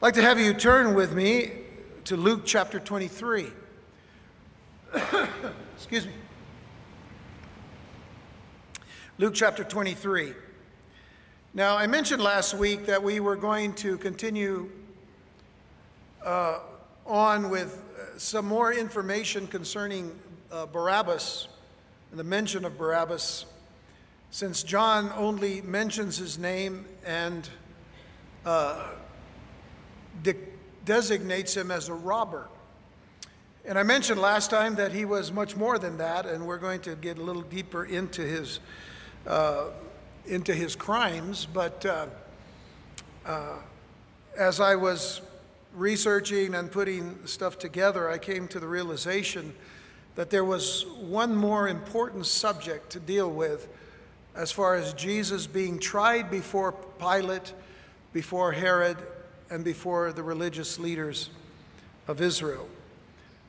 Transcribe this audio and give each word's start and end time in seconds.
I'd 0.00 0.06
like 0.06 0.14
to 0.14 0.22
have 0.22 0.40
you 0.40 0.54
turn 0.54 0.94
with 0.94 1.12
me 1.12 1.50
to 2.04 2.16
Luke 2.16 2.46
chapter 2.46 2.80
23. 2.80 3.48
Excuse 5.76 6.06
me. 6.06 6.12
Luke 9.18 9.34
chapter 9.34 9.62
23. 9.62 10.32
Now, 11.52 11.76
I 11.76 11.86
mentioned 11.86 12.22
last 12.22 12.54
week 12.54 12.86
that 12.86 13.02
we 13.02 13.20
were 13.20 13.36
going 13.36 13.74
to 13.74 13.98
continue 13.98 14.70
uh, 16.24 16.60
on 17.04 17.50
with 17.50 17.84
uh, 17.94 18.18
some 18.18 18.46
more 18.46 18.72
information 18.72 19.46
concerning 19.46 20.18
uh, 20.50 20.64
Barabbas 20.64 21.46
and 22.10 22.18
the 22.18 22.24
mention 22.24 22.64
of 22.64 22.78
Barabbas, 22.78 23.44
since 24.30 24.62
John 24.62 25.12
only 25.14 25.60
mentions 25.60 26.16
his 26.16 26.38
name 26.38 26.86
and 27.04 27.46
uh, 28.46 28.92
de- 30.22 30.34
designates 30.84 31.56
him 31.56 31.70
as 31.70 31.88
a 31.88 31.94
robber. 31.94 32.48
And 33.64 33.78
I 33.78 33.82
mentioned 33.82 34.20
last 34.20 34.50
time 34.50 34.76
that 34.76 34.92
he 34.92 35.04
was 35.04 35.30
much 35.30 35.54
more 35.54 35.78
than 35.78 35.98
that, 35.98 36.24
and 36.26 36.46
we're 36.46 36.58
going 36.58 36.80
to 36.80 36.96
get 36.96 37.18
a 37.18 37.22
little 37.22 37.42
deeper 37.42 37.84
into 37.84 38.22
his, 38.22 38.60
uh, 39.26 39.66
into 40.26 40.54
his 40.54 40.74
crimes. 40.74 41.46
But 41.46 41.84
uh, 41.84 42.06
uh, 43.26 43.56
as 44.36 44.60
I 44.60 44.76
was 44.76 45.20
researching 45.74 46.54
and 46.54 46.72
putting 46.72 47.26
stuff 47.26 47.58
together, 47.58 48.08
I 48.08 48.18
came 48.18 48.48
to 48.48 48.60
the 48.60 48.66
realization 48.66 49.54
that 50.16 50.30
there 50.30 50.44
was 50.44 50.86
one 50.98 51.34
more 51.34 51.68
important 51.68 52.26
subject 52.26 52.90
to 52.90 53.00
deal 53.00 53.30
with 53.30 53.68
as 54.34 54.50
far 54.50 54.74
as 54.74 54.94
Jesus 54.94 55.46
being 55.46 55.78
tried 55.78 56.30
before 56.30 56.72
Pilate, 56.98 57.52
before 58.12 58.52
Herod, 58.52 58.96
and 59.50 59.64
before 59.64 60.12
the 60.12 60.22
religious 60.22 60.78
leaders 60.78 61.30
of 62.08 62.20
Israel. 62.20 62.68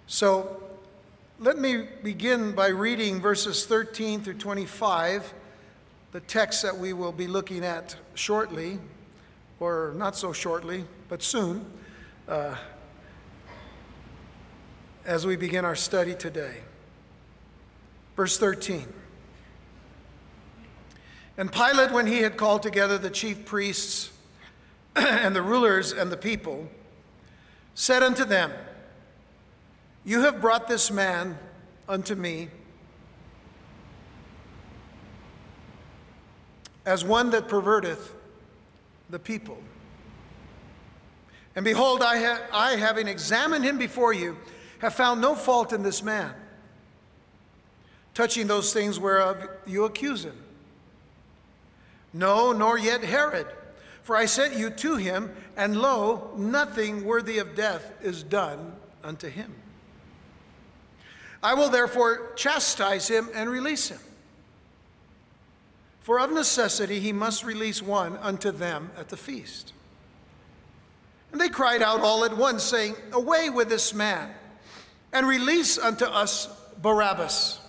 So 0.08 0.62
let 1.40 1.58
me 1.58 1.88
begin 2.04 2.54
by 2.54 2.68
reading 2.68 3.22
verses 3.22 3.66
13 3.66 4.22
through 4.22 4.36
25, 4.36 5.34
the 6.12 6.20
text 6.22 6.64
that 6.64 6.78
we 6.78 6.94
will 6.94 7.12
be 7.12 7.28
looking 7.28 7.64
at 7.64 7.96
shortly, 8.16 8.80
or 9.60 9.94
not 9.96 10.16
so 10.16 10.34
shortly, 10.34 10.84
but 11.08 11.24
soon. 11.24 11.66
Uh, 12.28 12.56
as 15.06 15.26
we 15.26 15.36
begin 15.36 15.66
our 15.66 15.76
study 15.76 16.14
today. 16.14 16.58
Verse 18.16 18.38
13. 18.38 18.86
And 21.38 21.52
Pilate, 21.52 21.92
when 21.92 22.08
he 22.08 22.20
had 22.20 22.38
called 22.38 22.62
together 22.62 22.98
the 22.98 23.10
chief 23.10 23.46
priests 23.46 24.12
and 24.96 25.36
the 25.36 25.42
rulers 25.42 25.92
and 25.92 26.12
the 26.12 26.18
people, 26.18 26.68
said 27.76 28.04
unto 28.04 28.26
them, 28.26 28.52
You 30.04 30.22
have 30.22 30.42
brought 30.42 30.68
this 30.68 30.92
man 30.92 31.38
unto 31.88 32.16
me 32.16 32.50
as 36.86 37.06
one 37.06 37.30
that 37.32 37.48
perverteth 37.48 38.12
the 39.10 39.20
people. 39.20 39.58
And 41.56 41.66
behold, 41.66 42.02
I, 42.02 42.18
ha- 42.18 42.42
I, 42.54 42.76
having 42.76 43.08
examined 43.08 43.66
him 43.66 43.78
before 43.78 44.14
you, 44.14 44.38
have 44.80 44.94
found 44.94 45.22
no 45.22 45.36
fault 45.36 45.74
in 45.74 45.84
this 45.84 46.02
man, 46.02 46.34
touching 48.14 48.48
those 48.48 48.74
things 48.74 49.00
whereof 49.00 49.48
you 49.68 49.86
accuse 49.86 50.26
him. 50.26 50.38
No, 52.14 52.52
nor 52.52 52.78
yet 52.78 53.04
Herod. 53.04 53.48
For 54.04 54.16
I 54.16 54.26
sent 54.26 54.56
you 54.56 54.70
to 54.70 54.96
him, 54.96 55.32
and 55.56 55.80
lo, 55.80 56.32
nothing 56.36 57.06
worthy 57.06 57.38
of 57.38 57.56
death 57.56 57.94
is 58.02 58.24
done 58.24 58.74
unto 59.04 59.30
him. 59.30 59.54
I 61.44 61.54
will 61.54 61.70
therefore 61.70 62.34
chastise 62.36 63.08
him 63.08 63.30
and 63.34 63.50
release 63.50 63.90
him. 63.90 64.00
For 66.02 66.20
of 66.20 66.32
necessity 66.32 67.00
he 67.00 67.14
must 67.14 67.44
release 67.44 67.82
one 67.82 68.18
unto 68.18 68.52
them 68.52 68.92
at 68.98 69.10
the 69.10 69.18
feast. 69.18 69.74
And 71.32 71.40
they 71.40 71.50
cried 71.50 71.82
out 71.82 72.02
all 72.02 72.26
at 72.26 72.36
once, 72.36 72.64
saying, 72.64 72.96
Away 73.14 73.50
with 73.50 73.70
this 73.70 73.94
man, 73.94 74.30
and 75.14 75.28
release 75.28 75.78
unto 75.78 76.06
us 76.06 76.50
Barabbas, 76.82 77.60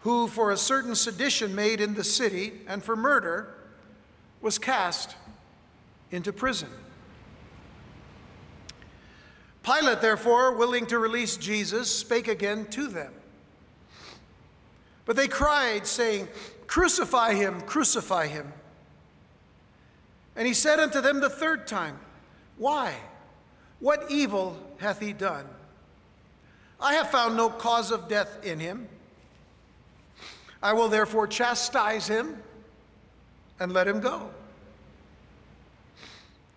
who 0.00 0.26
for 0.26 0.50
a 0.50 0.56
certain 0.56 0.94
sedition 0.94 1.54
made 1.54 1.80
in 1.80 1.94
the 1.94 2.04
city 2.04 2.52
and 2.66 2.82
for 2.82 2.96
murder 2.96 3.53
was 4.44 4.58
cast 4.58 5.16
into 6.10 6.30
prison. 6.30 6.68
Pilate, 9.62 10.02
therefore, 10.02 10.54
willing 10.54 10.84
to 10.84 10.98
release 10.98 11.38
Jesus, 11.38 11.90
spake 11.90 12.28
again 12.28 12.66
to 12.66 12.86
them. 12.86 13.10
But 15.06 15.16
they 15.16 15.28
cried, 15.28 15.86
saying, 15.86 16.28
Crucify 16.66 17.32
him, 17.32 17.62
crucify 17.62 18.26
him. 18.26 18.52
And 20.36 20.46
he 20.46 20.52
said 20.52 20.78
unto 20.78 21.00
them 21.00 21.20
the 21.20 21.30
third 21.30 21.66
time, 21.66 21.98
Why? 22.58 22.94
What 23.80 24.10
evil 24.10 24.58
hath 24.76 25.00
he 25.00 25.14
done? 25.14 25.46
I 26.78 26.94
have 26.94 27.10
found 27.10 27.34
no 27.34 27.48
cause 27.48 27.90
of 27.90 28.08
death 28.08 28.44
in 28.44 28.60
him. 28.60 28.88
I 30.62 30.74
will 30.74 30.88
therefore 30.88 31.26
chastise 31.26 32.06
him 32.06 32.42
and 33.60 33.72
let 33.72 33.86
him 33.86 34.00
go. 34.00 34.30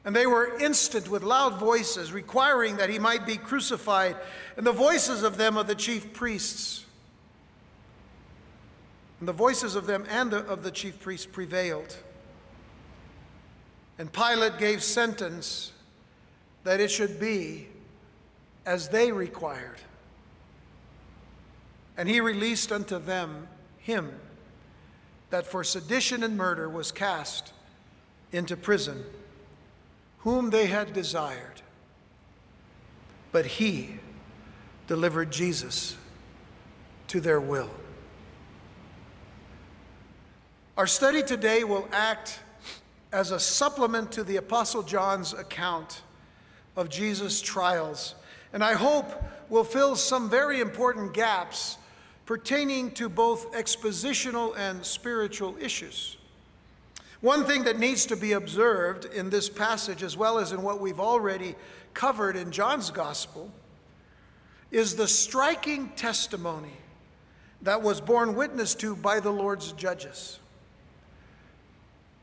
And 0.06 0.16
they 0.16 0.26
were 0.26 0.58
instant 0.60 1.10
with 1.10 1.22
loud 1.22 1.60
voices, 1.60 2.14
requiring 2.14 2.78
that 2.78 2.90
he 2.90 2.98
might 2.98 3.26
be 3.26 3.36
crucified, 3.36 4.16
and 4.56 4.66
the 4.66 4.72
voices 4.72 5.22
of 5.22 5.38
them 5.38 5.58
of 5.58 5.68
the 5.68 5.76
chief 5.76 6.14
priests. 6.14 6.86
And 9.20 9.28
the 9.28 9.34
voices 9.34 9.76
of 9.76 9.86
them 9.86 10.06
and 10.10 10.34
of 10.34 10.64
the 10.64 10.72
chief 10.72 11.00
priests 11.00 11.26
prevailed. 11.26 11.98
And 13.98 14.12
Pilate 14.14 14.58
gave 14.58 14.82
sentence 14.84 15.74
that 16.64 16.80
it 16.80 16.90
should 16.90 17.20
be 17.20 17.68
as 18.66 18.90
they 18.90 19.12
required. 19.12 19.80
And 21.98 22.08
he 22.08 22.22
released 22.22 22.72
unto 22.72 23.00
them 23.00 23.48
him 23.80 24.20
that 25.30 25.46
for 25.46 25.64
sedition 25.64 26.24
and 26.24 26.38
murder 26.38 26.70
was 26.70 26.92
cast 26.92 27.54
into 28.32 28.56
prison, 28.56 29.04
whom 30.20 30.50
they 30.50 30.68
had 30.68 30.94
desired. 30.94 31.62
But 33.32 33.46
he 33.46 34.00
delivered 34.88 35.32
Jesus 35.32 35.98
to 37.10 37.20
their 37.20 37.42
will. 37.42 37.70
Our 40.78 40.88
study 40.88 41.24
today 41.24 41.64
will 41.64 41.88
act 41.92 42.40
as 43.12 43.32
a 43.32 43.40
supplement 43.40 44.12
to 44.14 44.24
the 44.24 44.38
Apostle 44.38 44.84
John's 44.84 45.34
account 45.34 46.02
of 46.76 46.90
Jesus' 46.90 47.42
trials, 47.42 48.16
and 48.54 48.64
I 48.64 48.74
hope 48.74 49.24
will 49.50 49.64
fill 49.64 49.96
some 49.96 50.30
very 50.30 50.60
important 50.60 51.14
gaps 51.14 51.78
pertaining 52.28 52.92
to 52.92 53.08
both 53.08 53.54
expositional 53.54 54.56
and 54.58 54.86
spiritual 54.86 55.56
issues. 55.62 56.18
One 57.22 57.46
thing 57.46 57.64
that 57.64 57.80
needs 57.80 58.06
to 58.08 58.18
be 58.18 58.34
observed 58.34 59.06
in 59.06 59.30
this 59.30 59.50
passage, 59.50 60.04
as 60.04 60.16
well 60.16 60.38
as 60.38 60.52
in 60.52 60.62
what 60.62 60.82
we've 60.82 61.00
already 61.00 61.56
covered 61.94 62.36
in 62.36 62.52
John's 62.52 62.92
Gospel, 62.92 63.50
is 64.72 64.98
the 64.98 65.08
striking 65.08 65.90
testimony 65.96 66.74
that 67.62 67.82
was 67.82 68.02
borne 68.02 68.36
witness 68.36 68.76
to 68.76 68.96
by 68.96 69.22
the 69.22 69.32
Lord's 69.32 69.72
judges. 69.72 70.38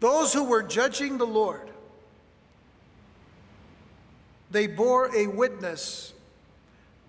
Those 0.00 0.34
who 0.34 0.44
were 0.44 0.62
judging 0.62 1.16
the 1.16 1.26
Lord, 1.26 1.70
they 4.50 4.66
bore 4.66 5.16
a 5.16 5.28
witness 5.28 6.12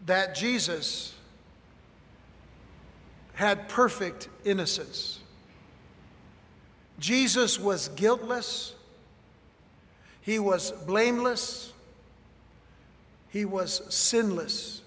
that 0.05 0.33
Jesus 0.33 1.14
had 3.35 3.69
perfect 3.69 4.29
innocence. 4.43 5.19
Jesus 6.99 7.59
was 7.59 7.89
guiltless, 7.89 8.73
he 10.21 10.39
was 10.39 10.71
blameless, 10.71 11.73
he 13.29 13.45
was 13.45 13.81
sinless. 13.93 14.81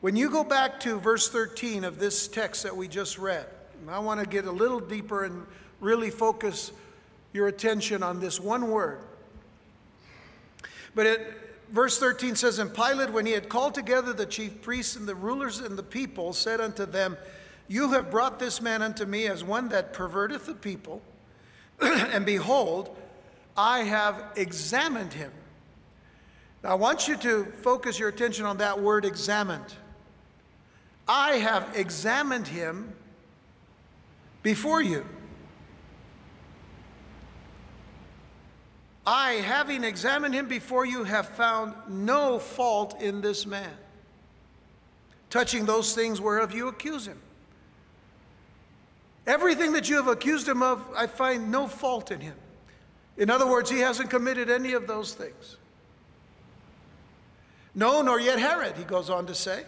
When 0.00 0.16
you 0.16 0.30
go 0.30 0.44
back 0.44 0.80
to 0.80 0.98
verse 0.98 1.28
13 1.28 1.84
of 1.84 1.98
this 1.98 2.28
text 2.28 2.62
that 2.62 2.76
we 2.76 2.88
just 2.88 3.18
read, 3.18 3.46
I 3.88 3.98
want 3.98 4.20
to 4.20 4.26
get 4.26 4.46
a 4.46 4.50
little 4.50 4.80
deeper 4.80 5.24
and 5.24 5.46
really 5.80 6.10
focus 6.10 6.72
your 7.32 7.48
attention 7.48 8.02
on 8.02 8.20
this 8.20 8.40
one 8.40 8.70
word. 8.70 9.00
But 10.94 11.06
it, 11.06 11.47
verse 11.70 11.98
13 11.98 12.36
says, 12.36 12.58
And 12.58 12.72
Pilate, 12.72 13.10
when 13.10 13.26
he 13.26 13.32
had 13.32 13.48
called 13.48 13.74
together 13.74 14.12
the 14.12 14.26
chief 14.26 14.62
priests 14.62 14.96
and 14.96 15.06
the 15.06 15.14
rulers 15.14 15.60
and 15.60 15.76
the 15.76 15.82
people, 15.82 16.32
said 16.32 16.60
unto 16.60 16.86
them, 16.86 17.16
You 17.68 17.92
have 17.92 18.10
brought 18.10 18.38
this 18.38 18.60
man 18.60 18.82
unto 18.82 19.04
me 19.04 19.26
as 19.26 19.44
one 19.44 19.68
that 19.70 19.92
perverteth 19.92 20.46
the 20.46 20.54
people. 20.54 21.02
and 21.80 22.24
behold, 22.26 22.96
I 23.56 23.80
have 23.80 24.22
examined 24.36 25.12
him. 25.12 25.32
Now, 26.62 26.70
I 26.70 26.74
want 26.74 27.08
you 27.08 27.16
to 27.18 27.44
focus 27.62 27.98
your 27.98 28.08
attention 28.08 28.44
on 28.44 28.58
that 28.58 28.80
word 28.80 29.04
examined. 29.04 29.74
I 31.06 31.36
have 31.36 31.76
examined 31.76 32.48
him 32.48 32.92
before 34.42 34.82
you. 34.82 35.06
I, 39.10 39.36
having 39.36 39.84
examined 39.84 40.34
him 40.34 40.48
before 40.48 40.84
you, 40.84 41.02
have 41.02 41.28
found 41.28 41.72
no 41.88 42.38
fault 42.38 43.00
in 43.00 43.22
this 43.22 43.46
man, 43.46 43.72
touching 45.30 45.64
those 45.64 45.94
things 45.94 46.20
whereof 46.20 46.52
you 46.52 46.68
accuse 46.68 47.06
him. 47.06 47.18
Everything 49.26 49.72
that 49.72 49.88
you 49.88 49.96
have 49.96 50.08
accused 50.08 50.46
him 50.46 50.62
of, 50.62 50.86
I 50.94 51.06
find 51.06 51.50
no 51.50 51.68
fault 51.68 52.10
in 52.10 52.20
him. 52.20 52.34
In 53.16 53.30
other 53.30 53.46
words, 53.46 53.70
he 53.70 53.78
hasn't 53.78 54.10
committed 54.10 54.50
any 54.50 54.74
of 54.74 54.86
those 54.86 55.14
things. 55.14 55.56
No, 57.74 58.02
nor 58.02 58.20
yet 58.20 58.38
Herod, 58.38 58.76
he 58.76 58.84
goes 58.84 59.08
on 59.08 59.24
to 59.24 59.34
say. 59.34 59.64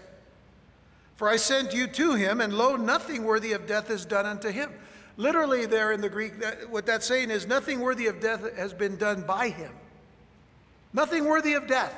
For 1.16 1.30
I 1.30 1.36
sent 1.36 1.72
you 1.72 1.86
to 1.86 2.12
him, 2.12 2.42
and 2.42 2.52
lo, 2.52 2.76
nothing 2.76 3.24
worthy 3.24 3.52
of 3.52 3.66
death 3.66 3.88
is 3.88 4.04
done 4.04 4.26
unto 4.26 4.50
him. 4.50 4.70
Literally, 5.20 5.66
there 5.66 5.92
in 5.92 6.00
the 6.00 6.08
Greek, 6.08 6.40
that, 6.40 6.70
what 6.70 6.86
that's 6.86 7.04
saying 7.04 7.30
is 7.30 7.46
nothing 7.46 7.80
worthy 7.80 8.06
of 8.06 8.20
death 8.20 8.56
has 8.56 8.72
been 8.72 8.96
done 8.96 9.20
by 9.20 9.50
him. 9.50 9.70
Nothing 10.94 11.26
worthy 11.26 11.52
of 11.52 11.66
death. 11.66 11.94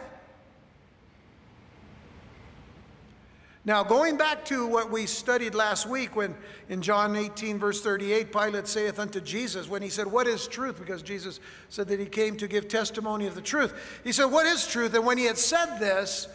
Now, 3.65 3.85
going 3.85 4.17
back 4.17 4.45
to 4.47 4.67
what 4.67 4.91
we 4.91 5.07
studied 5.07 5.55
last 5.55 5.87
week, 5.87 6.17
when 6.17 6.35
in 6.69 6.83
John 6.83 7.15
18, 7.15 7.61
verse 7.61 7.81
38, 7.81 8.33
Pilate 8.33 8.67
saith 8.67 8.99
unto 8.99 9.21
Jesus, 9.21 9.69
when 9.69 9.83
he 9.83 9.89
said, 9.89 10.09
What 10.09 10.27
is 10.27 10.49
truth? 10.49 10.81
Because 10.81 11.01
Jesus 11.01 11.39
said 11.69 11.87
that 11.87 12.01
he 12.01 12.07
came 12.07 12.37
to 12.39 12.49
give 12.49 12.67
testimony 12.67 13.29
of 13.29 13.37
the 13.37 13.41
truth. 13.41 14.01
He 14.03 14.11
said, 14.11 14.25
What 14.25 14.47
is 14.47 14.67
truth? 14.67 14.95
And 14.95 15.07
when 15.07 15.17
he 15.17 15.27
had 15.27 15.39
said 15.39 15.79
this, 15.79 16.27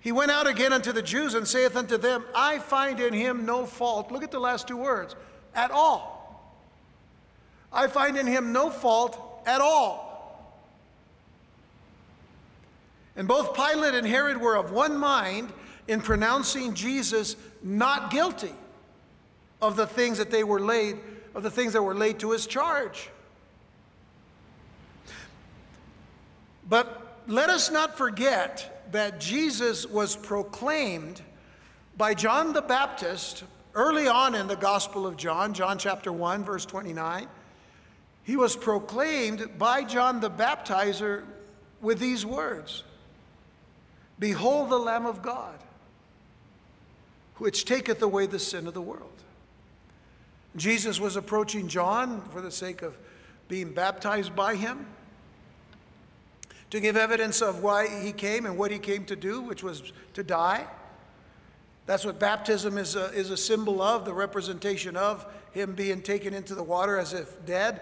he 0.00 0.12
went 0.12 0.30
out 0.30 0.46
again 0.46 0.72
unto 0.72 0.92
the 0.92 1.02
Jews 1.02 1.34
and 1.34 1.46
saith 1.46 1.76
unto 1.76 1.98
them, 1.98 2.24
I 2.34 2.58
find 2.58 3.00
in 3.00 3.12
him 3.12 3.44
no 3.44 3.66
fault. 3.66 4.10
Look 4.10 4.22
at 4.22 4.30
the 4.30 4.40
last 4.40 4.66
two 4.66 4.78
words 4.78 5.14
at 5.54 5.70
all. 5.70 6.20
I 7.72 7.86
find 7.86 8.16
in 8.16 8.26
him 8.26 8.52
no 8.52 8.70
fault 8.70 9.42
at 9.46 9.60
all. 9.60 10.10
And 13.16 13.28
both 13.28 13.54
Pilate 13.54 13.94
and 13.94 14.06
Herod 14.06 14.40
were 14.40 14.56
of 14.56 14.72
one 14.72 14.96
mind 14.96 15.52
in 15.88 16.00
pronouncing 16.00 16.74
Jesus 16.74 17.36
not 17.62 18.10
guilty 18.10 18.54
of 19.60 19.76
the 19.76 19.86
things 19.86 20.18
that 20.18 20.30
they 20.30 20.44
were 20.44 20.60
laid, 20.60 20.96
of 21.34 21.42
the 21.42 21.50
things 21.50 21.72
that 21.74 21.82
were 21.82 21.94
laid 21.94 22.18
to 22.20 22.30
his 22.30 22.46
charge. 22.46 23.10
But 26.68 27.22
let 27.26 27.50
us 27.50 27.70
not 27.70 27.98
forget 27.98 28.88
that 28.92 29.20
Jesus 29.20 29.86
was 29.86 30.16
proclaimed 30.16 31.20
by 31.96 32.14
John 32.14 32.52
the 32.52 32.62
Baptist 32.62 33.44
early 33.74 34.08
on 34.08 34.34
in 34.34 34.46
the 34.46 34.56
Gospel 34.56 35.06
of 35.06 35.16
John, 35.16 35.54
John 35.54 35.78
chapter 35.78 36.12
1, 36.12 36.44
verse 36.44 36.66
29. 36.66 37.26
He 38.22 38.36
was 38.36 38.56
proclaimed 38.56 39.58
by 39.58 39.84
John 39.84 40.20
the 40.20 40.30
Baptizer 40.30 41.24
with 41.80 41.98
these 41.98 42.24
words 42.26 42.84
Behold 44.18 44.70
the 44.70 44.78
Lamb 44.78 45.06
of 45.06 45.22
God 45.22 45.58
which 47.40 47.64
taketh 47.64 48.02
away 48.02 48.26
the 48.26 48.38
sin 48.38 48.66
of 48.66 48.74
the 48.74 48.82
world. 48.82 49.10
Jesus 50.56 51.00
was 51.00 51.16
approaching 51.16 51.68
John 51.68 52.20
for 52.30 52.42
the 52.42 52.50
sake 52.50 52.82
of 52.82 52.98
being 53.48 53.72
baptized 53.72 54.36
by 54.36 54.56
him 54.56 54.86
to 56.68 56.80
give 56.80 56.96
evidence 56.96 57.40
of 57.40 57.62
why 57.62 57.88
he 58.02 58.12
came 58.12 58.44
and 58.44 58.58
what 58.58 58.70
he 58.70 58.78
came 58.78 59.06
to 59.06 59.16
do, 59.16 59.40
which 59.40 59.62
was 59.62 59.92
to 60.14 60.22
die. 60.22 60.66
That's 61.86 62.04
what 62.04 62.20
baptism 62.20 62.78
is 62.78 62.94
a, 62.94 63.06
is 63.12 63.30
a 63.30 63.36
symbol 63.36 63.82
of, 63.82 64.04
the 64.04 64.12
representation 64.12 64.96
of 64.96 65.26
him 65.52 65.74
being 65.74 66.02
taken 66.02 66.34
into 66.34 66.54
the 66.54 66.62
water 66.62 66.98
as 66.98 67.12
if 67.12 67.44
dead, 67.46 67.80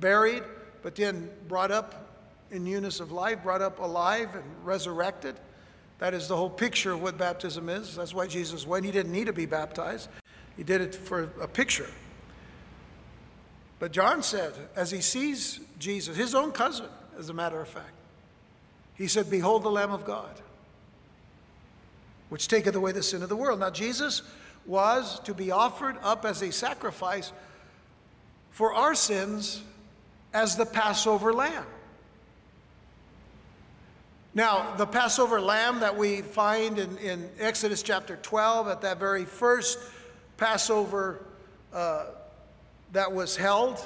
buried, 0.00 0.42
but 0.82 0.94
then 0.94 1.30
brought 1.46 1.70
up 1.70 2.08
in 2.50 2.64
newness 2.64 3.00
of 3.00 3.12
life, 3.12 3.42
brought 3.42 3.62
up 3.62 3.78
alive 3.80 4.34
and 4.34 4.44
resurrected. 4.64 5.34
That 5.98 6.14
is 6.14 6.28
the 6.28 6.36
whole 6.36 6.50
picture 6.50 6.92
of 6.92 7.02
what 7.02 7.18
baptism 7.18 7.68
is. 7.68 7.96
That's 7.96 8.14
why 8.14 8.26
Jesus 8.26 8.66
went. 8.66 8.84
He 8.84 8.92
didn't 8.92 9.12
need 9.12 9.26
to 9.26 9.32
be 9.32 9.46
baptized, 9.46 10.08
he 10.56 10.62
did 10.64 10.80
it 10.80 10.94
for 10.94 11.30
a 11.40 11.48
picture. 11.48 11.88
But 13.78 13.92
John 13.92 14.22
said, 14.22 14.54
as 14.74 14.90
he 14.90 15.00
sees 15.00 15.60
Jesus, 15.78 16.16
his 16.16 16.34
own 16.34 16.50
cousin, 16.50 16.88
as 17.16 17.28
a 17.28 17.34
matter 17.34 17.60
of 17.60 17.68
fact, 17.68 17.92
he 18.94 19.06
said, 19.06 19.30
Behold 19.30 19.62
the 19.62 19.70
Lamb 19.70 19.92
of 19.92 20.04
God, 20.04 20.34
which 22.28 22.48
taketh 22.48 22.74
away 22.74 22.92
the 22.92 23.02
sin 23.02 23.22
of 23.22 23.28
the 23.28 23.36
world. 23.36 23.60
Now, 23.60 23.70
Jesus 23.70 24.22
was 24.66 25.18
to 25.20 25.34
be 25.34 25.50
offered 25.50 25.96
up 26.02 26.24
as 26.24 26.42
a 26.42 26.52
sacrifice 26.52 27.32
for 28.50 28.74
our 28.74 28.94
sins 28.94 29.62
as 30.34 30.56
the 30.56 30.66
Passover 30.66 31.32
lamb. 31.32 31.64
Now, 34.34 34.76
the 34.76 34.86
Passover 34.86 35.40
lamb 35.40 35.80
that 35.80 35.96
we 35.96 36.22
find 36.22 36.78
in, 36.78 36.96
in 36.98 37.30
Exodus 37.40 37.82
chapter 37.82 38.16
12, 38.16 38.68
at 38.68 38.82
that 38.82 38.98
very 38.98 39.24
first 39.24 39.78
Passover 40.36 41.24
uh, 41.72 42.06
that 42.92 43.12
was 43.12 43.36
held, 43.36 43.80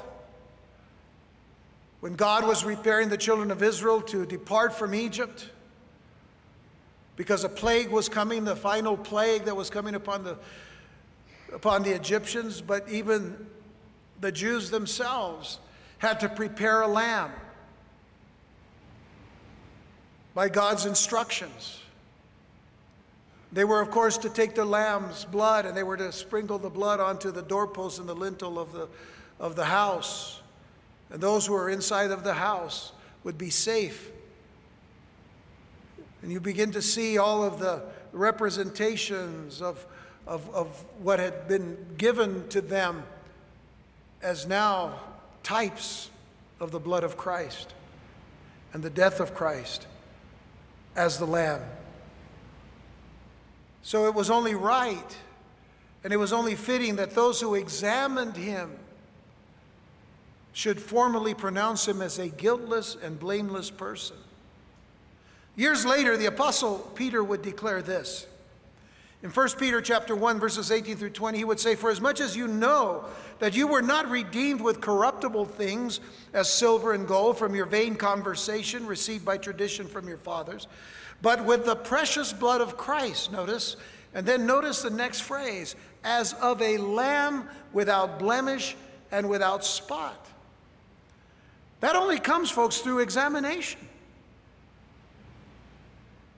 when 2.01 2.17
God 2.17 2.47
was 2.47 2.65
preparing 2.65 3.09
the 3.09 3.17
children 3.17 3.53
of 3.53 3.63
Israel 3.63 4.03
to 4.03 4.27
depart 4.27 4.75
from 4.75 4.95
Egypt, 4.95 5.49
because 7.17 7.45
a 7.45 7.49
plague 7.49 7.91
was 7.91 8.09
coming, 8.09 8.45
the 8.45 8.57
final 8.57 8.97
plague 8.97 9.45
that 9.45 9.57
was 9.57 9.71
coming 9.71 9.95
upon 9.95 10.25
the, 10.25 10.37
upon 11.55 11.83
the 11.83 11.95
Egyptians, 11.95 12.61
but 12.61 12.89
even 12.89 13.47
the 14.21 14.33
Jews 14.33 14.71
themselves 14.71 15.59
had 15.99 16.21
to 16.21 16.29
prepare 16.29 16.83
a 16.83 16.89
lamb 16.89 17.31
by 20.35 20.49
God's 20.49 20.87
instructions. 20.87 21.81
They 23.53 23.65
were, 23.65 23.83
of 23.83 23.91
course, 23.91 24.17
to 24.19 24.31
take 24.31 24.55
the 24.55 24.65
lamb's 24.65 25.27
blood 25.27 25.67
and 25.67 25.77
they 25.77 25.83
were 25.83 25.99
to 25.99 26.11
sprinkle 26.11 26.59
the 26.59 26.71
blood 26.71 27.01
onto 27.01 27.31
the 27.31 27.43
doorpost 27.43 27.99
and 27.99 28.09
the 28.09 28.15
lintel 28.15 28.59
of 28.59 28.73
the, 28.73 28.89
of 29.39 29.57
the 29.57 29.65
house. 29.65 30.41
And 31.11 31.21
those 31.21 31.47
who 31.47 31.53
were 31.53 31.69
inside 31.69 32.11
of 32.11 32.25
the 32.25 32.33
house 32.33 32.93
would 33.25 33.37
be 33.37 33.51
safe. 33.51 34.12
And 36.23 36.31
you 36.31 36.41
begin 36.41 36.73
to 36.73 36.83
see 36.83 37.19
all 37.19 37.45
of 37.45 37.59
the 37.59 37.83
representations 38.13 39.61
of, 39.61 39.85
of, 40.27 40.49
of 40.55 40.69
what 41.01 41.19
had 41.19 41.49
been 41.49 41.77
given 41.99 42.49
to 42.49 42.61
them 42.61 43.03
as 44.23 44.47
now 44.47 45.01
types 45.43 46.11
of 46.61 46.71
the 46.71 46.79
blood 46.79 47.03
of 47.03 47.17
Christ 47.17 47.75
and 48.73 48.83
the 48.83 48.91
death 48.91 49.21
of 49.21 49.35
Christ 49.35 49.87
as 50.95 51.19
the 51.19 51.27
Lamb. 51.27 51.63
So 53.83 54.07
it 54.07 54.15
was 54.15 54.31
only 54.31 54.55
right 54.55 55.17
and 56.05 56.13
it 56.13 56.17
was 56.17 56.33
only 56.33 56.55
fitting 56.55 56.97
that 56.97 57.15
those 57.15 57.41
who 57.41 57.55
examined 57.55 58.37
him 58.37 58.71
should 60.53 60.81
formally 60.81 61.35
pronounce 61.35 61.87
him 61.89 62.03
as 62.03 62.19
a 62.19 62.29
guiltless 62.29 62.97
and 63.03 63.19
blameless 63.19 63.71
person. 63.71 64.17
Years 65.57 65.85
later, 65.85 66.17
the 66.17 66.27
apostle 66.27 66.79
Peter 66.95 67.23
would 67.23 67.43
declare 67.43 67.83
this. 67.83 68.27
In 69.23 69.31
1 69.31 69.51
Peter 69.51 69.81
chapter 69.81 70.17
1 70.17 70.41
verses 70.41 70.73
18 70.73 70.97
through 70.97 71.11
20 71.11 71.39
he 71.39 71.45
would 71.45 71.61
say 71.61 71.77
for 71.77 71.91
as 71.91 72.01
much 72.01 72.21
as 72.21 72.37
you 72.37 72.49
know 72.49 73.05
that 73.39 73.55
you 73.55 73.69
were 73.69 73.81
not 73.81 74.11
redeemed 74.11 74.61
with 74.61 74.81
corruptible 74.81 75.45
things 75.45 76.01
as 76.33 76.53
silver 76.53 76.93
and 76.93 77.07
gold 77.07 77.39
from 77.39 77.55
your 77.55 77.67
vain 77.67 77.95
conversation 77.95 78.85
received 78.85 79.25
by 79.25 79.39
tradition 79.39 79.87
from 79.87 80.09
your 80.09 80.17
fathers 80.17 80.67
but 81.23 81.45
with 81.45 81.65
the 81.65 81.77
precious 81.77 82.33
blood 82.33 82.61
of 82.61 82.77
Christ 82.77 83.31
notice 83.31 83.77
and 84.13 84.27
then 84.27 84.45
notice 84.45 84.83
the 84.83 84.91
next 84.91 85.21
phrase 85.21 85.77
as 86.05 86.33
of 86.35 86.61
a 86.61 86.77
lamb 86.79 87.49
without 87.73 88.19
blemish 88.19 88.77
and 89.11 89.29
without 89.29 89.65
spot. 89.65 90.27
That 91.81 91.97
only 91.97 92.19
comes 92.19 92.51
folks 92.51 92.79
through 92.79 93.01
examination. 93.01 93.81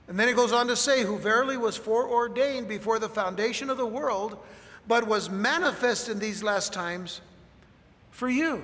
And 0.07 0.19
then 0.19 0.29
it 0.29 0.37
goes 0.37 0.53
on 0.53 0.67
to 0.69 0.77
say, 0.77 1.03
who 1.03 1.19
verily 1.19 1.57
was 1.57 1.77
foreordained 1.77 2.69
before 2.69 2.99
the 2.99 3.09
foundation 3.09 3.71
of 3.71 3.79
the 3.79 3.87
world, 3.87 4.39
but 4.87 5.07
was 5.07 5.31
manifest 5.31 6.09
in 6.09 6.19
these 6.19 6.43
last 6.43 6.73
times 6.73 7.23
for 8.11 8.29
you. 8.29 8.63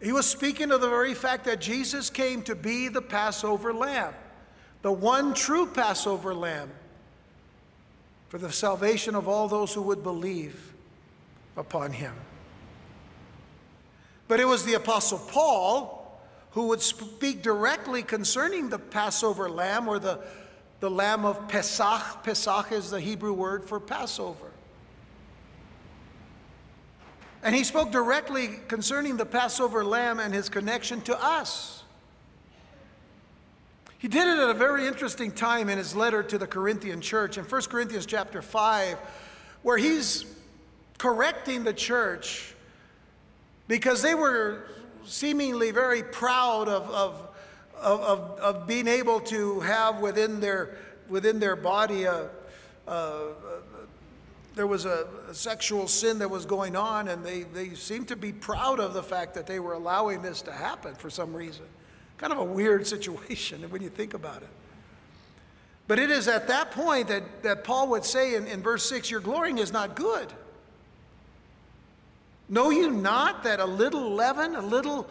He 0.00 0.12
was 0.12 0.26
speaking 0.26 0.70
of 0.70 0.80
the 0.80 0.88
very 0.88 1.14
fact 1.14 1.44
that 1.44 1.60
Jesus 1.60 2.10
came 2.10 2.42
to 2.42 2.54
be 2.54 2.88
the 2.88 3.02
Passover 3.02 3.72
lamb, 3.72 4.14
the 4.82 4.92
one 4.92 5.34
true 5.34 5.66
Passover 5.66 6.34
lamb 6.34 6.70
for 8.28 8.38
the 8.38 8.50
salvation 8.50 9.14
of 9.14 9.28
all 9.28 9.46
those 9.46 9.74
who 9.74 9.82
would 9.82 10.02
believe 10.02 10.72
upon 11.56 11.92
him. 11.92 12.14
But 14.26 14.40
it 14.40 14.46
was 14.46 14.64
the 14.64 14.74
Apostle 14.74 15.18
Paul 15.18 16.01
who 16.52 16.68
would 16.68 16.82
speak 16.82 17.42
directly 17.42 18.02
concerning 18.02 18.68
the 18.68 18.78
Passover 18.78 19.48
lamb 19.48 19.88
or 19.88 19.98
the, 19.98 20.20
the 20.80 20.90
lamb 20.90 21.24
of 21.24 21.48
Pesach. 21.48 22.22
Pesach 22.22 22.72
is 22.72 22.90
the 22.90 23.00
Hebrew 23.00 23.32
word 23.32 23.64
for 23.64 23.80
Passover. 23.80 24.50
And 27.42 27.54
he 27.54 27.64
spoke 27.64 27.90
directly 27.90 28.50
concerning 28.68 29.16
the 29.16 29.26
Passover 29.26 29.84
lamb 29.84 30.20
and 30.20 30.32
his 30.32 30.48
connection 30.48 31.00
to 31.02 31.24
us. 31.24 31.82
He 33.98 34.08
did 34.08 34.26
it 34.26 34.38
at 34.38 34.50
a 34.50 34.54
very 34.54 34.86
interesting 34.86 35.32
time 35.32 35.68
in 35.68 35.78
his 35.78 35.96
letter 35.96 36.22
to 36.24 36.36
the 36.36 36.46
Corinthian 36.46 37.00
church 37.00 37.38
in 37.38 37.44
1 37.44 37.62
Corinthians 37.62 38.04
chapter 38.04 38.42
5, 38.42 38.98
where 39.62 39.78
he's 39.78 40.26
correcting 40.98 41.64
the 41.64 41.72
church 41.72 42.54
because 43.68 44.02
they 44.02 44.14
were 44.14 44.64
seemingly 45.04 45.70
very 45.70 46.02
proud 46.02 46.68
of, 46.68 46.88
of, 46.90 47.28
of, 47.80 48.38
of, 48.38 48.66
being 48.66 48.86
able 48.86 49.20
to 49.20 49.60
have 49.60 50.00
within 50.00 50.40
their, 50.40 50.76
within 51.08 51.40
their 51.40 51.56
body 51.56 52.04
a, 52.04 52.28
a, 52.86 53.28
there 54.54 54.66
was 54.66 54.84
a, 54.84 55.06
a, 55.28 55.34
sexual 55.34 55.88
sin 55.88 56.18
that 56.18 56.28
was 56.28 56.44
going 56.44 56.76
on, 56.76 57.08
and 57.08 57.24
they, 57.24 57.42
they 57.42 57.70
seemed 57.70 58.08
to 58.08 58.16
be 58.16 58.32
proud 58.32 58.80
of 58.80 58.94
the 58.94 59.02
fact 59.02 59.34
that 59.34 59.46
they 59.46 59.58
were 59.58 59.72
allowing 59.72 60.22
this 60.22 60.42
to 60.42 60.52
happen 60.52 60.94
for 60.94 61.10
some 61.10 61.34
reason. 61.34 61.64
Kind 62.18 62.32
of 62.32 62.38
a 62.38 62.44
weird 62.44 62.86
situation 62.94 63.62
when 63.70 63.82
you 63.82 63.88
think 63.88 64.14
about 64.14 64.42
it. 64.42 64.48
But 65.88 65.98
it 65.98 66.10
is 66.10 66.28
at 66.28 66.48
that 66.48 66.70
point 66.70 67.08
that, 67.08 67.42
that 67.42 67.64
Paul 67.64 67.88
would 67.88 68.04
say 68.04 68.34
in, 68.34 68.46
in 68.46 68.62
verse 68.62 68.88
6 68.88 69.10
Your 69.10 69.20
glorying 69.20 69.58
is 69.58 69.72
not 69.72 69.96
good. 69.96 70.32
Know 72.52 72.68
you 72.68 72.90
not 72.90 73.44
that 73.44 73.60
a 73.60 73.64
little 73.64 74.10
leaven, 74.10 74.54
a 74.56 74.60
little 74.60 75.08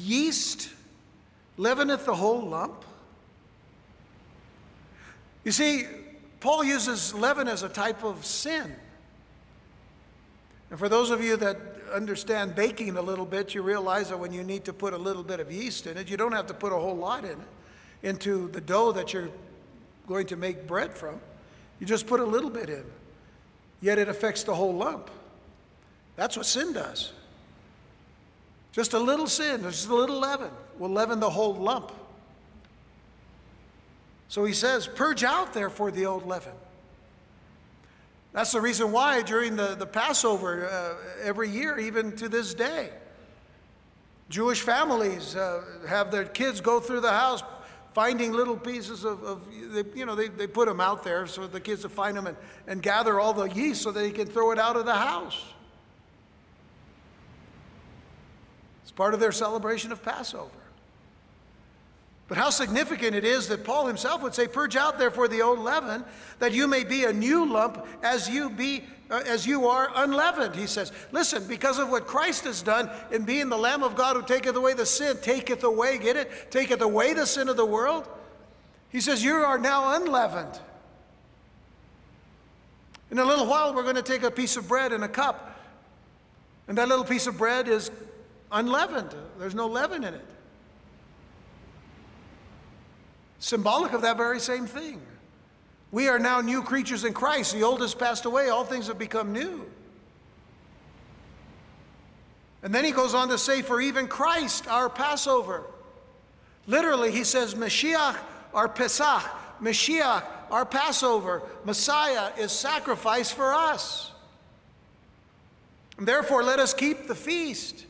yeast, 0.00 0.70
leaveneth 1.56 2.04
the 2.04 2.16
whole 2.16 2.40
lump? 2.40 2.84
You 5.44 5.52
see, 5.52 5.86
Paul 6.40 6.64
uses 6.64 7.14
leaven 7.14 7.46
as 7.46 7.62
a 7.62 7.68
type 7.68 8.02
of 8.02 8.26
sin. 8.26 8.74
And 10.70 10.76
for 10.76 10.88
those 10.88 11.10
of 11.10 11.22
you 11.22 11.36
that 11.36 11.58
understand 11.92 12.56
baking 12.56 12.96
a 12.96 13.02
little 13.02 13.24
bit, 13.24 13.54
you 13.54 13.62
realize 13.62 14.08
that 14.08 14.18
when 14.18 14.32
you 14.32 14.42
need 14.42 14.64
to 14.64 14.72
put 14.72 14.94
a 14.94 14.98
little 14.98 15.22
bit 15.22 15.38
of 15.38 15.52
yeast 15.52 15.86
in 15.86 15.96
it, 15.96 16.10
you 16.10 16.16
don't 16.16 16.32
have 16.32 16.48
to 16.48 16.54
put 16.54 16.72
a 16.72 16.76
whole 16.76 16.96
lot 16.96 17.24
in 17.24 17.30
it 17.30 17.48
into 18.02 18.48
the 18.48 18.60
dough 18.60 18.90
that 18.90 19.12
you're 19.12 19.30
going 20.08 20.26
to 20.26 20.34
make 20.34 20.66
bread 20.66 20.92
from. 20.92 21.20
You 21.78 21.86
just 21.86 22.08
put 22.08 22.18
a 22.18 22.26
little 22.26 22.50
bit 22.50 22.68
in. 22.68 22.84
Yet 23.80 24.00
it 24.00 24.08
affects 24.08 24.42
the 24.42 24.56
whole 24.56 24.74
lump. 24.74 25.08
That's 26.16 26.36
what 26.36 26.46
sin 26.46 26.72
does. 26.72 27.12
Just 28.72 28.92
a 28.92 28.98
little 28.98 29.26
sin, 29.26 29.62
just 29.62 29.88
a 29.88 29.94
little 29.94 30.18
leaven 30.18 30.50
will 30.78 30.90
leaven 30.90 31.20
the 31.20 31.30
whole 31.30 31.54
lump. 31.54 31.92
So 34.28 34.44
he 34.44 34.52
says, 34.52 34.86
Purge 34.86 35.22
out, 35.22 35.52
therefore, 35.52 35.90
the 35.90 36.06
old 36.06 36.26
leaven. 36.26 36.52
That's 38.32 38.50
the 38.50 38.60
reason 38.60 38.90
why 38.90 39.22
during 39.22 39.54
the, 39.54 39.76
the 39.76 39.86
Passover 39.86 40.68
uh, 40.68 40.94
every 41.22 41.48
year, 41.48 41.78
even 41.78 42.16
to 42.16 42.28
this 42.28 42.52
day, 42.52 42.90
Jewish 44.28 44.62
families 44.62 45.36
uh, 45.36 45.62
have 45.88 46.10
their 46.10 46.24
kids 46.24 46.60
go 46.60 46.80
through 46.80 47.00
the 47.00 47.12
house 47.12 47.44
finding 47.94 48.32
little 48.32 48.56
pieces 48.56 49.04
of, 49.04 49.22
of 49.22 49.46
they, 49.72 49.84
you 49.94 50.04
know, 50.04 50.16
they, 50.16 50.26
they 50.26 50.48
put 50.48 50.66
them 50.66 50.80
out 50.80 51.04
there 51.04 51.28
so 51.28 51.46
the 51.46 51.60
kids 51.60 51.84
will 51.84 51.90
find 51.90 52.16
them 52.16 52.26
and, 52.26 52.36
and 52.66 52.82
gather 52.82 53.20
all 53.20 53.32
the 53.32 53.44
yeast 53.50 53.82
so 53.82 53.92
they 53.92 54.10
can 54.10 54.26
throw 54.26 54.50
it 54.50 54.58
out 54.58 54.76
of 54.76 54.84
the 54.84 54.94
house. 54.94 55.53
Part 58.90 59.14
of 59.14 59.20
their 59.20 59.32
celebration 59.32 59.92
of 59.92 60.02
Passover. 60.02 60.50
But 62.26 62.38
how 62.38 62.50
significant 62.50 63.14
it 63.14 63.24
is 63.24 63.48
that 63.48 63.64
Paul 63.64 63.86
himself 63.86 64.22
would 64.22 64.34
say, 64.34 64.48
Purge 64.48 64.76
out 64.76 64.98
therefore 64.98 65.28
the 65.28 65.42
old 65.42 65.58
leaven, 65.58 66.04
that 66.38 66.52
you 66.52 66.66
may 66.66 66.82
be 66.84 67.04
a 67.04 67.12
new 67.12 67.44
lump 67.44 67.86
as 68.02 68.28
you 68.28 68.48
be 68.48 68.84
uh, 69.10 69.22
as 69.26 69.46
you 69.46 69.68
are 69.68 69.90
unleavened. 69.96 70.56
He 70.56 70.66
says, 70.66 70.90
Listen, 71.12 71.46
because 71.46 71.78
of 71.78 71.90
what 71.90 72.06
Christ 72.06 72.44
has 72.44 72.62
done 72.62 72.90
in 73.10 73.24
being 73.24 73.50
the 73.50 73.58
Lamb 73.58 73.82
of 73.82 73.94
God 73.94 74.16
who 74.16 74.22
taketh 74.22 74.56
away 74.56 74.72
the 74.72 74.86
sin, 74.86 75.18
taketh 75.20 75.62
away, 75.62 75.98
get 75.98 76.16
it? 76.16 76.50
Taketh 76.50 76.80
away 76.80 77.12
the 77.12 77.26
sin 77.26 77.50
of 77.50 77.58
the 77.58 77.66
world. 77.66 78.08
He 78.88 79.00
says, 79.00 79.22
You 79.22 79.34
are 79.34 79.58
now 79.58 79.94
unleavened. 79.94 80.58
In 83.10 83.18
a 83.18 83.24
little 83.24 83.46
while, 83.46 83.74
we're 83.74 83.82
going 83.82 83.96
to 83.96 84.02
take 84.02 84.22
a 84.22 84.30
piece 84.30 84.56
of 84.56 84.66
bread 84.66 84.92
and 84.92 85.04
a 85.04 85.08
cup. 85.08 85.60
And 86.66 86.78
that 86.78 86.88
little 86.88 87.04
piece 87.04 87.26
of 87.26 87.36
bread 87.36 87.68
is 87.68 87.90
unleavened. 88.54 89.14
There's 89.38 89.54
no 89.54 89.66
leaven 89.66 90.04
in 90.04 90.14
it. 90.14 90.24
Symbolic 93.40 93.92
of 93.92 94.00
that 94.02 94.16
very 94.16 94.40
same 94.40 94.66
thing. 94.66 95.02
We 95.90 96.08
are 96.08 96.18
now 96.18 96.40
new 96.40 96.62
creatures 96.62 97.04
in 97.04 97.12
Christ. 97.12 97.52
The 97.52 97.62
old 97.62 97.82
has 97.82 97.94
passed 97.94 98.24
away, 98.24 98.48
all 98.48 98.64
things 98.64 98.86
have 98.86 98.98
become 98.98 99.32
new. 99.32 99.70
And 102.62 102.74
then 102.74 102.84
he 102.84 102.92
goes 102.92 103.12
on 103.12 103.28
to 103.28 103.36
say, 103.36 103.60
For 103.60 103.80
even 103.80 104.08
Christ, 104.08 104.66
our 104.68 104.88
Passover. 104.88 105.64
Literally, 106.66 107.12
he 107.12 107.24
says, 107.24 107.54
Mashiach, 107.54 108.16
our 108.54 108.68
Pesach. 108.68 109.22
Mashiach, 109.60 110.24
our 110.50 110.64
Passover. 110.64 111.42
Messiah 111.64 112.32
is 112.38 112.50
sacrificed 112.50 113.34
for 113.34 113.52
us. 113.52 114.12
And 115.98 116.08
therefore, 116.08 116.42
let 116.42 116.58
us 116.58 116.72
keep 116.72 117.06
the 117.06 117.14
feast 117.14 117.84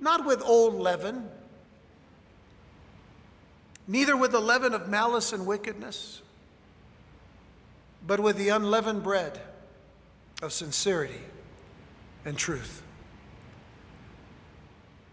not 0.00 0.24
with 0.24 0.42
old 0.42 0.74
leaven, 0.74 1.28
neither 3.86 4.16
with 4.16 4.32
the 4.32 4.40
leaven 4.40 4.74
of 4.74 4.88
malice 4.88 5.32
and 5.32 5.46
wickedness, 5.46 6.22
but 8.06 8.20
with 8.20 8.36
the 8.36 8.48
unleavened 8.48 9.02
bread 9.02 9.40
of 10.42 10.52
sincerity 10.52 11.20
and 12.24 12.36
truth. 12.36 12.82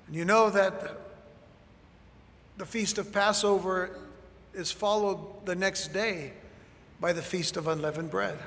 And 0.07 0.15
you 0.15 0.25
know 0.25 0.49
that 0.49 0.97
the 2.57 2.65
feast 2.65 2.97
of 2.97 3.11
Passover 3.11 3.97
is 4.53 4.71
followed 4.71 5.45
the 5.45 5.55
next 5.55 5.89
day 5.93 6.33
by 6.99 7.11
the 7.11 7.21
feast 7.21 7.57
of 7.57 7.67
unleavened 7.67 8.11
bread. 8.11 8.37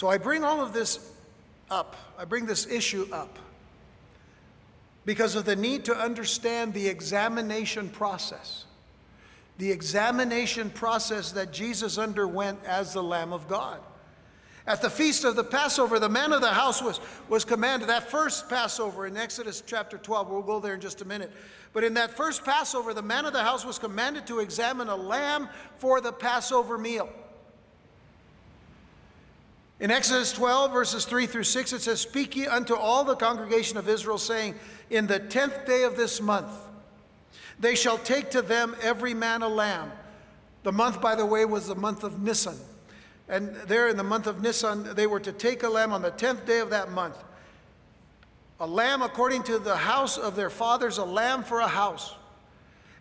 So 0.00 0.08
I 0.08 0.16
bring 0.16 0.44
all 0.44 0.62
of 0.62 0.72
this 0.72 1.12
up. 1.70 1.94
I 2.18 2.24
bring 2.24 2.46
this 2.46 2.66
issue 2.66 3.06
up 3.12 3.38
because 5.04 5.34
of 5.34 5.44
the 5.44 5.54
need 5.54 5.84
to 5.84 5.94
understand 5.94 6.72
the 6.72 6.88
examination 6.88 7.90
process. 7.90 8.64
The 9.58 9.70
examination 9.70 10.70
process 10.70 11.32
that 11.32 11.52
Jesus 11.52 11.98
underwent 11.98 12.60
as 12.64 12.94
the 12.94 13.02
Lamb 13.02 13.34
of 13.34 13.46
God. 13.46 13.78
At 14.66 14.80
the 14.80 14.88
feast 14.88 15.24
of 15.24 15.36
the 15.36 15.44
Passover, 15.44 15.98
the 15.98 16.08
man 16.08 16.32
of 16.32 16.40
the 16.40 16.48
house 16.48 16.80
was, 16.80 16.98
was 17.28 17.44
commanded, 17.44 17.90
that 17.90 18.10
first 18.10 18.48
Passover 18.48 19.06
in 19.06 19.18
Exodus 19.18 19.62
chapter 19.66 19.98
12, 19.98 20.30
we'll 20.30 20.40
go 20.40 20.60
there 20.60 20.72
in 20.72 20.80
just 20.80 21.02
a 21.02 21.04
minute. 21.04 21.30
But 21.74 21.84
in 21.84 21.92
that 21.92 22.16
first 22.16 22.42
Passover, 22.42 22.94
the 22.94 23.02
man 23.02 23.26
of 23.26 23.34
the 23.34 23.42
house 23.42 23.66
was 23.66 23.78
commanded 23.78 24.26
to 24.28 24.38
examine 24.38 24.88
a 24.88 24.96
lamb 24.96 25.50
for 25.76 26.00
the 26.00 26.10
Passover 26.10 26.78
meal. 26.78 27.10
In 29.80 29.90
Exodus 29.90 30.32
12, 30.32 30.72
verses 30.72 31.06
3 31.06 31.26
through 31.26 31.44
6, 31.44 31.72
it 31.72 31.80
says, 31.80 32.02
Speak 32.02 32.36
ye 32.36 32.46
unto 32.46 32.74
all 32.74 33.02
the 33.02 33.16
congregation 33.16 33.78
of 33.78 33.88
Israel, 33.88 34.18
saying, 34.18 34.54
In 34.90 35.06
the 35.06 35.18
tenth 35.18 35.66
day 35.66 35.84
of 35.84 35.96
this 35.96 36.20
month, 36.20 36.52
they 37.58 37.74
shall 37.74 37.96
take 37.96 38.30
to 38.32 38.42
them 38.42 38.76
every 38.82 39.14
man 39.14 39.42
a 39.42 39.48
lamb. 39.48 39.90
The 40.64 40.72
month, 40.72 41.00
by 41.00 41.14
the 41.14 41.24
way, 41.24 41.46
was 41.46 41.66
the 41.66 41.74
month 41.74 42.04
of 42.04 42.22
Nisan. 42.22 42.58
And 43.26 43.54
there 43.66 43.88
in 43.88 43.96
the 43.96 44.04
month 44.04 44.26
of 44.26 44.42
Nisan, 44.42 44.94
they 44.94 45.06
were 45.06 45.20
to 45.20 45.32
take 45.32 45.62
a 45.62 45.68
lamb 45.68 45.92
on 45.92 46.02
the 46.02 46.10
tenth 46.10 46.44
day 46.44 46.58
of 46.58 46.70
that 46.70 46.90
month. 46.90 47.16
A 48.58 48.66
lamb 48.66 49.00
according 49.00 49.44
to 49.44 49.58
the 49.58 49.76
house 49.76 50.18
of 50.18 50.36
their 50.36 50.50
fathers, 50.50 50.98
a 50.98 51.04
lamb 51.04 51.42
for 51.42 51.60
a 51.60 51.68
house. 51.68 52.14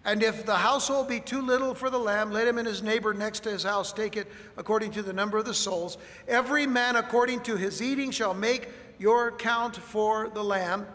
And 0.10 0.24
if 0.24 0.44
the 0.44 0.56
household 0.56 1.08
be 1.08 1.20
too 1.20 1.40
little 1.40 1.76
for 1.76 1.92
the 1.92 2.00
lamb, 2.00 2.32
let 2.32 2.48
him 2.48 2.58
and 2.58 2.68
his 2.68 2.82
neighbor 2.82 3.14
next 3.14 3.42
to 3.42 3.52
his 3.52 3.62
house 3.62 3.94
take 3.94 4.18
it 4.18 4.26
according 4.58 4.90
to 4.94 5.04
the 5.04 5.14
number 5.14 5.38
of 5.38 5.46
the 5.46 5.54
souls. 5.54 6.00
Every 6.28 6.66
man 6.66 6.96
according 6.96 7.42
to 7.42 7.56
his 7.56 7.80
eating 7.80 8.10
shall 8.10 8.34
make 8.34 8.70
your 8.98 9.32
count 9.34 9.76
for 9.76 10.30
the 10.30 10.44
lamb. 10.44 10.88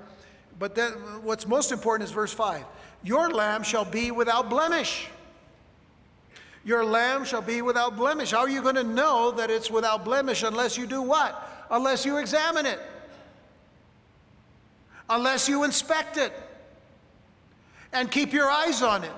But 0.59 0.75
then 0.75 0.94
what's 1.23 1.47
most 1.47 1.71
important 1.71 2.09
is 2.09 2.12
verse 2.12 2.33
5 2.33 2.64
Your 3.04 3.30
lamb 3.30 3.62
shall 3.62 3.85
be 3.85 4.11
without 4.11 4.50
blemish. 4.50 5.06
Your 6.64 6.85
lamb 6.85 7.25
shall 7.25 7.42
be 7.42 7.62
without 7.62 7.97
blemish. 7.97 8.33
How 8.33 8.38
are 8.38 8.49
you 8.49 8.62
going 8.62 8.75
to 8.75 8.83
know 8.83 9.30
that 9.30 9.49
it's 9.49 9.71
without 9.71 10.04
blemish 10.04 10.42
unless 10.42 10.76
you 10.76 10.88
do 10.88 11.00
what? 11.00 11.66
Unless 11.71 12.04
you 12.04 12.16
examine 12.16 12.66
it, 12.66 12.80
unless 15.09 15.49
you 15.49 15.62
inspect 15.62 16.16
it 16.16 16.33
and 17.94 18.10
keep 18.10 18.32
your 18.32 18.50
eyes 18.50 18.82
on 18.82 19.04
it. 19.04 19.12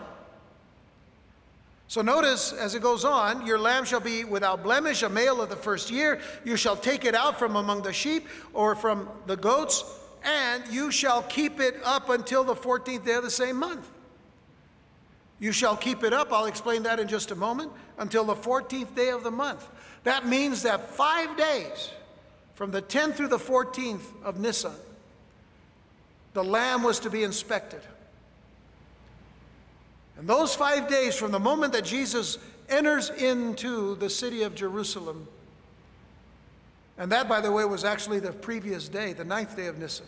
So 1.88 2.02
notice 2.02 2.52
as 2.52 2.74
it 2.74 2.82
goes 2.82 3.04
on, 3.04 3.46
your 3.46 3.58
lamb 3.58 3.84
shall 3.84 4.00
be 4.00 4.24
without 4.24 4.62
blemish, 4.62 5.02
a 5.02 5.08
male 5.08 5.40
of 5.40 5.48
the 5.48 5.56
first 5.56 5.90
year. 5.90 6.20
You 6.44 6.56
shall 6.56 6.76
take 6.76 7.04
it 7.04 7.14
out 7.14 7.38
from 7.38 7.56
among 7.56 7.82
the 7.82 7.92
sheep 7.92 8.28
or 8.52 8.74
from 8.74 9.08
the 9.26 9.36
goats, 9.36 9.84
and 10.22 10.62
you 10.68 10.90
shall 10.90 11.22
keep 11.22 11.58
it 11.58 11.76
up 11.84 12.10
until 12.10 12.44
the 12.44 12.54
14th 12.54 13.04
day 13.04 13.14
of 13.14 13.22
the 13.22 13.30
same 13.30 13.56
month. 13.56 13.88
You 15.38 15.52
shall 15.52 15.76
keep 15.76 16.02
it 16.02 16.12
up, 16.12 16.32
I'll 16.32 16.46
explain 16.46 16.82
that 16.84 16.98
in 16.98 17.08
just 17.08 17.30
a 17.30 17.36
moment, 17.36 17.70
until 17.98 18.24
the 18.24 18.34
14th 18.34 18.94
day 18.94 19.10
of 19.10 19.22
the 19.22 19.30
month. 19.30 19.66
That 20.04 20.26
means 20.26 20.62
that 20.62 20.90
five 20.90 21.36
days 21.36 21.90
from 22.54 22.70
the 22.70 22.82
10th 22.82 23.14
through 23.14 23.28
the 23.28 23.38
14th 23.38 24.02
of 24.24 24.40
Nisan, 24.40 24.74
the 26.32 26.42
lamb 26.42 26.82
was 26.82 27.00
to 27.00 27.10
be 27.10 27.22
inspected. 27.22 27.80
And 30.18 30.28
those 30.28 30.54
five 30.54 30.88
days 30.88 31.14
from 31.14 31.30
the 31.30 31.38
moment 31.38 31.72
that 31.74 31.84
Jesus 31.84 32.38
enters 32.68 33.10
into 33.10 33.94
the 33.96 34.10
city 34.10 34.42
of 34.42 34.54
Jerusalem, 34.54 35.28
and 36.98 37.12
that, 37.12 37.28
by 37.28 37.40
the 37.40 37.52
way, 37.52 37.64
was 37.64 37.84
actually 37.84 38.20
the 38.20 38.32
previous 38.32 38.88
day, 38.88 39.12
the 39.12 39.24
ninth 39.24 39.56
day 39.56 39.66
of 39.66 39.78
Nisan. 39.78 40.06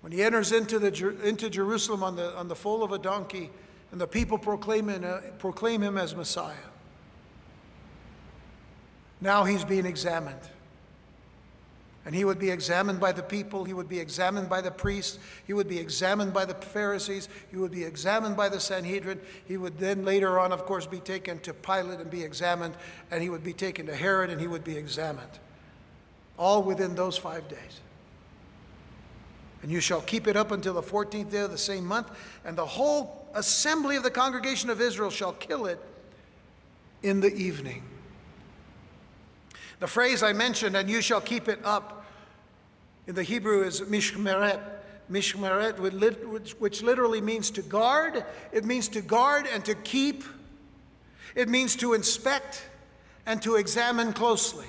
When 0.00 0.12
he 0.12 0.22
enters 0.22 0.52
into, 0.52 0.78
the, 0.78 1.18
into 1.22 1.50
Jerusalem 1.50 2.02
on 2.02 2.16
the, 2.16 2.34
on 2.36 2.48
the 2.48 2.56
foal 2.56 2.82
of 2.82 2.92
a 2.92 2.98
donkey, 2.98 3.50
and 3.92 4.00
the 4.00 4.06
people 4.06 4.38
proclaim 4.38 4.88
him, 4.88 5.04
uh, 5.04 5.18
proclaim 5.38 5.82
him 5.82 5.98
as 5.98 6.16
Messiah. 6.16 6.54
Now 9.20 9.44
he's 9.44 9.64
being 9.64 9.84
examined. 9.84 10.40
And 12.06 12.14
he 12.14 12.24
would 12.24 12.38
be 12.38 12.50
examined 12.50 12.98
by 12.98 13.12
the 13.12 13.22
people, 13.22 13.64
he 13.64 13.74
would 13.74 13.88
be 13.88 14.00
examined 14.00 14.48
by 14.48 14.62
the 14.62 14.70
priests, 14.70 15.18
he 15.46 15.52
would 15.52 15.68
be 15.68 15.78
examined 15.78 16.32
by 16.32 16.46
the 16.46 16.54
Pharisees, 16.54 17.28
he 17.50 17.58
would 17.58 17.70
be 17.70 17.84
examined 17.84 18.36
by 18.36 18.48
the 18.48 18.58
Sanhedrin. 18.58 19.20
He 19.46 19.58
would 19.58 19.78
then 19.78 20.04
later 20.04 20.38
on, 20.38 20.50
of 20.50 20.64
course, 20.64 20.86
be 20.86 21.00
taken 21.00 21.40
to 21.40 21.52
Pilate 21.52 22.00
and 22.00 22.10
be 22.10 22.22
examined, 22.22 22.74
and 23.10 23.22
he 23.22 23.28
would 23.28 23.44
be 23.44 23.52
taken 23.52 23.86
to 23.86 23.94
Herod 23.94 24.30
and 24.30 24.40
he 24.40 24.46
would 24.46 24.64
be 24.64 24.76
examined. 24.76 25.38
All 26.38 26.62
within 26.62 26.94
those 26.94 27.18
five 27.18 27.46
days. 27.48 27.80
And 29.62 29.70
you 29.70 29.80
shall 29.80 30.00
keep 30.00 30.26
it 30.26 30.36
up 30.36 30.52
until 30.52 30.72
the 30.72 30.82
14th 30.82 31.30
day 31.30 31.40
of 31.40 31.50
the 31.50 31.58
same 31.58 31.84
month, 31.84 32.10
and 32.46 32.56
the 32.56 32.64
whole 32.64 33.28
assembly 33.34 33.96
of 33.96 34.02
the 34.02 34.10
congregation 34.10 34.70
of 34.70 34.80
Israel 34.80 35.10
shall 35.10 35.34
kill 35.34 35.66
it 35.66 35.78
in 37.02 37.20
the 37.20 37.32
evening. 37.34 37.82
The 39.80 39.86
phrase 39.86 40.22
I 40.22 40.34
mentioned, 40.34 40.76
and 40.76 40.88
you 40.88 41.00
shall 41.00 41.22
keep 41.22 41.48
it 41.48 41.58
up, 41.64 42.04
in 43.06 43.14
the 43.14 43.22
Hebrew 43.22 43.64
is 43.64 43.80
mishmeret. 43.80 44.60
Mishmeret, 45.10 45.78
which 46.60 46.82
literally 46.82 47.20
means 47.20 47.50
to 47.52 47.62
guard. 47.62 48.24
It 48.52 48.64
means 48.64 48.86
to 48.88 49.00
guard 49.00 49.48
and 49.52 49.64
to 49.64 49.74
keep. 49.74 50.22
It 51.34 51.48
means 51.48 51.74
to 51.76 51.94
inspect 51.94 52.62
and 53.26 53.42
to 53.42 53.56
examine 53.56 54.12
closely. 54.12 54.68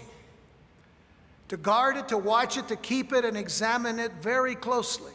To 1.49 1.57
guard 1.57 1.97
it, 1.97 2.07
to 2.07 2.17
watch 2.17 2.57
it, 2.57 2.69
to 2.69 2.77
keep 2.77 3.11
it, 3.11 3.25
and 3.25 3.35
examine 3.37 3.99
it 3.99 4.13
very 4.21 4.55
closely. 4.55 5.13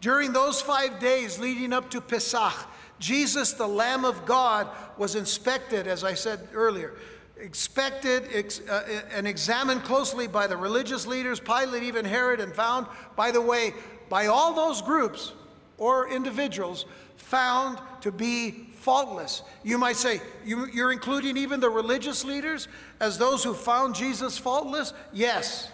During 0.00 0.32
those 0.32 0.60
five 0.60 0.98
days 0.98 1.38
leading 1.38 1.72
up 1.72 1.90
to 1.92 2.00
Pesach, 2.00 2.52
Jesus, 2.98 3.52
the 3.52 3.66
Lamb 3.66 4.04
of 4.04 4.26
God, 4.26 4.68
was 4.98 5.14
inspected, 5.14 5.86
as 5.86 6.02
I 6.02 6.14
said 6.14 6.48
earlier 6.52 6.94
expected 7.40 8.28
ex, 8.32 8.60
uh, 8.68 9.02
and 9.12 9.26
examined 9.26 9.84
closely 9.84 10.26
by 10.26 10.46
the 10.46 10.56
religious 10.56 11.06
leaders, 11.06 11.40
Pilate, 11.40 11.82
even 11.82 12.04
Herod, 12.04 12.40
and 12.40 12.52
found, 12.52 12.86
by 13.16 13.30
the 13.30 13.40
way, 13.40 13.74
by 14.08 14.26
all 14.26 14.54
those 14.54 14.82
groups 14.82 15.32
or 15.76 16.08
individuals, 16.08 16.86
found 17.16 17.78
to 18.00 18.10
be 18.10 18.68
faultless. 18.72 19.42
You 19.62 19.78
might 19.78 19.96
say, 19.96 20.20
you, 20.44 20.66
you're 20.66 20.92
including 20.92 21.36
even 21.36 21.60
the 21.60 21.70
religious 21.70 22.24
leaders 22.24 22.68
as 23.00 23.18
those 23.18 23.44
who 23.44 23.54
found 23.54 23.94
Jesus 23.94 24.38
faultless? 24.38 24.92
Yes. 25.12 25.70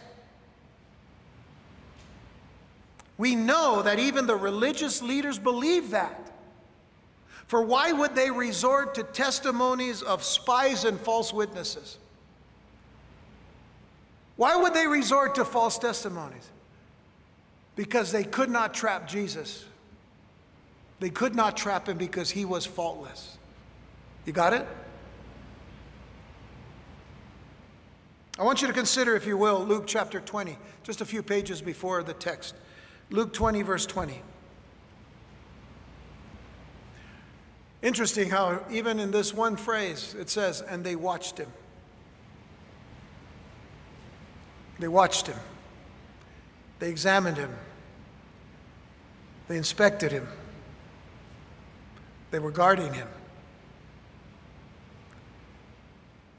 We 3.17 3.37
know 3.37 3.83
that 3.83 3.99
even 3.99 4.27
the 4.27 4.37
religious 4.37 5.01
leaders 5.01 5.39
believe 5.39 5.91
that. 5.91 6.33
For 7.55 7.63
why 7.63 7.93
would 7.93 8.17
they 8.17 8.33
resort 8.33 8.97
to 8.97 9.05
testimonies 9.05 10.03
of 10.03 10.25
spies 10.25 10.85
and 10.85 10.99
false 10.99 11.33
witnesses? 11.33 11.99
Why 14.35 14.57
would 14.57 14.75
they 14.75 14.89
resort 14.89 15.37
to 15.37 15.45
false 15.45 15.79
testimonies? 15.79 16.51
Because 17.77 18.11
they 18.11 18.25
could 18.25 18.51
not 18.51 18.75
trap 18.75 19.07
Jesus. 19.07 19.65
They 20.99 21.11
could 21.11 21.37
not 21.37 21.57
trap 21.57 21.89
him 21.89 21.97
because 21.97 22.29
he 22.29 22.45
was 22.45 22.67
faultless. 22.67 23.39
You 24.25 24.33
got 24.33 24.53
it? 24.53 24.67
I 28.37 28.43
want 28.43 28.63
you 28.63 28.67
to 28.67 28.75
consider, 28.75 29.15
if 29.15 29.29
you 29.29 29.37
will, 29.37 29.65
Luke 29.65 29.85
chapter 29.87 30.19
20, 30.19 30.59
just 30.83 31.01
a 31.03 31.05
few 31.05 31.23
pages 31.23 31.63
before 31.63 32.03
the 32.03 32.15
text. 32.15 32.57
Luke 33.11 33.33
20, 33.33 33.63
verse 33.63 33.87
20. 33.87 34.21
Interesting 37.85 38.31
how, 38.31 38.63
even 38.71 38.99
in 38.99 39.11
this 39.11 39.35
one 39.35 39.57
phrase, 39.57 40.17
it 40.19 40.31
says, 40.31 40.63
and 40.63 40.83
they 40.83 40.97
watched 40.97 41.37
him. 41.37 41.53
They 44.79 44.89
watched 44.89 45.27
him. 45.27 45.37
They 46.79 46.89
examined 46.89 47.37
him. 47.37 47.55
They 49.49 49.59
inspected 49.59 50.13
him. 50.13 50.27
They 52.31 52.39
were 52.39 52.51
guarding 52.51 52.95
him. 52.95 53.09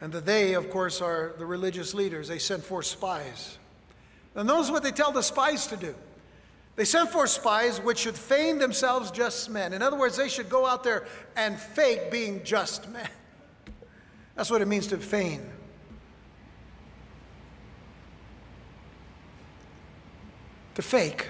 And 0.02 0.12
the 0.12 0.22
they, 0.22 0.56
of 0.56 0.72
course, 0.72 1.00
are 1.00 1.36
the 1.38 1.46
religious 1.46 1.94
leaders. 1.94 2.28
They 2.28 2.40
sent 2.40 2.64
forth 2.64 2.88
spies. 2.88 3.60
And 4.34 4.50
those 4.50 4.72
what 4.72 4.82
they 4.82 4.92
tell 4.92 5.12
the 5.12 5.22
spies 5.22 5.68
to 5.68 5.78
do. 5.78 5.94
They 6.76 6.86
sent 6.86 7.10
for 7.10 7.26
spies 7.26 7.80
which 7.80 8.00
should 8.00 8.16
feign 8.16 8.60
themselves 8.60 9.10
just 9.10 9.50
men. 9.50 9.72
In 9.72 9.82
other 9.82 9.98
words, 9.98 10.18
they 10.18 10.28
should 10.28 10.50
go 10.50 10.66
out 10.66 10.84
there 10.84 11.06
and 11.36 11.58
fake 11.58 12.12
being 12.12 12.44
just 12.44 12.90
men. 12.90 13.08
That's 14.36 14.52
what 14.52 14.62
it 14.62 14.68
means 14.68 14.88
to 14.88 14.98
feign. 14.98 15.50
To 20.76 20.82
fake. 20.82 21.28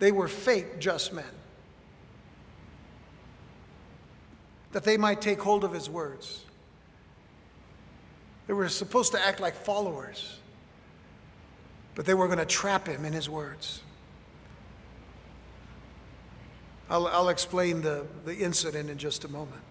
They 0.00 0.10
were 0.10 0.26
fake 0.26 0.80
just 0.80 1.12
men. 1.12 1.24
That 4.72 4.82
they 4.82 4.96
might 4.96 5.20
take 5.20 5.40
hold 5.40 5.62
of 5.62 5.72
his 5.72 5.88
words. 5.88 6.44
They 8.48 8.52
were 8.52 8.68
supposed 8.68 9.12
to 9.12 9.24
act 9.24 9.38
like 9.38 9.54
followers, 9.54 10.38
but 11.94 12.04
they 12.04 12.14
were 12.14 12.26
going 12.26 12.40
to 12.40 12.44
trap 12.44 12.88
him 12.88 13.04
in 13.04 13.12
his 13.12 13.30
words. 13.30 13.82
I'll, 16.92 17.06
I'll 17.06 17.30
explain 17.30 17.80
the, 17.80 18.06
the 18.26 18.36
incident 18.36 18.90
in 18.90 18.98
just 18.98 19.24
a 19.24 19.28
moment. 19.28 19.62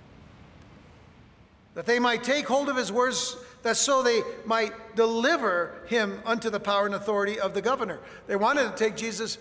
That 1.75 1.85
they 1.85 1.99
might 1.99 2.23
take 2.23 2.47
hold 2.47 2.67
of 2.67 2.75
his 2.75 2.91
words, 2.91 3.37
that 3.61 3.77
so 3.77 4.01
they 4.01 4.23
might 4.43 4.95
deliver 4.95 5.71
him 5.85 6.19
unto 6.25 6.49
the 6.49 6.59
power 6.59 6.87
and 6.87 6.95
authority 6.95 7.39
of 7.39 7.53
the 7.53 7.61
governor. 7.61 7.99
They 8.25 8.35
wanted 8.35 8.71
to 8.71 8.75
take 8.75 8.97
Jesus 8.97 9.37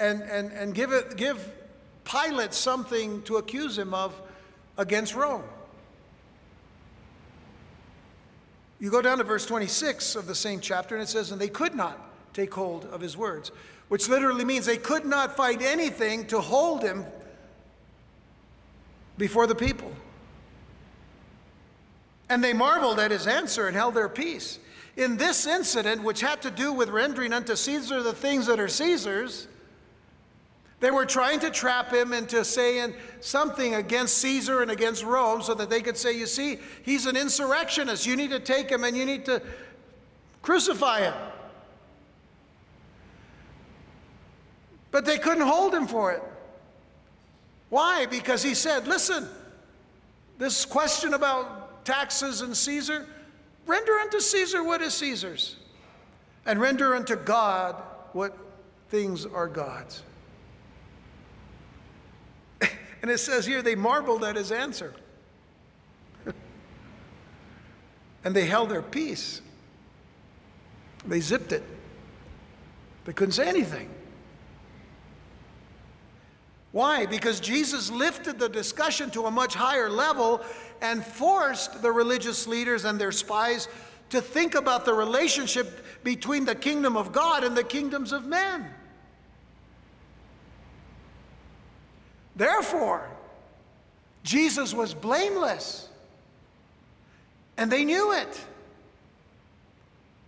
and, 0.00 0.20
and, 0.22 0.50
and 0.50 0.74
give, 0.74 0.90
it, 0.90 1.16
give 1.16 1.48
Pilate 2.02 2.52
something 2.52 3.22
to 3.22 3.36
accuse 3.36 3.78
him 3.78 3.94
of 3.94 4.20
against 4.76 5.14
Rome. 5.14 5.44
You 8.80 8.90
go 8.90 9.00
down 9.00 9.18
to 9.18 9.24
verse 9.24 9.46
26 9.46 10.16
of 10.16 10.26
the 10.26 10.34
same 10.34 10.58
chapter, 10.58 10.96
and 10.96 11.02
it 11.04 11.08
says, 11.08 11.30
And 11.30 11.40
they 11.40 11.46
could 11.46 11.76
not 11.76 12.00
take 12.34 12.52
hold 12.52 12.84
of 12.86 13.00
his 13.00 13.16
words 13.16 13.52
which 13.92 14.08
literally 14.08 14.42
means 14.42 14.64
they 14.64 14.78
could 14.78 15.04
not 15.04 15.36
find 15.36 15.60
anything 15.60 16.26
to 16.26 16.40
hold 16.40 16.82
him 16.82 17.04
before 19.18 19.46
the 19.46 19.54
people. 19.54 19.92
And 22.30 22.42
they 22.42 22.54
marveled 22.54 22.98
at 22.98 23.10
his 23.10 23.26
answer 23.26 23.66
and 23.66 23.76
held 23.76 23.92
their 23.92 24.08
peace. 24.08 24.58
In 24.96 25.18
this 25.18 25.46
incident, 25.46 26.02
which 26.02 26.22
had 26.22 26.40
to 26.40 26.50
do 26.50 26.72
with 26.72 26.88
rendering 26.88 27.34
unto 27.34 27.54
Caesar 27.54 28.02
the 28.02 28.14
things 28.14 28.46
that 28.46 28.58
are 28.58 28.66
Caesar's, 28.66 29.46
they 30.80 30.90
were 30.90 31.04
trying 31.04 31.40
to 31.40 31.50
trap 31.50 31.92
him 31.92 32.14
into 32.14 32.46
saying 32.46 32.94
something 33.20 33.74
against 33.74 34.16
Caesar 34.16 34.62
and 34.62 34.70
against 34.70 35.04
Rome 35.04 35.42
so 35.42 35.52
that 35.52 35.68
they 35.68 35.82
could 35.82 35.98
say, 35.98 36.16
You 36.16 36.24
see, 36.24 36.60
he's 36.82 37.04
an 37.04 37.18
insurrectionist. 37.18 38.06
You 38.06 38.16
need 38.16 38.30
to 38.30 38.40
take 38.40 38.70
him 38.70 38.84
and 38.84 38.96
you 38.96 39.04
need 39.04 39.26
to 39.26 39.42
crucify 40.40 41.00
him. 41.00 41.14
But 44.92 45.04
they 45.06 45.18
couldn't 45.18 45.46
hold 45.46 45.74
him 45.74 45.88
for 45.88 46.12
it. 46.12 46.22
Why? 47.70 48.06
Because 48.06 48.42
he 48.42 48.54
said, 48.54 48.86
listen, 48.86 49.26
this 50.38 50.64
question 50.64 51.14
about 51.14 51.84
taxes 51.84 52.42
and 52.42 52.56
Caesar, 52.56 53.08
render 53.66 53.92
unto 53.94 54.20
Caesar 54.20 54.62
what 54.62 54.82
is 54.82 54.94
Caesar's, 54.94 55.56
and 56.46 56.60
render 56.60 56.94
unto 56.94 57.16
God 57.16 57.82
what 58.12 58.36
things 58.90 59.26
are 59.26 59.48
God's. 59.48 60.02
And 63.00 63.10
it 63.10 63.18
says 63.18 63.44
here 63.44 63.62
they 63.62 63.74
marveled 63.74 64.22
at 64.22 64.36
his 64.36 64.52
answer. 64.52 64.94
and 68.24 68.36
they 68.36 68.46
held 68.46 68.68
their 68.68 68.80
peace. 68.80 69.40
They 71.04 71.18
zipped 71.18 71.50
it. 71.50 71.64
They 73.04 73.12
couldn't 73.12 73.32
say 73.32 73.48
anything. 73.48 73.88
Why? 76.72 77.04
Because 77.04 77.38
Jesus 77.38 77.90
lifted 77.90 78.38
the 78.38 78.48
discussion 78.48 79.10
to 79.10 79.26
a 79.26 79.30
much 79.30 79.54
higher 79.54 79.90
level 79.90 80.40
and 80.80 81.04
forced 81.04 81.82
the 81.82 81.92
religious 81.92 82.46
leaders 82.46 82.84
and 82.84 82.98
their 82.98 83.12
spies 83.12 83.68
to 84.10 84.20
think 84.20 84.54
about 84.54 84.84
the 84.84 84.92
relationship 84.92 85.84
between 86.02 86.44
the 86.44 86.54
kingdom 86.54 86.96
of 86.96 87.12
God 87.12 87.44
and 87.44 87.56
the 87.56 87.64
kingdoms 87.64 88.12
of 88.12 88.26
men. 88.26 88.66
Therefore, 92.34 93.08
Jesus 94.22 94.72
was 94.72 94.94
blameless, 94.94 95.88
and 97.58 97.70
they 97.70 97.84
knew 97.84 98.12
it. 98.12 98.40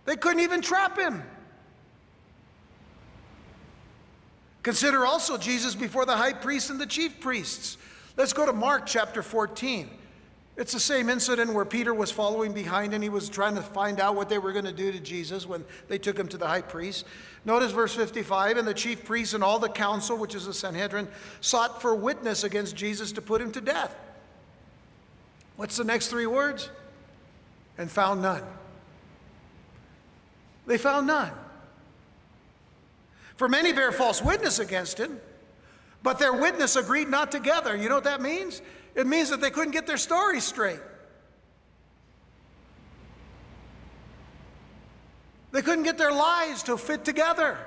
They 0.04 0.16
couldn't 0.16 0.40
even 0.40 0.60
trap 0.60 0.98
him. 0.98 1.22
Consider 4.64 5.04
also 5.04 5.36
Jesus 5.36 5.74
before 5.74 6.06
the 6.06 6.16
high 6.16 6.32
priests 6.32 6.70
and 6.70 6.80
the 6.80 6.86
chief 6.86 7.20
priests. 7.20 7.76
Let's 8.16 8.32
go 8.32 8.46
to 8.46 8.52
Mark 8.52 8.86
chapter 8.86 9.22
14. 9.22 9.90
It's 10.56 10.72
the 10.72 10.80
same 10.80 11.10
incident 11.10 11.52
where 11.52 11.66
Peter 11.66 11.92
was 11.92 12.10
following 12.10 12.54
behind 12.54 12.94
and 12.94 13.02
he 13.02 13.10
was 13.10 13.28
trying 13.28 13.56
to 13.56 13.60
find 13.60 14.00
out 14.00 14.16
what 14.16 14.30
they 14.30 14.38
were 14.38 14.52
going 14.52 14.64
to 14.64 14.72
do 14.72 14.90
to 14.90 14.98
Jesus 15.00 15.46
when 15.46 15.66
they 15.88 15.98
took 15.98 16.18
him 16.18 16.28
to 16.28 16.38
the 16.38 16.46
high 16.46 16.62
priest. 16.62 17.04
Notice 17.44 17.72
verse 17.72 17.94
55 17.94 18.56
And 18.56 18.66
the 18.66 18.72
chief 18.72 19.04
priests 19.04 19.34
and 19.34 19.44
all 19.44 19.58
the 19.58 19.68
council, 19.68 20.16
which 20.16 20.34
is 20.34 20.46
the 20.46 20.54
Sanhedrin, 20.54 21.08
sought 21.42 21.82
for 21.82 21.94
witness 21.94 22.42
against 22.42 22.74
Jesus 22.74 23.12
to 23.12 23.20
put 23.20 23.42
him 23.42 23.52
to 23.52 23.60
death. 23.60 23.94
What's 25.56 25.76
the 25.76 25.84
next 25.84 26.08
three 26.08 26.26
words? 26.26 26.70
And 27.76 27.90
found 27.90 28.22
none. 28.22 28.44
They 30.66 30.78
found 30.78 31.06
none. 31.06 31.32
For 33.36 33.48
many 33.48 33.72
bear 33.72 33.90
false 33.92 34.22
witness 34.22 34.58
against 34.58 34.98
him, 34.98 35.20
but 36.02 36.18
their 36.18 36.32
witness 36.32 36.76
agreed 36.76 37.08
not 37.08 37.32
together. 37.32 37.76
You 37.76 37.88
know 37.88 37.96
what 37.96 38.04
that 38.04 38.22
means? 38.22 38.62
It 38.94 39.06
means 39.06 39.30
that 39.30 39.40
they 39.40 39.50
couldn't 39.50 39.72
get 39.72 39.86
their 39.86 39.96
story 39.96 40.40
straight. 40.40 40.80
They 45.50 45.62
couldn't 45.62 45.84
get 45.84 45.98
their 45.98 46.12
lies 46.12 46.62
to 46.64 46.76
fit 46.76 47.04
together. 47.04 47.58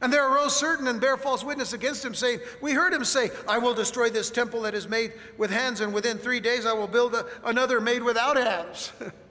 And 0.00 0.12
there 0.12 0.32
arose 0.32 0.54
certain 0.54 0.86
and 0.86 1.00
bear 1.00 1.16
false 1.16 1.42
witness 1.42 1.72
against 1.72 2.04
him, 2.04 2.14
saying, 2.14 2.40
We 2.60 2.72
heard 2.72 2.92
him 2.92 3.04
say, 3.04 3.30
I 3.48 3.58
will 3.58 3.74
destroy 3.74 4.10
this 4.10 4.30
temple 4.30 4.62
that 4.62 4.74
is 4.74 4.88
made 4.88 5.12
with 5.36 5.50
hands, 5.50 5.80
and 5.80 5.92
within 5.92 6.18
three 6.18 6.38
days 6.38 6.66
I 6.66 6.72
will 6.72 6.86
build 6.86 7.14
a, 7.14 7.26
another 7.44 7.80
made 7.80 8.02
without 8.04 8.36
hands. 8.36 8.92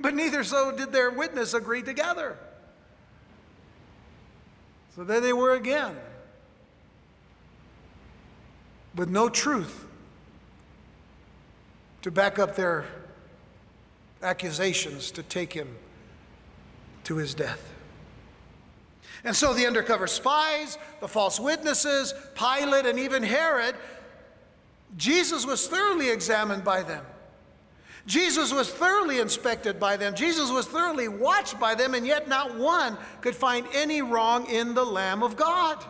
but 0.00 0.14
neither 0.14 0.42
so 0.42 0.72
did 0.72 0.92
their 0.92 1.10
witness 1.10 1.54
agree 1.54 1.82
together. 1.82 2.36
So 4.96 5.04
there 5.04 5.20
they 5.20 5.32
were 5.32 5.54
again 5.54 5.96
with 8.94 9.08
no 9.08 9.28
truth 9.28 9.86
to 12.02 12.10
back 12.10 12.38
up 12.38 12.56
their 12.56 12.86
accusations 14.22 15.10
to 15.12 15.22
take 15.22 15.52
him 15.52 15.76
to 17.04 17.16
his 17.16 17.34
death. 17.34 17.72
And 19.22 19.36
so 19.36 19.52
the 19.52 19.66
undercover 19.66 20.06
spies, 20.06 20.78
the 21.00 21.08
false 21.08 21.38
witnesses, 21.38 22.14
Pilate, 22.34 22.86
and 22.86 22.98
even 22.98 23.22
Herod, 23.22 23.74
Jesus 24.96 25.46
was 25.46 25.68
thoroughly 25.68 26.10
examined 26.10 26.64
by 26.64 26.82
them. 26.82 27.04
Jesus 28.06 28.52
was 28.52 28.70
thoroughly 28.70 29.20
inspected 29.20 29.78
by 29.78 29.96
them. 29.96 30.14
Jesus 30.14 30.50
was 30.50 30.66
thoroughly 30.66 31.08
watched 31.08 31.60
by 31.60 31.74
them, 31.74 31.94
and 31.94 32.06
yet 32.06 32.28
not 32.28 32.56
one 32.56 32.96
could 33.20 33.34
find 33.34 33.66
any 33.74 34.02
wrong 34.02 34.48
in 34.48 34.74
the 34.74 34.84
Lamb 34.84 35.22
of 35.22 35.36
God. 35.36 35.84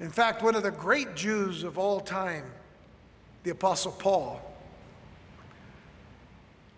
In 0.00 0.10
fact, 0.10 0.42
one 0.42 0.54
of 0.54 0.62
the 0.62 0.70
great 0.70 1.14
Jews 1.14 1.62
of 1.62 1.78
all 1.78 2.00
time, 2.00 2.44
the 3.42 3.50
Apostle 3.50 3.92
Paul, 3.92 4.40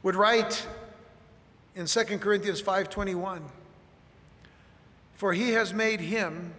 would 0.03 0.17
write 0.17 0.67
in 1.75 1.87
2 1.87 2.21
Corinthians 2.21 2.61
5:21, 2.61 3.49
"For 5.15 5.33
he 5.33 5.53
has 5.53 5.73
made 5.73 6.01
him, 6.01 6.55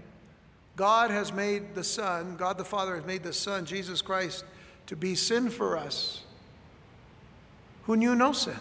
God 0.76 1.12
has 1.12 1.32
made 1.32 1.76
the 1.76 1.84
Son, 1.84 2.36
God 2.36 2.58
the 2.58 2.66
Father 2.66 2.96
has 2.96 3.06
made 3.06 3.24
the 3.24 3.34
Son, 3.34 3.66
Jesus 3.66 4.02
Christ, 4.02 4.44
to 4.88 4.96
be 4.96 5.16
sin 5.16 5.50
for 5.50 5.78
us, 5.78 6.24
who 7.84 7.96
knew 7.96 8.16
no 8.16 8.34
sin." 8.34 8.60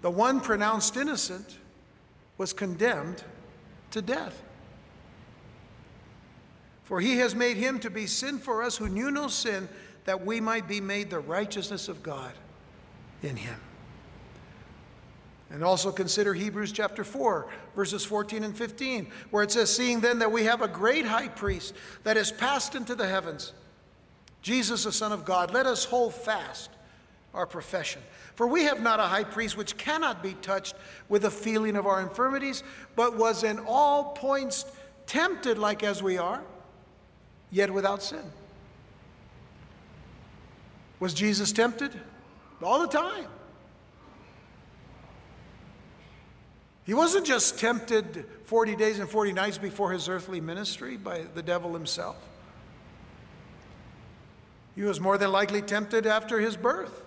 The 0.00 0.10
one 0.10 0.40
pronounced 0.40 0.96
innocent 0.96 1.58
was 2.38 2.52
condemned 2.52 3.24
to 3.90 4.02
death. 4.02 4.42
For 6.84 7.00
he 7.00 7.18
has 7.18 7.34
made 7.34 7.56
him 7.56 7.78
to 7.80 7.90
be 7.90 8.06
sin 8.06 8.38
for 8.38 8.62
us 8.62 8.76
who 8.76 8.88
knew 8.88 9.10
no 9.10 9.28
sin, 9.28 9.68
that 10.04 10.24
we 10.24 10.40
might 10.40 10.66
be 10.66 10.80
made 10.80 11.10
the 11.10 11.20
righteousness 11.20 11.88
of 11.88 12.02
God 12.02 12.32
in 13.22 13.36
him. 13.36 13.60
And 15.52 15.62
also 15.62 15.92
consider 15.92 16.32
Hebrews 16.32 16.72
chapter 16.72 17.04
4, 17.04 17.46
verses 17.76 18.04
14 18.06 18.42
and 18.42 18.56
15, 18.56 19.06
where 19.30 19.42
it 19.42 19.50
says, 19.50 19.74
Seeing 19.74 20.00
then 20.00 20.18
that 20.20 20.32
we 20.32 20.44
have 20.44 20.62
a 20.62 20.68
great 20.68 21.04
high 21.04 21.28
priest 21.28 21.74
that 22.04 22.16
has 22.16 22.32
passed 22.32 22.74
into 22.74 22.94
the 22.94 23.06
heavens, 23.06 23.52
Jesus, 24.40 24.84
the 24.84 24.92
Son 24.92 25.12
of 25.12 25.26
God, 25.26 25.52
let 25.52 25.66
us 25.66 25.84
hold 25.84 26.14
fast 26.14 26.70
our 27.34 27.46
profession. 27.46 28.00
For 28.34 28.46
we 28.46 28.64
have 28.64 28.80
not 28.80 28.98
a 28.98 29.04
high 29.04 29.24
priest 29.24 29.56
which 29.58 29.76
cannot 29.76 30.22
be 30.22 30.32
touched 30.34 30.74
with 31.10 31.22
the 31.22 31.30
feeling 31.30 31.76
of 31.76 31.86
our 31.86 32.00
infirmities, 32.00 32.62
but 32.96 33.18
was 33.18 33.44
in 33.44 33.58
all 33.60 34.12
points 34.12 34.64
tempted 35.06 35.58
like 35.58 35.82
as 35.82 36.02
we 36.02 36.16
are, 36.16 36.40
yet 37.50 37.70
without 37.70 38.02
sin. 38.02 38.24
Was 40.98 41.12
Jesus 41.12 41.52
tempted? 41.52 41.92
All 42.62 42.80
the 42.80 42.86
time. 42.86 43.26
He 46.84 46.94
wasn't 46.94 47.26
just 47.26 47.58
tempted 47.58 48.24
40 48.44 48.76
days 48.76 48.98
and 48.98 49.08
40 49.08 49.32
nights 49.32 49.58
before 49.58 49.92
his 49.92 50.08
earthly 50.08 50.40
ministry 50.40 50.96
by 50.96 51.22
the 51.34 51.42
devil 51.42 51.72
himself. 51.74 52.16
He 54.74 54.82
was 54.82 55.00
more 55.00 55.18
than 55.18 55.30
likely 55.30 55.62
tempted 55.62 56.06
after 56.06 56.40
his 56.40 56.56
birth 56.56 57.02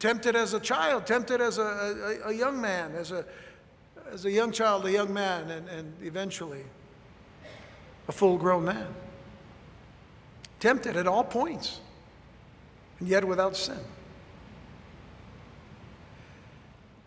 tempted 0.00 0.34
as 0.34 0.54
a 0.54 0.60
child, 0.60 1.06
tempted 1.06 1.40
as 1.40 1.58
a, 1.58 2.18
a, 2.24 2.30
a 2.30 2.32
young 2.32 2.60
man, 2.60 2.92
as 2.96 3.12
a, 3.12 3.24
as 4.10 4.24
a 4.24 4.30
young 4.30 4.50
child, 4.50 4.84
a 4.86 4.90
young 4.90 5.12
man, 5.12 5.48
and, 5.50 5.68
and 5.68 5.94
eventually 6.02 6.64
a 8.08 8.12
full 8.12 8.36
grown 8.36 8.64
man. 8.64 8.88
Tempted 10.58 10.96
at 10.96 11.06
all 11.06 11.22
points, 11.22 11.80
and 12.98 13.08
yet 13.08 13.24
without 13.24 13.56
sin. 13.56 13.78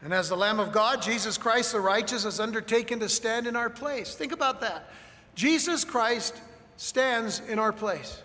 And 0.03 0.13
as 0.13 0.27
the 0.27 0.35
Lamb 0.35 0.59
of 0.59 0.73
God, 0.73 1.01
Jesus 1.01 1.37
Christ 1.37 1.71
the 1.71 1.79
righteous 1.79 2.25
has 2.25 2.39
undertaken 2.39 2.99
to 2.99 3.07
stand 3.07 3.47
in 3.47 3.55
our 3.55 3.69
place. 3.69 4.15
Think 4.15 4.33
about 4.33 4.59
that. 4.61 4.89
Jesus 5.33 5.85
Christ 5.85 6.35
stands 6.75 7.41
in 7.47 7.57
our 7.57 7.71
place. 7.71 8.21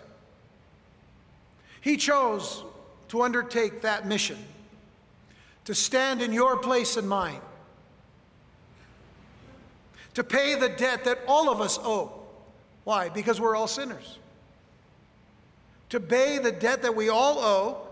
He 1.81 1.95
chose 1.95 2.63
to 3.07 3.21
undertake 3.21 3.81
that 3.81 4.05
mission 4.05 4.37
to 5.65 5.75
stand 5.75 6.21
in 6.21 6.33
your 6.33 6.57
place 6.57 6.97
and 6.97 7.07
mine, 7.07 7.41
to 10.15 10.23
pay 10.23 10.55
the 10.55 10.69
debt 10.69 11.05
that 11.05 11.19
all 11.27 11.49
of 11.49 11.61
us 11.61 11.77
owe. 11.83 12.11
Why? 12.83 13.09
Because 13.09 13.39
we're 13.39 13.55
all 13.55 13.67
sinners. 13.67 14.17
To 15.89 15.99
pay 15.99 16.39
the 16.39 16.51
debt 16.51 16.81
that 16.81 16.95
we 16.95 17.09
all 17.09 17.37
owe, 17.37 17.87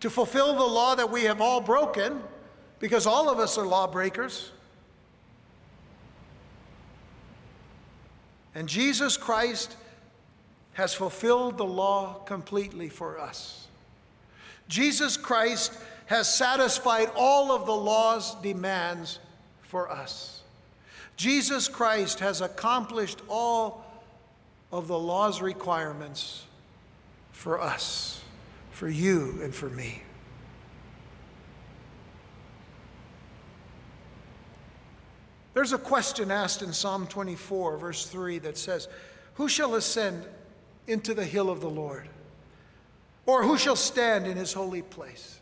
to 0.00 0.10
fulfill 0.10 0.54
the 0.54 0.62
law 0.62 0.94
that 0.94 1.10
we 1.10 1.24
have 1.24 1.40
all 1.40 1.60
broken, 1.62 2.20
because 2.80 3.06
all 3.06 3.28
of 3.28 3.38
us 3.38 3.58
are 3.58 3.66
lawbreakers. 3.66 4.52
And 8.54 8.68
Jesus 8.68 9.16
Christ 9.16 9.76
has 10.72 10.94
fulfilled 10.94 11.58
the 11.58 11.64
law 11.64 12.14
completely 12.24 12.88
for 12.88 13.18
us. 13.18 13.66
Jesus 14.68 15.16
Christ 15.16 15.72
has 16.06 16.32
satisfied 16.32 17.10
all 17.14 17.52
of 17.52 17.66
the 17.66 17.74
law's 17.74 18.34
demands 18.36 19.18
for 19.62 19.90
us. 19.90 20.42
Jesus 21.16 21.68
Christ 21.68 22.20
has 22.20 22.40
accomplished 22.40 23.20
all 23.28 23.84
of 24.70 24.86
the 24.88 24.98
law's 24.98 25.42
requirements 25.42 26.44
for 27.32 27.60
us, 27.60 28.22
for 28.70 28.88
you, 28.88 29.40
and 29.42 29.54
for 29.54 29.68
me. 29.68 30.02
There's 35.58 35.72
a 35.72 35.78
question 35.78 36.30
asked 36.30 36.62
in 36.62 36.72
Psalm 36.72 37.08
24, 37.08 37.78
verse 37.78 38.06
3, 38.06 38.38
that 38.38 38.56
says, 38.56 38.86
Who 39.34 39.48
shall 39.48 39.74
ascend 39.74 40.24
into 40.86 41.14
the 41.14 41.24
hill 41.24 41.50
of 41.50 41.60
the 41.60 41.68
Lord? 41.68 42.08
Or 43.26 43.42
who 43.42 43.58
shall 43.58 43.74
stand 43.74 44.28
in 44.28 44.36
his 44.36 44.52
holy 44.52 44.82
place? 44.82 45.40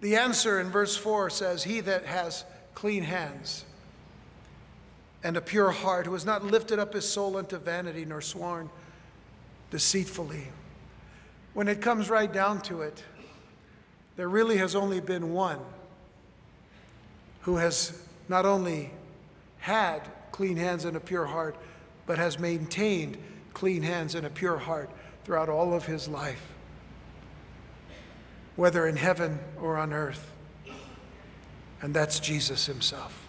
The 0.00 0.14
answer 0.14 0.60
in 0.60 0.70
verse 0.70 0.96
4 0.96 1.30
says, 1.30 1.64
He 1.64 1.80
that 1.80 2.06
has 2.06 2.44
clean 2.76 3.02
hands 3.02 3.64
and 5.24 5.36
a 5.36 5.40
pure 5.40 5.72
heart, 5.72 6.06
who 6.06 6.12
has 6.12 6.24
not 6.24 6.44
lifted 6.44 6.78
up 6.78 6.94
his 6.94 7.08
soul 7.08 7.38
unto 7.38 7.58
vanity 7.58 8.04
nor 8.04 8.20
sworn 8.20 8.70
deceitfully. 9.72 10.46
When 11.54 11.66
it 11.66 11.82
comes 11.82 12.08
right 12.08 12.32
down 12.32 12.60
to 12.60 12.82
it, 12.82 13.02
there 14.14 14.28
really 14.28 14.58
has 14.58 14.76
only 14.76 15.00
been 15.00 15.32
one 15.32 15.58
who 17.40 17.56
has 17.56 18.00
not 18.28 18.46
only 18.46 18.90
had 19.58 20.00
clean 20.32 20.56
hands 20.56 20.84
and 20.84 20.96
a 20.96 21.00
pure 21.00 21.26
heart, 21.26 21.56
but 22.06 22.18
has 22.18 22.38
maintained 22.38 23.18
clean 23.54 23.82
hands 23.82 24.14
and 24.14 24.26
a 24.26 24.30
pure 24.30 24.56
heart 24.56 24.90
throughout 25.24 25.48
all 25.48 25.74
of 25.74 25.84
his 25.86 26.08
life, 26.08 26.52
whether 28.56 28.86
in 28.86 28.96
heaven 28.96 29.38
or 29.60 29.76
on 29.76 29.92
earth. 29.92 30.32
And 31.80 31.94
that's 31.94 32.20
Jesus 32.20 32.66
himself. 32.66 33.26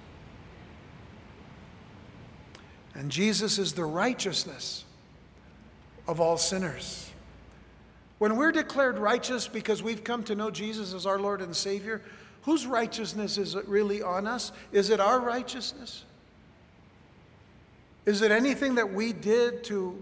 And 2.95 3.11
Jesus 3.11 3.59
is 3.59 3.73
the 3.73 3.85
righteousness 3.85 4.85
of 6.07 6.19
all 6.19 6.37
sinners. 6.37 7.09
When 8.17 8.35
we're 8.35 8.51
declared 8.51 8.97
righteous 8.97 9.47
because 9.47 9.81
we've 9.81 10.03
come 10.03 10.23
to 10.23 10.35
know 10.35 10.51
Jesus 10.51 10.93
as 10.93 11.05
our 11.05 11.19
Lord 11.19 11.41
and 11.41 11.55
Savior, 11.55 12.01
whose 12.49 12.65
righteousness 12.65 13.37
is 13.37 13.53
it 13.53 13.67
really 13.67 14.01
on 14.01 14.25
us? 14.25 14.51
Is 14.71 14.89
it 14.89 14.99
our 14.99 15.19
righteousness? 15.19 16.03
Is 18.07 18.23
it 18.23 18.31
anything 18.31 18.73
that 18.73 18.91
we 18.91 19.13
did 19.13 19.63
to 19.65 19.95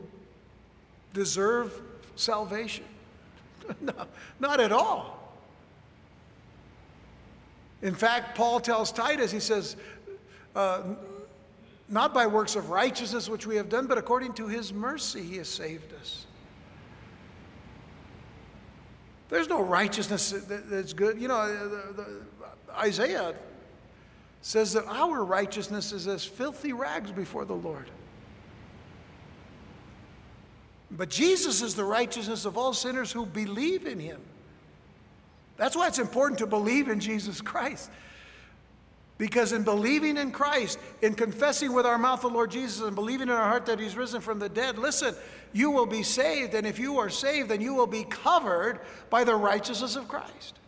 deserve 1.14 1.78
salvation? 2.16 2.86
no, 3.82 3.92
not 4.40 4.62
at 4.62 4.72
all. 4.72 5.36
In 7.82 7.94
fact, 7.94 8.38
Paul 8.38 8.62
tells 8.62 8.94
Titus, 8.94 9.30
he 9.30 9.42
says, 9.42 9.76
uh, 10.56 10.84
not 11.90 12.14
by 12.14 12.28
works 12.28 12.56
of 12.56 12.70
righteousness 12.70 13.28
which 13.28 13.46
we 13.46 13.58
have 13.58 13.68
done, 13.68 13.88
but 13.88 13.98
according 13.98 14.36
to 14.36 14.48
his 14.48 14.72
mercy 14.72 15.22
he 15.22 15.36
has 15.36 15.50
saved 15.50 15.92
us. 16.00 16.27
There's 19.30 19.50
no 19.50 19.62
righteousness 19.62 20.34
that's 20.48 20.94
good. 20.94 21.22
You 21.22 21.28
know, 21.28 21.48
the, 21.48 21.94
the, 21.94 22.22
Isaiah 22.74 23.36
says 24.42 24.74
that 24.74 24.86
our 24.88 25.24
righteousness 25.24 25.92
is 25.92 26.08
as 26.08 26.24
filthy 26.24 26.74
rags 26.74 27.12
before 27.12 27.44
the 27.44 27.56
Lord. 27.56 27.90
But 30.90 31.10
Jesus 31.10 31.62
is 31.62 31.76
the 31.76 31.84
righteousness 31.84 32.46
of 32.46 32.58
all 32.58 32.74
sinners 32.74 33.12
who 33.12 33.26
believe 33.26 33.86
in 33.86 34.00
him. 34.00 34.22
That's 35.58 35.76
why 35.76 35.88
it's 35.88 36.00
important 36.00 36.40
to 36.40 36.48
believe 36.48 36.88
in 36.88 37.00
Jesus 37.00 37.42
Christ. 37.42 37.90
Because 39.18 39.52
in 39.52 39.64
believing 39.64 40.18
in 40.18 40.32
Christ, 40.32 40.78
in 41.02 41.16
confessing 41.16 41.74
with 41.74 41.86
our 41.86 41.98
mouth 41.98 42.22
the 42.22 42.28
Lord 42.28 42.52
Jesus, 42.52 42.82
and 42.82 42.96
believing 42.96 43.30
in 43.30 43.34
our 43.34 43.46
heart 43.46 43.66
that 43.66 43.80
He's 43.80 43.96
risen 43.96 44.22
from 44.22 44.38
the 44.38 44.50
dead, 44.50 44.78
listen, 44.78 45.16
you 45.54 45.72
will 45.72 45.88
be 45.88 46.04
saved. 46.04 46.54
And 46.54 46.68
if 46.68 46.78
you 46.78 47.00
are 47.00 47.10
saved, 47.10 47.50
then 47.50 47.62
you 47.62 47.74
will 47.74 47.88
be 47.88 48.04
covered 48.04 48.80
by 49.10 49.24
the 49.24 49.36
righteousness 49.36 49.96
of 49.96 50.08
Christ. 50.08 50.60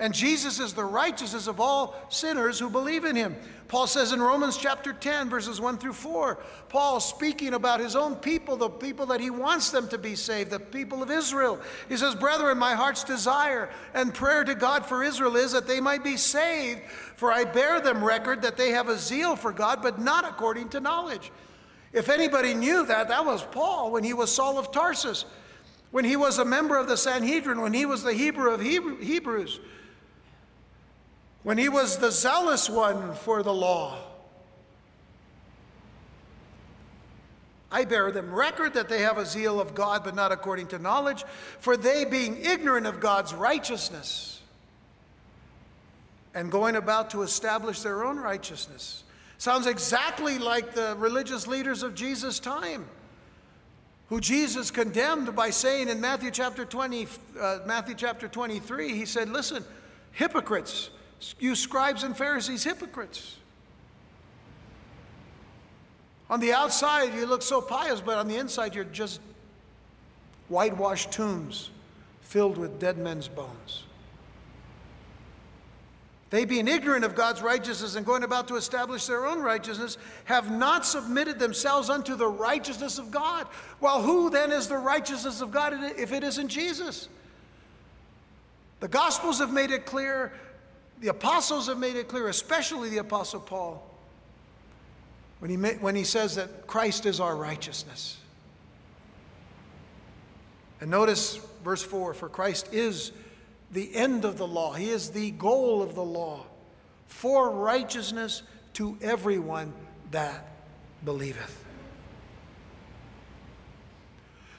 And 0.00 0.14
Jesus 0.14 0.60
is 0.60 0.74
the 0.74 0.84
righteousness 0.84 1.48
of 1.48 1.58
all 1.58 1.96
sinners 2.08 2.58
who 2.58 2.70
believe 2.70 3.04
in 3.04 3.16
him. 3.16 3.34
Paul 3.66 3.88
says 3.88 4.12
in 4.12 4.22
Romans 4.22 4.56
chapter 4.56 4.92
10, 4.92 5.28
verses 5.28 5.60
1 5.60 5.78
through 5.78 5.94
4, 5.94 6.38
Paul 6.68 7.00
speaking 7.00 7.52
about 7.52 7.80
his 7.80 7.96
own 7.96 8.14
people, 8.14 8.56
the 8.56 8.70
people 8.70 9.06
that 9.06 9.20
he 9.20 9.28
wants 9.28 9.70
them 9.70 9.88
to 9.88 9.98
be 9.98 10.14
saved, 10.14 10.50
the 10.50 10.60
people 10.60 11.02
of 11.02 11.10
Israel. 11.10 11.60
He 11.88 11.96
says, 11.96 12.14
Brethren, 12.14 12.58
my 12.58 12.74
heart's 12.74 13.02
desire 13.02 13.70
and 13.92 14.14
prayer 14.14 14.44
to 14.44 14.54
God 14.54 14.86
for 14.86 15.02
Israel 15.02 15.36
is 15.36 15.50
that 15.52 15.66
they 15.66 15.80
might 15.80 16.04
be 16.04 16.16
saved, 16.16 16.82
for 17.16 17.32
I 17.32 17.44
bear 17.44 17.80
them 17.80 18.02
record 18.02 18.42
that 18.42 18.56
they 18.56 18.70
have 18.70 18.88
a 18.88 18.96
zeal 18.96 19.34
for 19.34 19.52
God, 19.52 19.82
but 19.82 20.00
not 20.00 20.24
according 20.24 20.68
to 20.70 20.80
knowledge. 20.80 21.32
If 21.92 22.08
anybody 22.08 22.54
knew 22.54 22.86
that, 22.86 23.08
that 23.08 23.26
was 23.26 23.42
Paul 23.42 23.90
when 23.90 24.04
he 24.04 24.14
was 24.14 24.32
Saul 24.32 24.58
of 24.58 24.70
Tarsus, 24.70 25.24
when 25.90 26.04
he 26.04 26.16
was 26.16 26.38
a 26.38 26.44
member 26.44 26.78
of 26.78 26.86
the 26.86 26.96
Sanhedrin, 26.96 27.60
when 27.60 27.72
he 27.72 27.84
was 27.84 28.02
the 28.04 28.12
Hebrew 28.12 28.52
of 28.52 28.60
Hebrews 28.60 29.58
when 31.42 31.58
he 31.58 31.68
was 31.68 31.98
the 31.98 32.10
zealous 32.10 32.68
one 32.68 33.14
for 33.14 33.42
the 33.42 33.52
law. 33.52 33.98
I 37.70 37.84
bear 37.84 38.10
them 38.10 38.32
record 38.32 38.74
that 38.74 38.88
they 38.88 39.02
have 39.02 39.18
a 39.18 39.26
zeal 39.26 39.60
of 39.60 39.74
God, 39.74 40.02
but 40.02 40.14
not 40.14 40.32
according 40.32 40.68
to 40.68 40.78
knowledge, 40.78 41.24
for 41.60 41.76
they, 41.76 42.04
being 42.04 42.38
ignorant 42.42 42.86
of 42.86 42.98
God's 42.98 43.34
righteousness 43.34 44.40
and 46.34 46.50
going 46.50 46.76
about 46.76 47.10
to 47.10 47.22
establish 47.22 47.80
their 47.82 48.04
own 48.04 48.18
righteousness. 48.18 49.04
Sounds 49.38 49.66
exactly 49.66 50.38
like 50.38 50.74
the 50.74 50.96
religious 50.98 51.46
leaders 51.46 51.82
of 51.82 51.94
Jesus' 51.94 52.40
time, 52.40 52.86
who 54.08 54.20
Jesus 54.20 54.70
condemned 54.70 55.36
by 55.36 55.50
saying 55.50 55.88
in 55.88 56.00
Matthew 56.00 56.30
chapter 56.30 56.64
20, 56.64 57.06
uh, 57.38 57.58
Matthew 57.66 57.94
chapter 57.94 58.28
23, 58.28 58.94
he 58.94 59.04
said, 59.04 59.28
Listen, 59.28 59.64
hypocrites, 60.12 60.90
you 61.38 61.54
scribes 61.54 62.02
and 62.02 62.16
Pharisees, 62.16 62.64
hypocrites. 62.64 63.36
On 66.30 66.40
the 66.40 66.52
outside, 66.52 67.14
you 67.14 67.26
look 67.26 67.42
so 67.42 67.60
pious, 67.60 68.00
but 68.00 68.18
on 68.18 68.28
the 68.28 68.36
inside, 68.36 68.74
you're 68.74 68.84
just 68.84 69.20
whitewashed 70.48 71.10
tombs 71.10 71.70
filled 72.20 72.58
with 72.58 72.78
dead 72.78 72.98
men's 72.98 73.28
bones. 73.28 73.84
They, 76.30 76.44
being 76.44 76.68
ignorant 76.68 77.06
of 77.06 77.14
God's 77.14 77.40
righteousness 77.40 77.94
and 77.94 78.04
going 78.04 78.22
about 78.22 78.48
to 78.48 78.56
establish 78.56 79.06
their 79.06 79.24
own 79.24 79.40
righteousness, 79.40 79.96
have 80.26 80.50
not 80.50 80.84
submitted 80.84 81.38
themselves 81.38 81.88
unto 81.88 82.16
the 82.16 82.28
righteousness 82.28 82.98
of 82.98 83.10
God. 83.10 83.46
Well, 83.80 84.02
who 84.02 84.28
then 84.28 84.52
is 84.52 84.68
the 84.68 84.76
righteousness 84.76 85.40
of 85.40 85.50
God 85.50 85.72
if 85.96 86.12
it 86.12 86.22
isn't 86.22 86.48
Jesus? 86.48 87.08
The 88.80 88.88
Gospels 88.88 89.38
have 89.38 89.54
made 89.54 89.70
it 89.70 89.86
clear 89.86 90.32
the 91.00 91.08
apostles 91.08 91.68
have 91.68 91.78
made 91.78 91.96
it 91.96 92.08
clear, 92.08 92.28
especially 92.28 92.88
the 92.90 92.98
apostle 92.98 93.40
Paul, 93.40 93.84
when 95.38 95.50
he, 95.50 95.56
when 95.56 95.94
he 95.94 96.04
says 96.04 96.34
that 96.36 96.66
Christ 96.66 97.06
is 97.06 97.20
our 97.20 97.36
righteousness. 97.36 98.16
And 100.80 100.90
notice 100.90 101.40
verse 101.64 101.82
4 101.82 102.14
for 102.14 102.28
Christ 102.28 102.72
is 102.72 103.12
the 103.70 103.94
end 103.94 104.24
of 104.24 104.38
the 104.38 104.46
law, 104.46 104.72
He 104.72 104.88
is 104.88 105.10
the 105.10 105.30
goal 105.32 105.82
of 105.82 105.94
the 105.94 106.04
law 106.04 106.44
for 107.06 107.50
righteousness 107.50 108.42
to 108.74 108.96
everyone 109.02 109.72
that 110.10 110.46
believeth. 111.04 111.67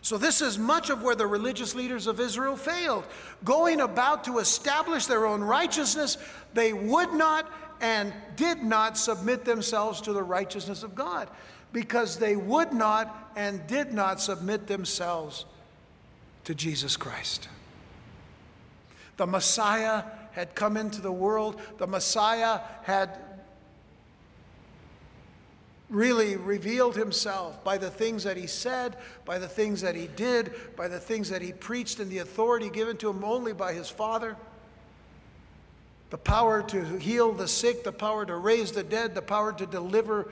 So, 0.02 0.18
this 0.18 0.42
is 0.42 0.58
much 0.58 0.90
of 0.90 1.04
where 1.04 1.16
the 1.16 1.28
religious 1.28 1.76
leaders 1.76 2.08
of 2.08 2.20
Israel 2.20 2.56
failed. 2.56 3.06
Going 3.44 3.82
about 3.82 4.24
to 4.26 4.40
establish 4.40 5.06
their 5.06 5.26
own 5.26 5.42
righteousness, 5.42 6.18
they 6.54 6.72
would 6.72 7.14
not 7.14 7.52
and 7.82 8.14
did 8.36 8.64
not 8.64 8.98
submit 8.98 9.46
themselves 9.46 10.02
to 10.02 10.14
the 10.14 10.24
righteousness 10.24 10.84
of 10.84 10.96
God 10.96 11.30
because 11.72 12.18
they 12.18 12.36
would 12.36 12.74
not 12.74 13.32
and 13.36 13.66
did 13.68 13.94
not 13.94 14.20
submit 14.20 14.68
themselves 14.68 15.46
to 16.46 16.56
Jesus 16.56 16.98
Christ. 16.98 17.48
The 19.18 19.28
Messiah 19.28 20.04
had 20.32 20.56
come 20.56 20.78
into 20.78 21.02
the 21.02 21.12
world, 21.12 21.60
the 21.78 21.88
Messiah 21.88 22.62
had 22.84 23.29
really 25.90 26.36
revealed 26.36 26.96
himself 26.96 27.64
by 27.64 27.78
the 27.78 27.90
things 27.90 28.24
that 28.24 28.38
he 28.38 28.48
said, 28.48 28.96
by 29.26 29.40
the 29.40 29.48
things 29.48 29.82
that 29.82 29.96
he 29.96 30.08
did, 30.08 30.54
by 30.76 30.88
the 30.88 31.00
things 31.00 31.30
that 31.30 31.42
he 31.42 31.52
preached, 31.52 32.00
and 32.00 32.12
the 32.12 32.20
authority 32.20 32.70
given 32.70 32.96
to 32.98 33.10
him 33.10 33.24
only 33.24 33.54
by 33.54 33.74
his 33.74 33.90
Father. 33.90 34.38
The 36.12 36.18
power 36.18 36.62
to 36.64 36.98
heal 36.98 37.32
the 37.32 37.48
sick, 37.48 37.84
the 37.84 37.92
power 37.92 38.26
to 38.26 38.36
raise 38.36 38.72
the 38.72 38.84
dead, 38.84 39.16
the 39.16 39.22
power 39.22 39.52
to 39.54 39.66
deliver 39.66 40.32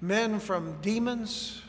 men 0.00 0.40
from 0.40 0.80
demons. 0.82 1.62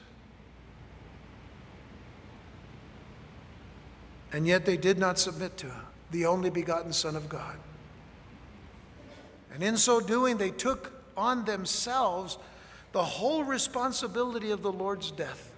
And 4.32 4.46
yet 4.46 4.66
they 4.66 4.78
did 4.78 4.98
not 4.98 5.18
submit 5.18 5.58
to 5.58 5.68
him, 5.68 5.86
the 6.12 6.26
only 6.26 6.50
begotten 6.50 6.92
Son 6.92 7.16
of 7.16 7.30
God. 7.30 7.58
And 9.54 9.64
in 9.64 9.78
so 9.78 10.02
doing, 10.02 10.38
they 10.38 10.52
took 10.52 10.92
on 11.16 11.46
themselves 11.46 12.38
the 12.96 13.04
whole 13.04 13.44
responsibility 13.44 14.52
of 14.52 14.62
the 14.62 14.72
Lord's 14.72 15.12
death. 15.12 15.52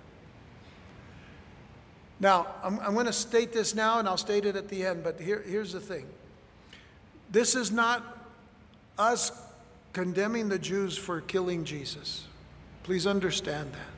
Now, 2.19 2.47
I'm, 2.63 2.79
I'm 2.79 2.95
going 2.95 3.05
to 3.05 3.13
state 3.13 3.53
this 3.53 3.75
now 3.75 3.99
and 3.99 4.07
I'll 4.09 4.17
state 4.17 4.43
it 4.43 4.55
at 4.55 4.69
the 4.69 4.83
end, 4.83 5.03
but 5.03 5.19
here, 5.21 5.43
here's 5.45 5.71
the 5.71 5.79
thing. 5.79 6.07
This 7.29 7.53
is 7.53 7.71
not 7.71 8.25
us 8.97 9.31
condemning 9.93 10.49
the 10.49 10.57
Jews 10.57 10.97
for 10.97 11.21
killing 11.21 11.63
Jesus. 11.63 12.25
Please 12.81 13.05
understand 13.05 13.71
that. 13.71 13.93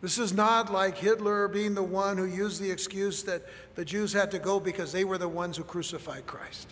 This 0.00 0.18
is 0.18 0.32
not 0.32 0.72
like 0.72 0.96
Hitler 0.96 1.48
being 1.48 1.74
the 1.74 1.82
one 1.82 2.18
who 2.18 2.26
used 2.26 2.62
the 2.62 2.70
excuse 2.70 3.24
that 3.24 3.42
the 3.74 3.84
Jews 3.84 4.12
had 4.12 4.30
to 4.30 4.38
go 4.38 4.60
because 4.60 4.92
they 4.92 5.02
were 5.02 5.18
the 5.18 5.28
ones 5.28 5.56
who 5.56 5.64
crucified 5.64 6.24
Christ. 6.24 6.68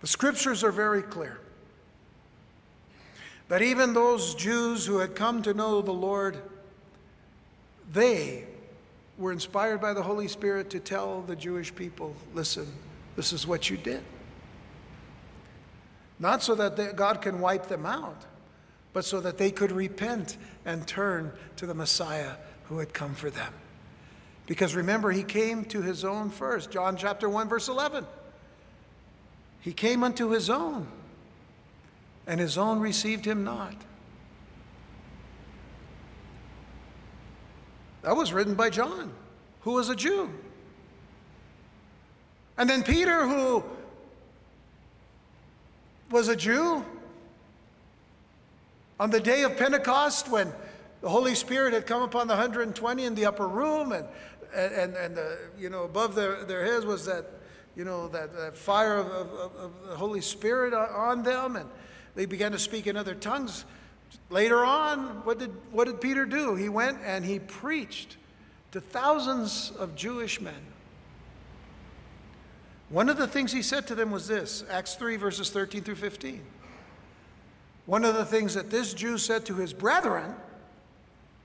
The 0.00 0.06
scriptures 0.06 0.62
are 0.62 0.72
very 0.72 1.02
clear 1.02 1.40
that 3.48 3.62
even 3.62 3.94
those 3.94 4.34
Jews 4.34 4.86
who 4.86 4.98
had 4.98 5.14
come 5.14 5.42
to 5.42 5.54
know 5.54 5.80
the 5.80 5.92
Lord, 5.92 6.38
they 7.92 8.44
were 9.16 9.32
inspired 9.32 9.80
by 9.80 9.94
the 9.94 10.02
Holy 10.02 10.28
Spirit 10.28 10.70
to 10.70 10.80
tell 10.80 11.22
the 11.22 11.34
Jewish 11.34 11.74
people 11.74 12.14
listen, 12.34 12.66
this 13.16 13.32
is 13.32 13.46
what 13.46 13.68
you 13.68 13.76
did. 13.76 14.04
Not 16.20 16.42
so 16.42 16.54
that 16.54 16.76
they, 16.76 16.92
God 16.92 17.22
can 17.22 17.40
wipe 17.40 17.66
them 17.66 17.86
out, 17.86 18.24
but 18.92 19.04
so 19.04 19.20
that 19.20 19.38
they 19.38 19.50
could 19.50 19.72
repent 19.72 20.36
and 20.64 20.86
turn 20.86 21.32
to 21.56 21.66
the 21.66 21.74
Messiah 21.74 22.32
who 22.64 22.78
had 22.78 22.92
come 22.92 23.14
for 23.14 23.30
them. 23.30 23.52
Because 24.46 24.74
remember, 24.74 25.10
he 25.10 25.22
came 25.22 25.64
to 25.66 25.82
his 25.82 26.04
own 26.04 26.30
first. 26.30 26.70
John 26.70 26.96
chapter 26.96 27.28
1, 27.28 27.48
verse 27.48 27.68
11. 27.68 28.06
He 29.60 29.72
came 29.72 30.04
unto 30.04 30.30
his 30.30 30.48
own, 30.48 30.86
and 32.26 32.40
his 32.40 32.56
own 32.56 32.80
received 32.80 33.24
him 33.24 33.44
not. 33.44 33.74
That 38.02 38.16
was 38.16 38.32
written 38.32 38.54
by 38.54 38.70
John, 38.70 39.12
who 39.62 39.72
was 39.72 39.88
a 39.88 39.96
Jew. 39.96 40.30
And 42.56 42.68
then 42.68 42.82
Peter, 42.82 43.26
who 43.26 43.64
was 46.10 46.28
a 46.28 46.36
Jew, 46.36 46.84
on 49.00 49.10
the 49.10 49.20
day 49.20 49.42
of 49.42 49.56
Pentecost, 49.56 50.28
when 50.28 50.52
the 51.02 51.08
Holy 51.08 51.34
Spirit 51.34 51.72
had 51.72 51.86
come 51.86 52.02
upon 52.02 52.26
the 52.26 52.34
120 52.34 53.04
in 53.04 53.14
the 53.14 53.26
upper 53.26 53.46
room, 53.46 53.92
and, 53.92 54.06
and, 54.54 54.96
and 54.96 55.16
the, 55.16 55.38
you 55.58 55.70
know, 55.70 55.84
above 55.84 56.14
their, 56.14 56.44
their 56.44 56.64
heads 56.64 56.84
was 56.84 57.04
that, 57.06 57.26
you 57.78 57.84
know, 57.84 58.08
that, 58.08 58.34
that 58.34 58.56
fire 58.56 58.96
of, 58.96 59.06
of, 59.06 59.54
of 59.54 59.72
the 59.86 59.94
Holy 59.94 60.20
Spirit 60.20 60.74
on 60.74 61.22
them, 61.22 61.54
and 61.54 61.70
they 62.16 62.26
began 62.26 62.50
to 62.50 62.58
speak 62.58 62.88
in 62.88 62.96
other 62.96 63.14
tongues. 63.14 63.64
Later 64.30 64.64
on, 64.64 65.24
what 65.24 65.38
did, 65.38 65.52
what 65.70 65.84
did 65.84 66.00
Peter 66.00 66.26
do? 66.26 66.56
He 66.56 66.68
went 66.68 66.98
and 67.04 67.24
he 67.24 67.38
preached 67.38 68.16
to 68.72 68.80
thousands 68.80 69.70
of 69.78 69.94
Jewish 69.94 70.40
men. 70.40 70.60
One 72.88 73.08
of 73.08 73.16
the 73.16 73.28
things 73.28 73.52
he 73.52 73.62
said 73.62 73.86
to 73.86 73.94
them 73.94 74.10
was 74.10 74.26
this 74.26 74.64
Acts 74.68 74.96
3, 74.96 75.14
verses 75.14 75.50
13 75.50 75.84
through 75.84 75.94
15. 75.94 76.42
One 77.86 78.04
of 78.04 78.16
the 78.16 78.24
things 78.24 78.54
that 78.54 78.70
this 78.70 78.92
Jew 78.92 79.18
said 79.18 79.46
to 79.46 79.54
his 79.54 79.72
brethren 79.72 80.34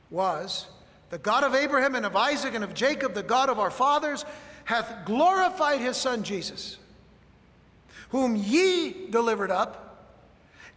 was, 0.09 0.65
The 1.11 1.19
God 1.19 1.43
of 1.43 1.53
Abraham 1.53 1.93
and 1.93 2.07
of 2.07 2.15
Isaac 2.15 2.55
and 2.55 2.63
of 2.63 2.73
Jacob, 2.73 3.13
the 3.13 3.21
God 3.21 3.49
of 3.49 3.59
our 3.59 3.71
fathers, 3.71 4.25
hath 4.65 5.05
glorified 5.05 5.81
his 5.81 5.97
son 5.97 6.23
Jesus, 6.23 6.77
whom 8.09 8.35
ye 8.35 9.07
delivered 9.09 9.51
up 9.51 10.09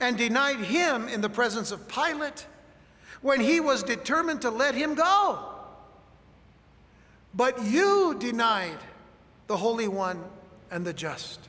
and 0.01 0.17
denied 0.17 0.61
him 0.61 1.09
in 1.09 1.21
the 1.21 1.29
presence 1.29 1.71
of 1.71 1.89
Pilate 1.89 2.47
when 3.23 3.41
he 3.41 3.61
was 3.61 3.83
determined 3.83 4.43
to 4.43 4.51
let 4.51 4.75
him 4.75 4.95
go. 4.95 5.39
But 7.35 7.65
you 7.65 8.17
denied 8.19 8.79
the 9.47 9.57
Holy 9.57 9.89
One 9.89 10.25
and 10.71 10.85
the 10.85 10.93
just, 10.93 11.41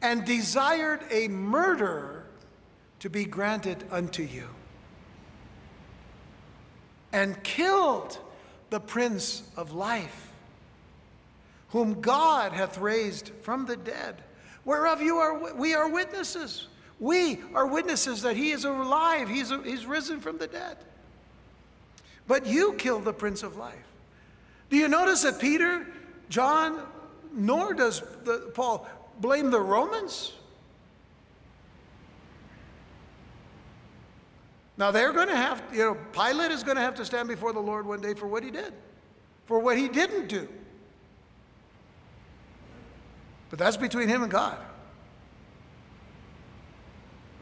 and 0.00 0.24
desired 0.24 1.00
a 1.10 1.28
murderer 1.28 2.24
to 3.00 3.10
be 3.10 3.24
granted 3.24 3.84
unto 3.90 4.22
you, 4.22 4.48
and 7.12 7.42
killed 7.42 8.18
the 8.70 8.80
Prince 8.80 9.42
of 9.56 9.72
Life, 9.72 10.31
whom 11.72 12.02
God 12.02 12.52
hath 12.52 12.76
raised 12.76 13.32
from 13.40 13.64
the 13.64 13.76
dead, 13.76 14.22
whereof 14.64 15.00
you 15.00 15.16
are, 15.16 15.54
we 15.54 15.74
are 15.74 15.88
witnesses. 15.88 16.68
We 17.00 17.40
are 17.54 17.66
witnesses 17.66 18.22
that 18.22 18.36
he 18.36 18.52
is 18.52 18.64
alive, 18.64 19.28
he's, 19.28 19.50
he's 19.64 19.86
risen 19.86 20.20
from 20.20 20.36
the 20.36 20.46
dead. 20.46 20.76
But 22.28 22.46
you 22.46 22.74
killed 22.74 23.04
the 23.04 23.12
Prince 23.12 23.42
of 23.42 23.56
Life. 23.56 23.74
Do 24.68 24.76
you 24.76 24.86
notice 24.86 25.22
that 25.22 25.40
Peter, 25.40 25.86
John, 26.28 26.82
nor 27.34 27.72
does 27.72 28.02
the, 28.24 28.52
Paul 28.54 28.86
blame 29.18 29.50
the 29.50 29.60
Romans? 29.60 30.32
Now 34.76 34.90
they're 34.90 35.12
going 35.12 35.28
to 35.28 35.36
have, 35.36 35.62
you 35.72 35.78
know, 35.78 35.96
Pilate 36.12 36.50
is 36.50 36.62
going 36.62 36.76
to 36.76 36.82
have 36.82 36.94
to 36.96 37.04
stand 37.04 37.28
before 37.28 37.54
the 37.54 37.60
Lord 37.60 37.86
one 37.86 38.02
day 38.02 38.12
for 38.12 38.26
what 38.26 38.42
he 38.42 38.50
did, 38.50 38.74
for 39.46 39.58
what 39.58 39.78
he 39.78 39.88
didn't 39.88 40.28
do. 40.28 40.48
But 43.52 43.58
that's 43.58 43.76
between 43.76 44.08
him 44.08 44.22
and 44.22 44.32
God. 44.32 44.56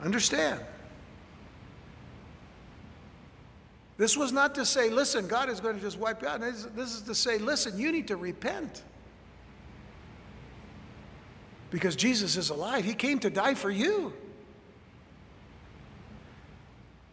Understand. 0.03 0.59
This 3.97 4.17
was 4.17 4.33
not 4.33 4.57
to 4.57 4.67
say, 4.67 4.91
listen, 4.91 5.29
God 5.29 5.49
is 5.49 5.61
going 5.61 5.77
to 5.77 5.81
just 5.81 6.01
wipe 6.01 6.21
you 6.23 6.27
out. 6.27 6.41
This 6.41 6.67
is 6.97 7.03
to 7.03 7.15
say, 7.15 7.39
listen, 7.39 7.79
you 7.79 7.93
need 7.93 8.09
to 8.09 8.17
repent. 8.17 8.83
Because 11.71 11.95
Jesus 11.95 12.37
is 12.37 12.51
alive. 12.51 12.85
He 12.85 12.95
came 12.95 13.21
to 13.21 13.31
die 13.31 13.55
for 13.55 13.71
you. 13.71 14.13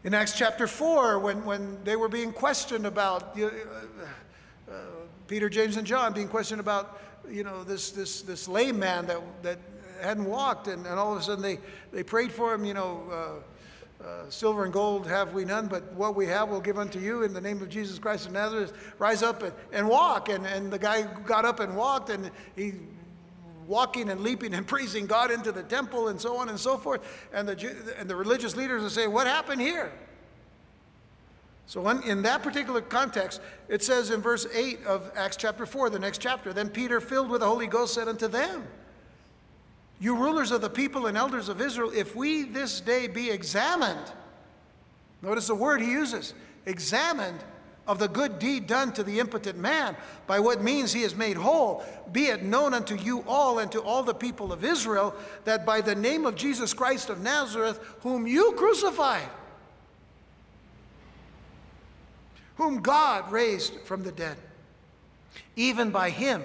In 0.04 0.16
Acts 0.16 0.36
chapter 0.36 0.66
4, 0.66 1.20
when, 1.20 1.46
when 1.46 1.84
they 1.84 1.96
were 1.96 2.10
being 2.10 2.32
questioned 2.32 2.88
about, 2.88 3.40
uh, 3.40 3.46
uh, 3.46 4.74
Peter, 5.28 5.50
James, 5.50 5.78
and 5.78 5.86
John 5.86 6.14
being 6.14 6.30
questioned 6.30 6.62
about, 6.62 7.00
you 7.30 7.44
know, 7.44 7.64
this, 7.64 7.92
this, 7.92 8.22
this 8.22 8.48
lame 8.48 8.80
man 8.80 9.06
that, 9.08 9.22
that 9.44 9.60
hadn't 10.02 10.26
walked, 10.26 10.68
and, 10.68 10.86
and 10.86 11.00
all 11.00 11.14
of 11.14 11.20
a 11.20 11.24
sudden 11.24 11.42
they, 11.42 11.60
they 11.92 12.04
prayed 12.04 12.32
for 12.32 12.54
him, 12.54 12.66
you 12.66 12.74
know, 12.74 13.04
uh, 13.12 14.04
uh, 14.04 14.30
silver 14.30 14.64
and 14.64 14.72
gold 14.72 15.08
have 15.08 15.34
we 15.34 15.44
none, 15.44 15.68
but 15.68 15.92
what 15.94 16.16
we 16.16 16.28
have 16.28 16.50
we'll 16.50 16.62
give 16.62 16.78
unto 16.78 17.00
you 17.00 17.24
in 17.24 17.34
the 17.34 17.42
name 17.42 17.62
of 17.62 17.70
Jesus 17.70 17.98
Christ 17.98 18.28
of 18.28 18.32
Nazareth. 18.32 18.72
Rise 19.00 19.24
up 19.24 19.42
and, 19.42 19.54
and 19.72 19.90
walk. 19.90 20.30
And, 20.30 20.46
and 20.46 20.72
the 20.72 20.78
guy 20.78 21.02
got 21.26 21.46
up 21.46 21.60
and 21.60 21.76
walked, 21.76 22.12
and 22.12 22.30
he 22.56 22.74
walking 23.66 24.10
and 24.10 24.22
leaping 24.22 24.54
and 24.54 24.66
praising 24.68 25.08
God 25.08 25.32
into 25.32 25.52
the 25.52 25.64
temple 25.64 26.08
and 26.10 26.22
so 26.22 26.38
on 26.38 26.50
and 26.50 26.60
so 26.60 26.78
forth. 26.78 27.02
And 27.34 27.48
the, 27.48 27.76
and 27.98 28.10
the 28.10 28.16
religious 28.16 28.56
leaders 28.56 28.84
are 28.84 28.90
saying, 28.90 29.12
What 29.12 29.28
happened 29.28 29.62
here? 29.62 29.92
So, 31.68 31.88
in, 31.90 32.02
in 32.04 32.22
that 32.22 32.44
particular 32.44 32.80
context, 32.80 33.42
it 33.68 33.84
says 33.84 34.10
in 34.10 34.22
verse 34.22 34.48
8 34.54 34.86
of 34.86 35.12
Acts 35.16 35.36
chapter 35.36 35.66
4, 35.66 35.90
the 35.90 36.00
next 36.00 36.20
chapter, 36.20 36.54
then 36.54 36.70
Peter, 36.70 37.02
filled 37.02 37.30
with 37.30 37.42
the 37.42 37.48
Holy 37.48 37.68
Ghost, 37.68 37.94
said 37.94 38.08
unto 38.08 38.28
them, 38.30 38.66
you 40.00 40.16
rulers 40.16 40.52
of 40.52 40.62
the 40.62 40.70
people 40.70 41.08
and 41.08 41.18
elders 41.18 41.50
of 41.50 41.60
Israel, 41.60 41.92
if 41.94 42.16
we 42.16 42.44
this 42.44 42.80
day 42.80 43.08
be 43.08 43.30
examined, 43.30 44.12
notice 45.22 45.48
the 45.48 45.56
word 45.56 45.82
he 45.82 45.92
uses, 45.92 46.34
examined 46.66 47.44
of 47.88 48.00
the 48.00 48.08
good 48.08 48.38
deed 48.38 48.68
done 48.68 48.94
to 48.94 49.04
the 49.04 49.20
impotent 49.20 49.58
man, 49.58 49.98
by 50.28 50.40
what 50.40 50.62
means 50.62 50.94
he 50.94 51.02
is 51.02 51.16
made 51.16 51.36
whole, 51.36 51.84
be 52.12 52.26
it 52.26 52.44
known 52.44 52.74
unto 52.74 52.96
you 52.96 53.24
all 53.28 53.60
and 53.60 53.72
to 53.72 53.82
all 53.82 54.04
the 54.04 54.14
people 54.14 54.54
of 54.54 54.64
Israel 54.64 55.16
that 55.46 55.66
by 55.66 55.82
the 55.82 55.96
name 55.96 56.26
of 56.26 56.36
Jesus 56.36 56.74
Christ 56.74 57.10
of 57.10 57.22
Nazareth, 57.22 57.80
whom 58.02 58.28
you 58.28 58.54
crucified, 58.54 59.28
whom 62.58 62.82
God 62.82 63.32
raised 63.32 63.74
from 63.82 64.04
the 64.04 64.12
dead, 64.12 64.38
even 65.56 65.92
by 65.92 66.10
him 66.10 66.44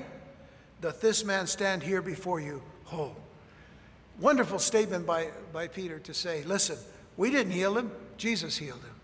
doth 0.80 1.00
this 1.00 1.24
man 1.24 1.46
stand 1.46 1.82
here 1.82 2.02
before 2.02 2.40
you 2.40 2.62
whole. 2.84 3.16
Wonderful 4.20 4.58
statement 4.58 5.06
by, 5.06 5.28
by 5.52 5.66
Peter 5.66 5.98
to 6.00 6.14
say, 6.14 6.44
listen, 6.44 6.76
we 7.16 7.30
didn't 7.30 7.52
heal 7.52 7.76
him, 7.76 7.90
Jesus 8.18 8.56
healed 8.56 8.80
him. 8.80 8.94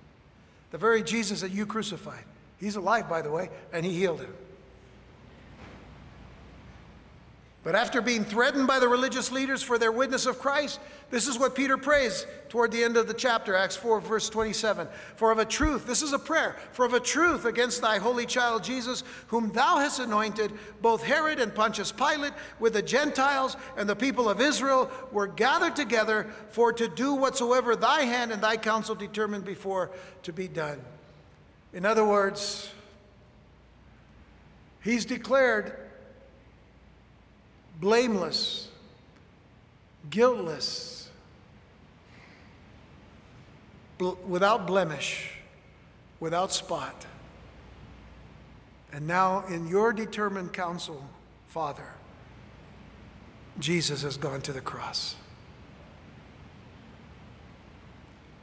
The 0.71 0.79
very 0.79 1.03
Jesus 1.03 1.41
that 1.41 1.51
you 1.51 1.65
crucified. 1.65 2.25
He's 2.61 2.77
alive, 2.77 3.09
by 3.09 3.23
the 3.23 3.31
way, 3.31 3.49
and 3.73 3.87
he 3.87 3.93
healed 3.93 4.21
him. 4.21 4.35
But 7.65 7.75
after 7.75 8.01
being 8.01 8.25
threatened 8.25 8.69
by 8.69 8.79
the 8.79 8.89
religious 8.89 9.33
leaders 9.33 9.63
for 9.63 9.79
their 9.79 9.91
witness 9.91 10.27
of 10.27 10.39
Christ, 10.39 10.79
this 11.11 11.27
is 11.27 11.39
what 11.39 11.57
Peter 11.57 11.77
prays 11.77 12.25
toward 12.49 12.71
the 12.71 12.85
end 12.85 12.97
of 12.97 13.09
the 13.09 13.15
chapter, 13.15 13.57
Acts 13.57 13.75
4, 13.75 14.01
verse 14.01 14.31
27. 14.31 14.87
For 15.17 15.33
of 15.33 15.39
a 15.39 15.45
truth, 15.45 15.85
this 15.85 16.01
is 16.01 16.13
a 16.13 16.21
prayer, 16.21 16.57
for 16.71 16.85
of 16.85 16.95
a 16.95 17.01
truth 17.01 17.47
against 17.47 17.83
thy 17.83 17.99
holy 17.99 18.27
child 18.27 18.63
Jesus, 18.63 19.03
whom 19.27 19.51
thou 19.51 19.79
hast 19.79 19.99
anointed, 19.99 20.53
both 20.81 21.03
Herod 21.03 21.41
and 21.41 21.53
Pontius 21.53 21.91
Pilate, 21.91 22.33
with 22.61 22.75
the 22.75 22.83
Gentiles 22.83 23.57
and 23.77 23.89
the 23.89 23.97
people 23.97 24.29
of 24.29 24.41
Israel, 24.41 24.89
were 25.11 25.27
gathered 25.27 25.75
together 25.75 26.29
for 26.51 26.73
to 26.73 26.87
do 26.87 27.15
whatsoever 27.15 27.75
thy 27.75 28.03
hand 28.03 28.31
and 28.31 28.41
thy 28.41 28.57
counsel 28.57 28.95
determined 28.95 29.45
before 29.45 29.91
to 30.23 30.33
be 30.33 30.47
done. 30.47 30.81
In 31.73 31.85
other 31.85 32.05
words, 32.05 32.71
he's 34.81 35.05
declared 35.05 35.88
blameless, 37.81 38.69
guiltless, 40.11 41.11
bl- 43.99 44.15
without 44.27 44.67
blemish, 44.67 45.31
without 46.21 46.53
spot. 46.53 47.07
And 48.93 49.07
now, 49.07 49.45
in 49.47 49.69
your 49.69 49.93
determined 49.93 50.53
counsel, 50.53 51.05
Father, 51.49 51.87
Jesus 53.59 54.03
has 54.03 54.17
gone 54.17 54.41
to 54.43 54.53
the 54.53 54.61
cross. 54.61 55.17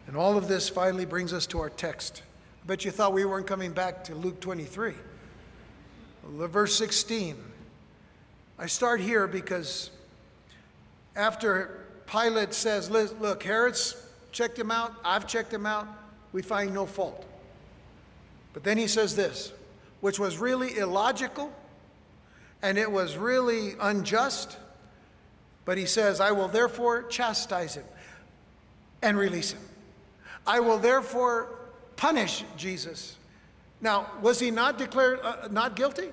And 0.07 0.15
all 0.15 0.37
of 0.37 0.47
this 0.47 0.69
finally 0.69 1.05
brings 1.05 1.33
us 1.33 1.47
to 1.47 1.59
our 1.59 1.69
text. 1.69 2.21
I 2.63 2.67
bet 2.67 2.85
you 2.85 2.91
thought 2.91 3.13
we 3.13 3.25
weren't 3.25 3.47
coming 3.47 3.71
back 3.71 4.03
to 4.05 4.15
Luke 4.15 4.39
23. 4.39 4.93
Verse 6.23 6.75
16. 6.75 7.35
I 8.57 8.67
start 8.67 9.01
here 9.01 9.27
because 9.27 9.91
after 11.15 11.85
Pilate 12.07 12.53
says, 12.53 12.89
Look, 12.89 13.43
Herod's 13.43 13.95
checked 14.31 14.57
him 14.57 14.71
out, 14.71 14.93
I've 15.03 15.27
checked 15.27 15.53
him 15.53 15.65
out, 15.65 15.87
we 16.31 16.41
find 16.41 16.73
no 16.73 16.85
fault. 16.85 17.25
But 18.53 18.63
then 18.63 18.77
he 18.77 18.87
says 18.87 19.15
this, 19.15 19.51
which 20.01 20.19
was 20.19 20.37
really 20.37 20.77
illogical 20.77 21.51
and 22.61 22.77
it 22.77 22.89
was 22.89 23.17
really 23.17 23.73
unjust. 23.81 24.57
But 25.65 25.77
he 25.77 25.85
says, 25.85 26.19
I 26.19 26.31
will 26.31 26.47
therefore 26.47 27.03
chastise 27.03 27.75
him 27.75 27.85
and 29.01 29.17
release 29.17 29.51
him. 29.51 29.61
I 30.47 30.59
will 30.59 30.77
therefore 30.77 31.49
punish 31.95 32.43
Jesus. 32.55 33.17
Now, 33.81 34.07
was 34.21 34.39
he 34.39 34.51
not 34.51 34.77
declared 34.77 35.19
uh, 35.21 35.47
not 35.51 35.75
guilty? 35.75 36.09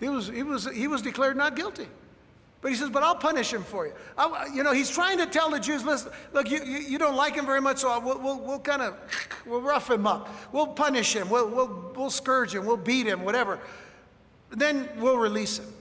He 0.00 0.08
was, 0.08 0.28
he, 0.28 0.42
was, 0.42 0.68
he 0.72 0.86
was 0.86 1.02
declared 1.02 1.36
not 1.36 1.56
guilty. 1.56 1.86
But 2.60 2.72
he 2.72 2.76
says, 2.76 2.90
but 2.90 3.04
I'll 3.04 3.14
punish 3.14 3.52
him 3.52 3.62
for 3.62 3.86
you. 3.86 3.92
I, 4.16 4.48
you 4.52 4.64
know, 4.64 4.72
he's 4.72 4.90
trying 4.90 5.18
to 5.18 5.26
tell 5.26 5.48
the 5.50 5.60
Jews, 5.60 5.84
listen, 5.84 6.10
look, 6.32 6.50
you, 6.50 6.64
you, 6.64 6.78
you 6.78 6.98
don't 6.98 7.14
like 7.14 7.36
him 7.36 7.46
very 7.46 7.60
much, 7.60 7.78
so 7.78 8.00
we'll, 8.00 8.18
we'll, 8.18 8.40
we'll 8.40 8.58
kind 8.58 8.82
of, 8.82 8.96
we'll 9.46 9.60
rough 9.60 9.88
him 9.88 10.06
up. 10.06 10.28
We'll 10.52 10.66
punish 10.66 11.14
him. 11.14 11.30
We'll, 11.30 11.48
we'll, 11.48 11.92
we'll 11.94 12.10
scourge 12.10 12.54
him. 12.54 12.66
We'll 12.66 12.76
beat 12.76 13.06
him, 13.06 13.22
whatever. 13.22 13.60
Then 14.50 14.88
we'll 14.96 15.18
release 15.18 15.58
him. 15.58 15.72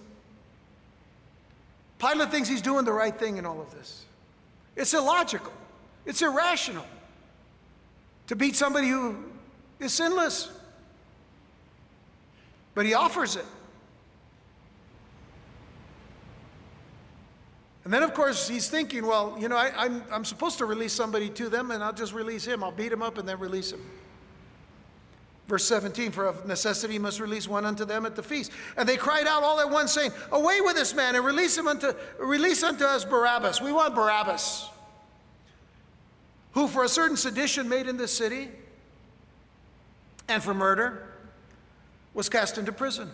Pilate 1.98 2.30
thinks 2.30 2.48
he's 2.48 2.62
doing 2.62 2.86
the 2.86 2.94
right 2.94 3.18
thing 3.18 3.38
in 3.38 3.46
all 3.46 3.60
of 3.60 3.72
this. 3.72 4.06
It's 4.76 4.94
illogical. 4.94 5.54
It's 6.06 6.22
irrational 6.22 6.86
to 8.28 8.36
beat 8.36 8.56
somebody 8.56 8.88
who 8.88 9.18
is 9.80 9.94
sinless. 9.94 10.52
But 12.76 12.86
he 12.86 12.94
offers 12.94 13.36
it. 13.36 13.46
And 17.88 17.94
then, 17.94 18.04
of 18.04 18.14
course, 18.14 18.50
he's 18.50 18.68
thinking, 18.68 19.06
well, 19.06 19.38
you 19.40 19.48
know, 19.48 19.56
I, 19.56 19.68
am 19.68 19.74
I'm, 19.78 20.04
I'm 20.12 20.26
supposed 20.26 20.58
to 20.58 20.66
release 20.66 20.92
somebody 20.92 21.30
to 21.30 21.48
them, 21.48 21.72
and 21.72 21.82
I'll 21.82 21.94
just 21.94 22.12
release 22.12 22.44
him. 22.44 22.62
I'll 22.62 22.70
beat 22.70 22.92
him 22.92 23.02
up 23.02 23.18
and 23.18 23.26
then 23.26 23.40
release 23.40 23.72
him. 23.72 23.80
Verse 25.48 25.64
17, 25.64 26.12
for 26.12 26.26
of 26.26 26.46
necessity 26.46 26.92
he 26.92 27.00
must 27.00 27.22
release 27.22 27.48
one 27.48 27.64
unto 27.64 27.86
them 27.86 28.06
at 28.06 28.18
the 28.18 28.22
feast. 28.22 28.52
And 28.76 28.90
they 28.90 28.98
cried 28.98 29.26
out 29.26 29.42
all 29.42 29.62
at 29.62 29.70
once, 29.70 29.94
saying, 29.94 30.12
Away 30.34 30.60
with 30.60 30.76
this 30.76 30.94
man, 30.94 31.16
and 31.16 31.24
release 31.24 31.58
him 31.58 31.66
unto 31.66 31.94
release 32.20 32.62
unto 32.62 32.84
us 32.84 33.06
Barabbas. 33.06 33.62
We 33.62 33.72
want 33.72 33.96
Barabbas. 33.96 34.68
Who 36.56 36.68
for 36.68 36.84
a 36.84 36.90
certain 36.90 37.16
sedition 37.16 37.70
made 37.70 37.88
in 37.88 37.96
this 37.96 38.12
city, 38.12 38.50
and 40.28 40.44
for 40.44 40.54
murder, 40.54 41.08
was 42.14 42.28
cast 42.28 42.58
into 42.58 42.74
prison. 42.74 43.10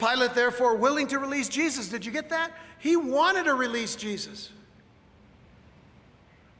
Pilate, 0.00 0.34
therefore, 0.34 0.74
willing 0.76 1.06
to 1.08 1.18
release 1.18 1.48
Jesus. 1.48 1.88
Did 1.88 2.04
you 2.04 2.10
get 2.10 2.30
that? 2.30 2.52
He 2.78 2.96
wanted 2.96 3.44
to 3.44 3.54
release 3.54 3.94
Jesus. 3.94 4.50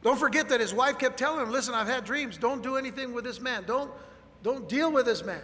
Don't 0.03 0.17
forget 0.17 0.49
that 0.49 0.59
his 0.59 0.73
wife 0.73 0.97
kept 0.97 1.17
telling 1.17 1.41
him, 1.41 1.51
listen, 1.51 1.73
I've 1.73 1.87
had 1.87 2.05
dreams. 2.05 2.37
Don't 2.37 2.63
do 2.63 2.77
anything 2.77 3.13
with 3.13 3.23
this 3.23 3.41
man. 3.41 3.63
Don't, 3.65 3.91
don't 4.43 4.69
deal 4.69 4.91
with 4.91 5.05
this 5.05 5.25
man. 5.25 5.41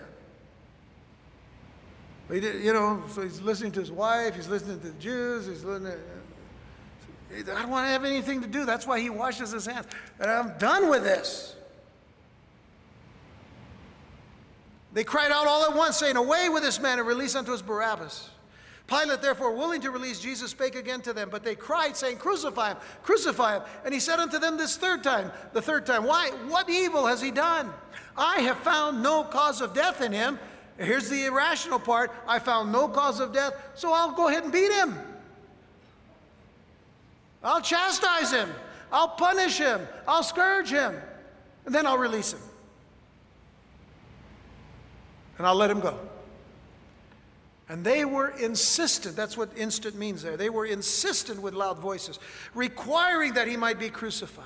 He 2.31 2.39
did, 2.39 2.63
you 2.63 2.73
know, 2.73 3.03
so 3.09 3.21
he's 3.21 3.41
listening 3.41 3.71
to 3.73 3.79
his 3.79 3.91
wife, 3.91 4.35
he's 4.35 4.49
listening 4.49 4.79
to 4.81 4.87
the 4.87 4.99
Jews, 4.99 5.45
he's 5.45 5.63
listening 5.63 5.93
to, 5.93 7.53
I 7.53 7.61
don't 7.61 7.69
want 7.69 7.85
to 7.85 7.91
have 7.91 8.03
anything 8.03 8.41
to 8.41 8.47
do. 8.47 8.65
That's 8.65 8.87
why 8.87 8.99
he 8.99 9.09
washes 9.09 9.51
his 9.51 9.65
hands. 9.65 9.87
And 10.19 10.29
I'm 10.29 10.57
done 10.57 10.89
with 10.89 11.03
this. 11.03 11.56
They 14.97 15.03
cried 15.03 15.31
out 15.31 15.45
all 15.45 15.63
at 15.63 15.75
once, 15.75 15.95
saying, 15.97 16.15
Away 16.15 16.49
with 16.49 16.63
this 16.63 16.79
man 16.79 16.97
and 16.97 17.07
release 17.07 17.35
unto 17.35 17.53
us 17.53 17.61
Barabbas. 17.61 18.31
Pilate, 18.87 19.21
therefore, 19.21 19.53
willing 19.53 19.79
to 19.81 19.91
release 19.91 20.19
Jesus, 20.19 20.49
spake 20.49 20.73
again 20.73 21.01
to 21.01 21.13
them. 21.13 21.29
But 21.29 21.43
they 21.43 21.53
cried, 21.53 21.95
saying, 21.95 22.17
Crucify 22.17 22.69
him, 22.69 22.77
crucify 23.03 23.57
him. 23.57 23.61
And 23.85 23.93
he 23.93 23.99
said 23.99 24.17
unto 24.17 24.39
them 24.39 24.57
this 24.57 24.75
third 24.75 25.03
time, 25.03 25.31
the 25.53 25.61
third 25.61 25.85
time, 25.85 26.03
Why? 26.03 26.31
What 26.47 26.67
evil 26.67 27.05
has 27.05 27.21
he 27.21 27.29
done? 27.29 27.71
I 28.17 28.39
have 28.39 28.57
found 28.57 29.03
no 29.03 29.23
cause 29.23 29.61
of 29.61 29.75
death 29.75 30.01
in 30.01 30.11
him. 30.11 30.39
Here's 30.79 31.09
the 31.09 31.25
irrational 31.25 31.77
part 31.77 32.11
I 32.27 32.39
found 32.39 32.71
no 32.71 32.87
cause 32.87 33.19
of 33.19 33.31
death, 33.31 33.53
so 33.75 33.93
I'll 33.93 34.13
go 34.13 34.29
ahead 34.29 34.45
and 34.45 34.51
beat 34.51 34.71
him. 34.71 34.97
I'll 37.43 37.61
chastise 37.61 38.31
him. 38.31 38.49
I'll 38.91 39.09
punish 39.09 39.59
him. 39.59 39.79
I'll 40.07 40.23
scourge 40.23 40.71
him. 40.71 40.95
And 41.67 41.75
then 41.75 41.85
I'll 41.85 41.99
release 41.99 42.33
him. 42.33 42.39
And 45.37 45.45
I'll 45.45 45.55
let 45.55 45.69
him 45.69 45.79
go. 45.79 45.97
And 47.69 47.83
they 47.83 48.05
were 48.05 48.29
insistent, 48.29 49.15
that's 49.15 49.35
what 49.35 49.49
instant 49.57 49.95
means 49.95 50.23
there. 50.23 50.37
They 50.37 50.49
were 50.49 50.65
insistent 50.65 51.41
with 51.41 51.53
loud 51.53 51.79
voices, 51.79 52.17
requiring 52.55 53.33
that 53.33 53.47
he 53.47 53.57
might 53.57 53.77
be 53.77 53.89
crucified. 53.89 54.45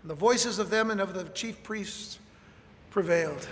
And 0.00 0.10
the 0.10 0.14
voices 0.14 0.58
of 0.58 0.70
them 0.70 0.90
and 0.90 1.00
of 1.00 1.12
the 1.14 1.24
chief 1.24 1.62
priests 1.62 2.18
prevailed. 2.90 3.46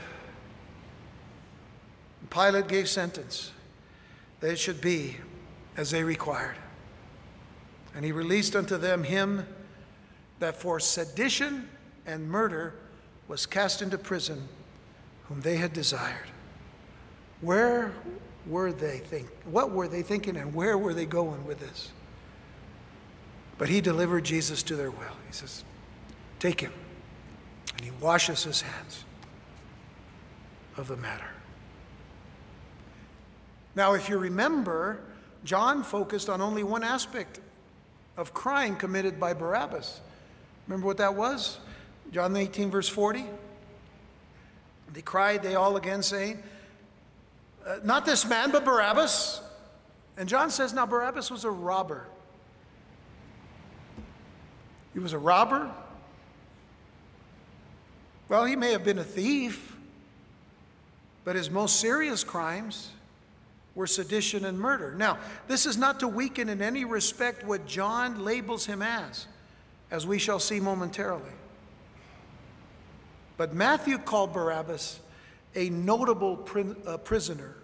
And 2.21 2.31
Pilate 2.31 2.69
gave 2.69 2.89
sentence 2.89 3.53
that 4.41 4.53
it 4.53 4.59
should 4.59 4.81
be 4.81 5.17
as 5.77 5.91
they 5.91 6.03
required. 6.03 6.57
And 7.95 8.05
he 8.05 8.13
released 8.13 8.57
unto 8.57 8.79
them 8.79 9.05
him 9.05 9.47
that 10.39 10.57
for 10.57 10.81
sedition 10.81 11.69
and 12.07 12.31
murder 12.31 12.75
was 13.29 13.47
cast 13.47 13.83
into 13.83 13.99
prison, 13.99 14.49
whom 15.31 15.41
they 15.41 15.57
had 15.57 15.73
desired. 15.73 16.27
Where 17.41 17.95
were 18.47 18.73
they 18.73 18.99
think? 18.99 19.29
What 19.45 19.71
were 19.71 19.89
they 19.89 20.03
thinking 20.03 20.37
and 20.37 20.53
where 20.53 20.77
were 20.77 20.93
they 20.93 21.07
going 21.07 21.47
with 21.47 21.61
this? 21.61 21.93
But 23.57 23.69
he 23.69 23.81
delivered 23.81 24.25
Jesus 24.25 24.63
to 24.65 24.77
their 24.77 24.91
will. 24.91 25.17
He 25.27 25.33
says, 25.33 25.65
Take 26.41 26.61
him. 26.61 26.73
And 27.77 27.83
he 27.83 27.93
washes 27.93 28.43
his 28.43 28.61
hands 28.61 29.05
of 30.77 30.89
the 30.89 30.97
matter. 30.97 31.29
Now, 33.77 33.93
if 33.93 34.09
you 34.09 34.19
remember, 34.19 34.99
John 35.45 35.85
focused 35.85 36.29
on 36.29 36.41
only 36.41 36.65
one 36.65 36.83
aspect 36.83 37.41
of 38.17 38.35
crime 38.35 38.75
committed 38.75 39.21
by 39.21 39.35
Barabbas. 39.35 40.01
Remember 40.67 40.87
what 40.87 40.97
that 40.97 41.15
was? 41.15 41.59
John 42.11 42.37
18, 42.37 42.71
verse 42.71 42.89
40. 42.89 43.27
They 44.93 45.03
cried, 45.03 45.43
they 45.43 45.55
all 45.55 45.77
again 45.77 46.03
saying, 46.03 46.43
uh, 47.67 47.77
not 47.85 48.07
this 48.07 48.27
man, 48.27 48.51
but 48.51 48.65
Barabbas. 48.65 49.41
And 50.17 50.29
John 50.29 50.51
says, 50.51 50.73
now 50.73 50.87
Barabbas 50.87 51.31
was 51.31 51.45
a 51.45 51.51
robber. 51.51 52.07
He 54.93 54.99
was 54.99 55.13
a 55.13 55.19
robber. 55.19 55.71
Well, 58.29 58.45
he 58.45 58.57
may 58.57 58.73
have 58.73 58.85
been 58.85 58.99
a 58.99 59.05
thief, 59.05 59.77
but 61.25 61.37
his 61.37 61.51
most 61.51 61.81
serious 61.81 62.25
crimes 62.25 62.91
were 63.75 63.87
sedition 63.87 64.45
and 64.45 64.59
murder. 64.59 64.95
Now, 64.97 65.19
this 65.47 65.67
is 65.67 65.77
not 65.77 66.01
to 66.01 66.09
weaken 66.09 66.49
in 66.49 66.61
any 66.61 66.85
respect 66.85 67.45
what 67.45 67.67
John 67.67 68.25
labels 68.25 68.67
him 68.67 68.83
as, 68.83 69.27
as 69.91 70.07
we 70.07 70.19
shall 70.19 70.41
see 70.41 70.61
momentarily. 70.61 71.31
But 73.41 73.55
Matthew 73.55 73.97
called 73.97 74.35
Barabbas 74.35 75.01
a 75.55 75.71
notable 75.71 76.47
uh, 76.87 76.99
prisoner. 76.99 77.57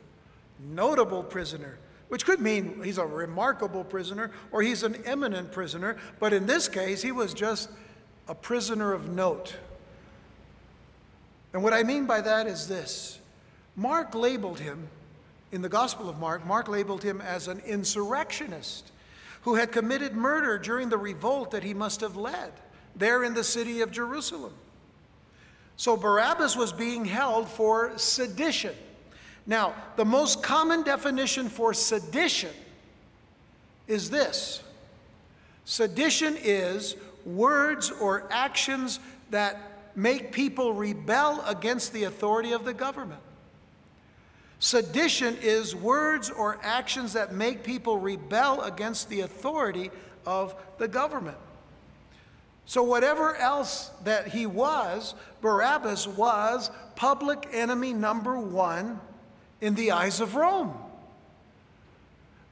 Notable 0.59 1.23
prisoner, 1.23 1.77
which 2.09 2.25
could 2.25 2.41
mean 2.41 2.81
he's 2.83 2.97
a 2.97 3.05
remarkable 3.05 3.85
prisoner 3.85 4.31
or 4.53 4.63
he's 4.63 4.85
an 4.85 4.97
eminent 5.05 5.53
prisoner, 5.53 5.99
but 6.19 6.33
in 6.33 6.47
this 6.47 6.67
case, 6.67 7.03
he 7.03 7.13
was 7.13 7.35
just 7.35 7.69
a 8.27 8.35
prisoner 8.35 8.95
of 8.95 9.11
note. 9.11 9.55
And 11.53 11.63
what 11.63 11.75
I 11.75 11.83
mean 11.83 12.07
by 12.07 12.23
that 12.23 12.47
is 12.47 12.69
this 12.69 13.19
Mark 13.77 14.15
labeled 14.15 14.61
him, 14.61 14.89
in 15.53 15.61
the 15.61 15.69
Gospel 15.69 16.09
of 16.09 16.19
Mark, 16.19 16.47
Mark 16.47 16.69
labeled 16.69 17.03
him 17.03 17.21
as 17.21 17.49
an 17.49 17.61
insurrectionist 17.67 18.93
who 19.43 19.57
had 19.57 19.73
committed 19.73 20.15
murder 20.15 20.57
during 20.57 20.89
the 20.89 20.97
revolt 20.97 21.51
that 21.51 21.65
he 21.65 21.75
must 21.75 22.01
have 22.01 22.17
led 22.17 22.55
there 22.97 23.23
in 23.23 23.35
the 23.35 23.45
city 23.45 23.83
of 23.83 23.91
Jerusalem. 23.91 24.55
So 25.77 25.97
Barabbas 25.97 26.57
was 26.57 26.73
being 26.73 27.05
held 27.05 27.49
for 27.49 27.97
sedition. 27.99 28.75
Now, 29.47 29.75
the 29.97 30.05
most 30.05 30.43
common 30.43 30.83
definition 30.83 31.49
for 31.49 31.75
sedition 31.75 32.53
is 33.87 34.11
this 34.11 34.63
sedition 35.65 36.37
is 36.43 36.97
words 37.25 37.91
or 37.91 38.27
actions 38.31 39.01
that 39.31 39.59
make 39.97 40.33
people 40.33 40.73
rebel 40.73 41.43
against 41.47 41.93
the 41.93 42.05
authority 42.05 42.53
of 42.53 42.65
the 42.65 42.75
government. 42.75 43.21
Sedition 44.59 45.37
is 45.43 45.75
words 45.75 46.31
or 46.31 46.59
actions 46.63 47.13
that 47.13 47.35
make 47.35 47.63
people 47.63 47.99
rebel 47.99 48.63
against 48.63 49.09
the 49.09 49.21
authority 49.21 49.91
of 50.25 50.55
the 50.79 50.89
government. 50.89 51.37
So, 52.67 52.83
whatever 52.83 53.37
else 53.37 53.91
that 54.03 54.29
he 54.29 54.45
was, 54.45 55.15
Barabbas 55.41 56.09
was 56.09 56.71
public 56.97 57.49
enemy 57.53 57.93
number 57.93 58.39
one 58.39 59.01
in 59.61 59.77
the 59.77 59.93
eyes 59.93 60.21
of 60.21 60.35
Rome. 60.35 60.77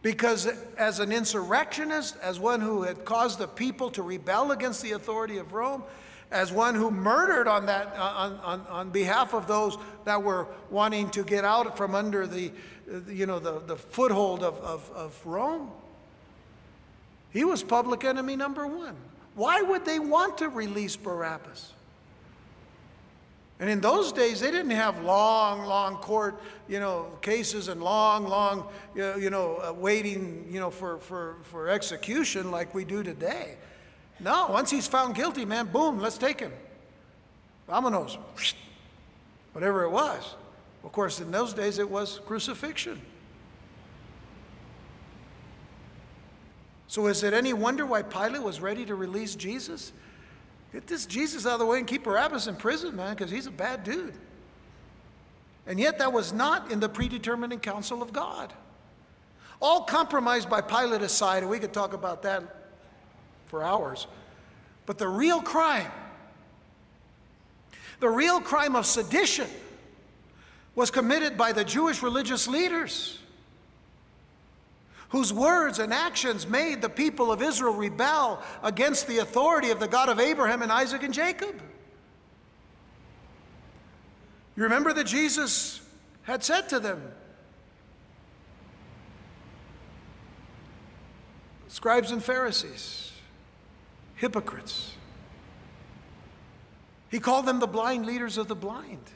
Because 0.02 0.46
as 0.76 1.00
an 1.00 1.10
insurrectionist, 1.10 2.16
as 2.22 2.38
one 2.38 2.60
who 2.60 2.82
had 2.82 3.04
caused 3.04 3.38
the 3.38 3.48
people 3.48 3.90
to 3.92 4.02
rebel 4.02 4.52
against 4.52 4.82
the 4.82 4.92
authority 4.92 5.38
of 5.38 5.52
Rome, 5.52 5.82
as 6.30 6.52
one 6.52 6.74
who 6.74 6.90
murdered 6.90 7.48
on, 7.48 7.66
that, 7.66 7.94
uh, 7.96 8.02
on, 8.02 8.32
on, 8.40 8.66
on 8.68 8.90
behalf 8.90 9.34
of 9.34 9.46
those 9.46 9.78
that 10.04 10.22
were 10.22 10.46
wanting 10.70 11.10
to 11.10 11.24
get 11.24 11.44
out 11.44 11.76
from 11.76 11.94
under 11.94 12.26
the, 12.26 12.52
you 13.08 13.26
know, 13.26 13.38
the, 13.38 13.60
the 13.60 13.76
foothold 13.76 14.42
of, 14.44 14.58
of, 14.58 14.90
of 14.94 15.26
Rome. 15.26 15.70
He 17.30 17.44
was 17.44 17.62
public 17.62 18.04
enemy 18.04 18.36
number 18.36 18.66
one. 18.66 18.96
Why 19.34 19.62
would 19.62 19.84
they 19.84 19.98
want 19.98 20.38
to 20.38 20.48
release 20.48 20.96
Barabbas? 20.96 21.72
And 23.60 23.70
in 23.70 23.80
those 23.80 24.12
days, 24.12 24.40
they 24.40 24.50
didn't 24.50 24.72
have 24.72 25.02
long, 25.04 25.64
long 25.64 25.96
court, 25.96 26.40
you 26.68 26.80
know, 26.80 27.06
cases 27.22 27.68
and 27.68 27.82
long, 27.82 28.26
long, 28.26 28.66
you 28.94 29.30
know, 29.30 29.56
uh, 29.56 29.72
waiting, 29.72 30.46
you 30.50 30.58
know, 30.58 30.70
for, 30.70 30.98
for, 30.98 31.36
for 31.44 31.68
execution 31.68 32.50
like 32.50 32.74
we 32.74 32.84
do 32.84 33.02
today. 33.02 33.56
No, 34.20 34.48
once 34.50 34.70
he's 34.70 34.88
found 34.88 35.14
guilty, 35.14 35.44
man, 35.44 35.66
boom, 35.66 35.98
let's 35.98 36.18
take 36.18 36.40
him. 36.40 36.52
Vamonos. 37.68 38.18
Whatever 39.52 39.84
it 39.84 39.90
was. 39.90 40.34
Of 40.82 40.92
course, 40.92 41.20
in 41.20 41.30
those 41.30 41.54
days, 41.54 41.78
it 41.78 41.88
was 41.88 42.20
crucifixion. 42.26 43.00
So 46.94 47.08
is 47.08 47.24
it 47.24 47.34
any 47.34 47.52
wonder 47.52 47.84
why 47.84 48.02
Pilate 48.02 48.44
was 48.44 48.60
ready 48.60 48.86
to 48.86 48.94
release 48.94 49.34
Jesus? 49.34 49.92
Get 50.72 50.86
this 50.86 51.06
Jesus 51.06 51.44
out 51.44 51.54
of 51.54 51.58
the 51.58 51.66
way 51.66 51.78
and 51.78 51.88
keep 51.88 52.04
Barabbas 52.04 52.46
in 52.46 52.54
prison, 52.54 52.94
man, 52.94 53.16
because 53.16 53.32
he's 53.32 53.48
a 53.48 53.50
bad 53.50 53.82
dude. 53.82 54.14
And 55.66 55.80
yet, 55.80 55.98
that 55.98 56.12
was 56.12 56.32
not 56.32 56.70
in 56.70 56.78
the 56.78 56.88
predetermining 56.88 57.58
counsel 57.58 58.00
of 58.00 58.12
God. 58.12 58.52
All 59.60 59.80
compromised 59.80 60.48
by 60.48 60.60
Pilate 60.60 61.02
aside, 61.02 61.38
and 61.38 61.50
we 61.50 61.58
could 61.58 61.72
talk 61.72 61.94
about 61.94 62.22
that 62.22 62.44
for 63.46 63.64
hours. 63.64 64.06
But 64.86 64.96
the 64.96 65.08
real 65.08 65.40
crime, 65.40 65.90
the 67.98 68.08
real 68.08 68.40
crime 68.40 68.76
of 68.76 68.86
sedition, 68.86 69.48
was 70.76 70.92
committed 70.92 71.36
by 71.36 71.50
the 71.50 71.64
Jewish 71.64 72.04
religious 72.04 72.46
leaders 72.46 73.18
whose 75.14 75.32
words 75.32 75.78
and 75.78 75.94
actions 75.94 76.44
made 76.44 76.82
the 76.82 76.88
people 76.88 77.30
of 77.30 77.40
Israel 77.40 77.72
rebel 77.72 78.42
against 78.64 79.06
the 79.06 79.18
authority 79.18 79.70
of 79.70 79.78
the 79.78 79.86
God 79.86 80.08
of 80.08 80.18
Abraham 80.18 80.60
and 80.60 80.72
Isaac 80.72 81.04
and 81.04 81.14
Jacob. 81.14 81.62
You 84.56 84.64
remember 84.64 84.92
that 84.92 85.04
Jesus 85.04 85.80
had 86.22 86.42
said 86.42 86.68
to 86.70 86.80
them, 86.80 87.00
Scribes 91.68 92.10
and 92.10 92.22
Pharisees, 92.22 93.12
hypocrites. 94.16 94.94
He 97.08 97.20
called 97.20 97.46
them 97.46 97.60
the 97.60 97.68
blind 97.68 98.04
leaders 98.04 98.36
of 98.36 98.48
the 98.48 98.56
blind. 98.56 99.12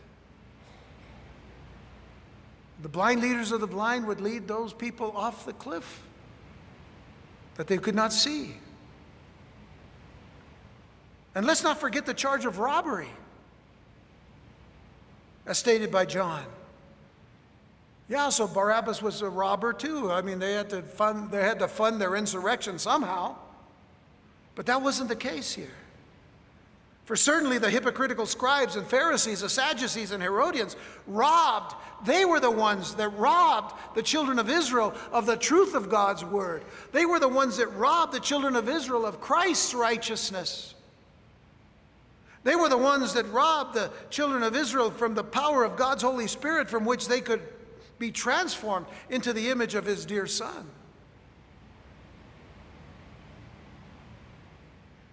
The 2.80 2.88
blind 2.88 3.22
leaders 3.22 3.50
of 3.50 3.60
the 3.60 3.66
blind 3.66 4.06
would 4.06 4.20
lead 4.20 4.46
those 4.46 4.72
people 4.72 5.12
off 5.16 5.44
the 5.44 5.52
cliff 5.52 6.02
that 7.56 7.66
they 7.66 7.78
could 7.78 7.94
not 7.94 8.12
see. 8.12 8.56
And 11.34 11.46
let's 11.46 11.62
not 11.62 11.78
forget 11.80 12.06
the 12.06 12.14
charge 12.14 12.44
of 12.44 12.58
robbery, 12.58 13.10
as 15.46 15.58
stated 15.58 15.90
by 15.90 16.04
John. 16.04 16.44
Yeah, 18.08 18.30
so 18.30 18.46
Barabbas 18.46 19.02
was 19.02 19.20
a 19.22 19.28
robber 19.28 19.72
too. 19.72 20.10
I 20.10 20.22
mean, 20.22 20.38
they 20.38 20.52
had 20.52 20.70
to 20.70 20.82
fund, 20.82 21.30
they 21.30 21.42
had 21.42 21.58
to 21.58 21.68
fund 21.68 22.00
their 22.00 22.16
insurrection 22.16 22.78
somehow. 22.78 23.36
But 24.54 24.66
that 24.66 24.80
wasn't 24.80 25.08
the 25.08 25.16
case 25.16 25.52
here. 25.52 25.74
For 27.08 27.16
certainly 27.16 27.56
the 27.56 27.70
hypocritical 27.70 28.26
scribes 28.26 28.76
and 28.76 28.86
Pharisees, 28.86 29.40
the 29.40 29.48
Sadducees 29.48 30.10
and 30.10 30.22
Herodians 30.22 30.76
robbed. 31.06 31.74
They 32.04 32.26
were 32.26 32.38
the 32.38 32.50
ones 32.50 32.96
that 32.96 33.08
robbed 33.16 33.74
the 33.94 34.02
children 34.02 34.38
of 34.38 34.50
Israel 34.50 34.92
of 35.10 35.24
the 35.24 35.38
truth 35.38 35.74
of 35.74 35.88
God's 35.88 36.22
word. 36.22 36.64
They 36.92 37.06
were 37.06 37.18
the 37.18 37.26
ones 37.26 37.56
that 37.56 37.68
robbed 37.68 38.12
the 38.12 38.20
children 38.20 38.54
of 38.54 38.68
Israel 38.68 39.06
of 39.06 39.22
Christ's 39.22 39.72
righteousness. 39.72 40.74
They 42.44 42.54
were 42.54 42.68
the 42.68 42.76
ones 42.76 43.14
that 43.14 43.24
robbed 43.32 43.72
the 43.72 43.90
children 44.10 44.42
of 44.42 44.54
Israel 44.54 44.90
from 44.90 45.14
the 45.14 45.24
power 45.24 45.64
of 45.64 45.76
God's 45.76 46.02
Holy 46.02 46.26
Spirit 46.26 46.68
from 46.68 46.84
which 46.84 47.08
they 47.08 47.22
could 47.22 47.40
be 47.98 48.10
transformed 48.10 48.84
into 49.08 49.32
the 49.32 49.48
image 49.48 49.74
of 49.74 49.86
his 49.86 50.04
dear 50.04 50.26
Son. 50.26 50.68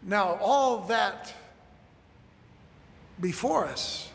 Now, 0.04 0.38
all 0.42 0.80
that 0.88 1.34
before 3.20 3.66
us 3.66 4.10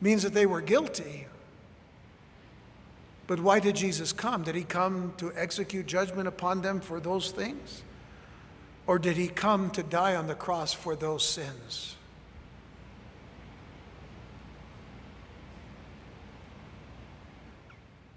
means 0.00 0.22
that 0.22 0.34
they 0.34 0.46
were 0.46 0.60
guilty. 0.60 1.26
But 3.26 3.40
why 3.40 3.58
did 3.58 3.74
Jesus 3.74 4.12
come? 4.12 4.42
Did 4.42 4.54
he 4.54 4.64
come 4.64 5.14
to 5.16 5.32
execute 5.34 5.86
judgment 5.86 6.28
upon 6.28 6.60
them 6.60 6.80
for 6.80 7.00
those 7.00 7.30
things? 7.30 7.82
Or 8.86 8.98
did 8.98 9.16
he 9.16 9.28
come 9.28 9.70
to 9.70 9.82
die 9.82 10.14
on 10.14 10.26
the 10.26 10.34
cross 10.34 10.74
for 10.74 10.94
those 10.94 11.26
sins? 11.26 11.96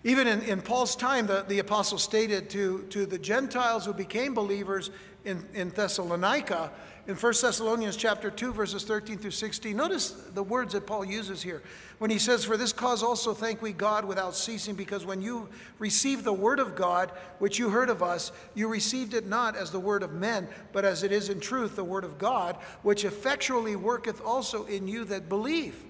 Even 0.04 0.28
in, 0.28 0.42
in 0.44 0.62
Paul's 0.62 0.96
time, 0.96 1.28
the, 1.28 1.44
the 1.48 1.60
apostle 1.60 1.98
stated 1.98 2.50
to, 2.52 2.84
to 2.90 3.06
the 3.06 3.18
Gentiles 3.18 3.86
who 3.86 3.94
became 3.94 4.34
believers 4.34 4.90
in, 5.26 5.44
in 5.54 5.70
Thessalonica, 5.70 6.72
in 7.08 7.16
1 7.16 7.34
Thessalonians 7.42 7.96
chapter 7.96 8.30
2, 8.30 8.52
verses 8.52 8.84
13 8.84 9.18
through 9.18 9.32
16. 9.32 9.76
Notice 9.76 10.12
the 10.34 10.44
words 10.44 10.74
that 10.74 10.86
Paul 10.86 11.06
uses 11.06 11.42
here. 11.42 11.62
When 12.00 12.12
he 12.12 12.20
says, 12.20 12.44
For 12.44 12.58
this 12.58 12.74
cause 12.74 13.02
also 13.02 13.34
thank 13.34 13.62
we 13.62 13.72
God 13.72 14.04
without 14.04 14.36
ceasing, 14.36 14.76
because 14.76 15.06
when 15.06 15.22
you 15.22 15.48
received 15.80 16.26
the 16.26 16.34
word 16.34 16.60
of 16.60 16.76
God, 16.76 17.12
which 17.40 17.58
you 17.58 17.70
heard 17.70 17.90
of 17.90 18.04
us, 18.04 18.34
you 18.56 18.68
received 18.68 19.14
it 19.14 19.26
not 19.26 19.56
as 19.56 19.72
the 19.72 19.80
word 19.80 20.04
of 20.04 20.12
men, 20.12 20.50
but 20.74 20.84
as 20.84 21.02
it 21.02 21.14
is 21.14 21.30
in 21.30 21.40
truth 21.40 21.78
the 21.78 21.84
word 21.84 22.04
of 22.04 22.18
God, 22.18 22.58
which 22.84 23.06
effectually 23.06 23.78
worketh 23.78 24.22
also 24.22 24.66
in 24.66 24.86
you 24.86 25.06
that 25.06 25.30
believe. 25.30 25.82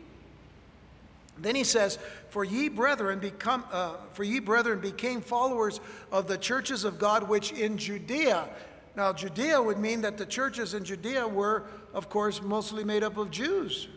Then 1.40 1.56
he 1.56 1.64
says, 1.64 2.00
"For 2.30 2.44
ye 2.44 2.68
brethren 2.68 3.20
become, 3.20 3.64
uh, 3.72 3.96
for 4.14 4.24
ye 4.24 4.40
brethren 4.40 4.80
became 4.80 5.22
followers 5.22 5.80
of 6.12 6.28
the 6.28 6.38
churches 6.38 6.84
of 6.84 6.98
God 6.98 7.24
which 7.24 7.52
in 7.52 7.78
Judea 7.78 8.50
now, 8.98 9.14
Judea 9.14 9.62
would 9.62 9.78
mean 9.78 10.02
that 10.02 10.18
the 10.18 10.26
churches 10.26 10.74
in 10.74 10.84
Judea 10.84 11.28
were, 11.28 11.66
of 11.94 12.10
course, 12.10 12.42
mostly 12.42 12.84
made 12.84 13.04
up 13.04 13.18
of 13.18 13.30
Jews 13.30 13.88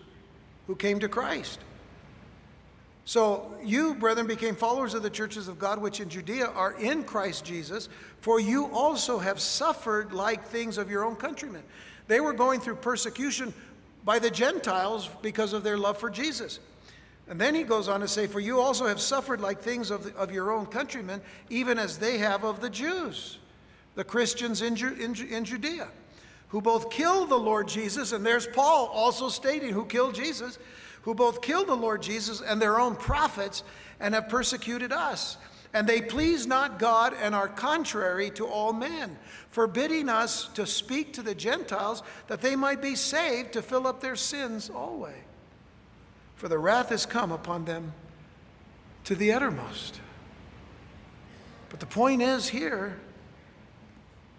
who 0.66 0.76
came 0.76 1.00
to 1.00 1.08
Christ. 1.08 1.58
So, 3.06 3.50
you, 3.64 3.94
brethren, 3.94 4.26
became 4.26 4.54
followers 4.54 4.92
of 4.92 5.02
the 5.02 5.08
churches 5.08 5.48
of 5.48 5.58
God 5.58 5.80
which 5.80 6.00
in 6.00 6.10
Judea 6.10 6.48
are 6.48 6.74
in 6.78 7.02
Christ 7.02 7.46
Jesus, 7.46 7.88
for 8.20 8.40
you 8.40 8.66
also 8.66 9.18
have 9.18 9.40
suffered 9.40 10.12
like 10.12 10.44
things 10.44 10.76
of 10.76 10.90
your 10.90 11.06
own 11.06 11.16
countrymen. 11.16 11.62
They 12.06 12.20
were 12.20 12.34
going 12.34 12.60
through 12.60 12.76
persecution 12.76 13.54
by 14.04 14.18
the 14.18 14.30
Gentiles 14.30 15.08
because 15.22 15.54
of 15.54 15.64
their 15.64 15.78
love 15.78 15.96
for 15.96 16.10
Jesus. 16.10 16.60
And 17.26 17.40
then 17.40 17.54
he 17.54 17.62
goes 17.62 17.88
on 17.88 18.00
to 18.00 18.08
say, 18.08 18.26
For 18.26 18.38
you 18.38 18.60
also 18.60 18.86
have 18.86 19.00
suffered 19.00 19.40
like 19.40 19.62
things 19.62 19.90
of, 19.90 20.04
the, 20.04 20.14
of 20.14 20.30
your 20.30 20.52
own 20.52 20.66
countrymen, 20.66 21.22
even 21.48 21.78
as 21.78 21.96
they 21.96 22.18
have 22.18 22.44
of 22.44 22.60
the 22.60 22.68
Jews 22.68 23.38
the 23.94 24.04
Christians 24.04 24.62
in, 24.62 24.76
Ju 24.76 24.94
in, 24.94 25.14
in 25.26 25.44
Judea, 25.44 25.88
who 26.48 26.60
both 26.60 26.90
killed 26.90 27.28
the 27.28 27.38
Lord 27.38 27.68
Jesus, 27.68 28.12
and 28.12 28.24
there's 28.24 28.46
Paul 28.46 28.86
also 28.86 29.28
stating 29.28 29.72
who 29.72 29.84
killed 29.84 30.14
Jesus, 30.14 30.58
who 31.02 31.14
both 31.14 31.42
killed 31.42 31.68
the 31.68 31.74
Lord 31.74 32.02
Jesus 32.02 32.40
and 32.40 32.60
their 32.60 32.78
own 32.78 32.96
prophets, 32.96 33.62
and 34.00 34.14
have 34.14 34.28
persecuted 34.28 34.92
us. 34.92 35.36
And 35.72 35.86
they 35.86 36.02
please 36.02 36.46
not 36.46 36.78
God 36.80 37.14
and 37.22 37.34
are 37.34 37.46
contrary 37.46 38.30
to 38.30 38.46
all 38.46 38.72
men, 38.72 39.16
forbidding 39.50 40.08
us 40.08 40.48
to 40.54 40.66
speak 40.66 41.12
to 41.12 41.22
the 41.22 41.34
Gentiles 41.34 42.02
that 42.26 42.40
they 42.40 42.56
might 42.56 42.82
be 42.82 42.96
saved 42.96 43.52
to 43.52 43.62
fill 43.62 43.86
up 43.86 44.00
their 44.00 44.16
sins 44.16 44.68
always. 44.68 45.14
for 46.34 46.48
the 46.48 46.58
wrath 46.58 46.90
is 46.90 47.04
come 47.04 47.30
upon 47.32 47.66
them 47.66 47.92
to 49.04 49.14
the 49.14 49.30
uttermost. 49.30 50.00
But 51.68 51.80
the 51.80 51.86
point 51.86 52.22
is 52.22 52.48
here 52.48 52.98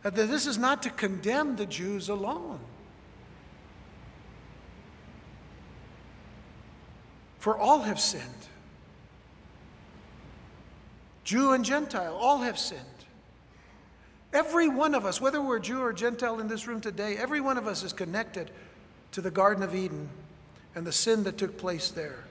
that 0.03 0.15
this 0.15 0.47
is 0.47 0.57
not 0.57 0.83
to 0.83 0.89
condemn 0.89 1.55
the 1.55 1.65
Jews 1.65 2.09
alone. 2.09 2.59
For 7.39 7.57
all 7.57 7.81
have 7.81 7.99
sinned. 7.99 8.23
Jew 11.23 11.53
and 11.53 11.63
Gentile, 11.63 12.15
all 12.15 12.39
have 12.39 12.57
sinned. 12.57 12.81
Every 14.33 14.67
one 14.67 14.95
of 14.95 15.05
us, 15.05 15.19
whether 15.19 15.41
we're 15.41 15.59
Jew 15.59 15.81
or 15.81 15.93
Gentile 15.93 16.39
in 16.39 16.47
this 16.47 16.67
room 16.67 16.81
today, 16.81 17.17
every 17.17 17.41
one 17.41 17.57
of 17.57 17.67
us 17.67 17.83
is 17.83 17.93
connected 17.93 18.51
to 19.11 19.21
the 19.21 19.31
Garden 19.31 19.63
of 19.63 19.75
Eden 19.75 20.09
and 20.73 20.85
the 20.85 20.91
sin 20.91 21.23
that 21.23 21.37
took 21.37 21.57
place 21.57 21.91
there 21.91 22.23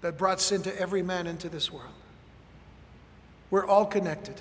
that 0.00 0.18
brought 0.18 0.40
sin 0.40 0.62
to 0.62 0.80
every 0.80 1.02
man 1.02 1.26
into 1.26 1.48
this 1.48 1.72
world. 1.72 1.94
We're 3.50 3.66
all 3.66 3.86
connected 3.86 4.40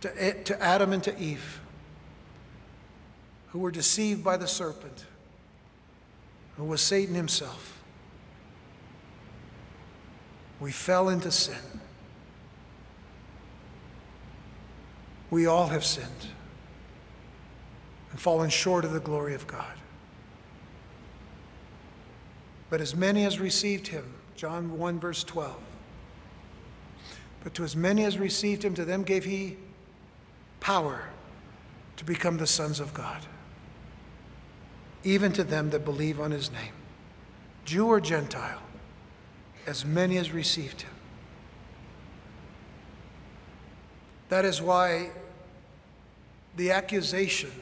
to, 0.00 0.22
eh, 0.22 0.32
to 0.44 0.62
Adam 0.62 0.92
and 0.92 1.02
to 1.04 1.18
Eve, 1.18 1.60
who 3.48 3.58
were 3.58 3.70
deceived 3.70 4.22
by 4.22 4.36
the 4.36 4.46
serpent, 4.46 5.04
who 6.56 6.64
was 6.64 6.80
Satan 6.80 7.14
himself. 7.14 7.82
We 10.60 10.72
fell 10.72 11.08
into 11.08 11.30
sin. 11.30 11.80
We 15.30 15.46
all 15.46 15.68
have 15.68 15.84
sinned 15.84 16.28
and 18.10 18.20
fallen 18.20 18.48
short 18.48 18.84
of 18.84 18.92
the 18.92 19.00
glory 19.00 19.34
of 19.34 19.46
God. 19.46 19.74
But 22.70 22.80
as 22.80 22.94
many 22.94 23.24
as 23.24 23.38
received 23.38 23.88
him, 23.88 24.14
John 24.34 24.78
1, 24.78 24.98
verse 24.98 25.22
12. 25.24 25.56
But 27.44 27.54
to 27.54 27.64
as 27.64 27.76
many 27.76 28.04
as 28.04 28.18
received 28.18 28.62
him, 28.64 28.74
to 28.74 28.84
them 28.84 29.02
gave 29.02 29.24
he 29.24 29.56
power 30.60 31.08
to 31.96 32.04
become 32.04 32.38
the 32.38 32.46
sons 32.46 32.80
of 32.80 32.92
God, 32.92 33.26
even 35.04 35.32
to 35.32 35.44
them 35.44 35.70
that 35.70 35.84
believe 35.84 36.20
on 36.20 36.30
his 36.30 36.50
name, 36.50 36.72
Jew 37.64 37.86
or 37.86 38.00
Gentile, 38.00 38.62
as 39.66 39.84
many 39.84 40.18
as 40.18 40.32
received 40.32 40.82
him. 40.82 40.90
That 44.28 44.44
is 44.44 44.60
why 44.60 45.10
the 46.56 46.72
accusation 46.72 47.52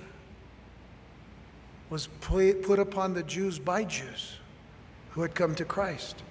was 1.91 2.09
put 2.21 2.79
upon 2.79 3.15
the 3.15 3.23
Jews 3.23 3.59
by 3.59 3.85
Jews 3.85 4.39
who 5.11 5.23
had 5.23 5.35
come 5.35 5.55
to 5.55 5.65
Christ. 5.65 6.23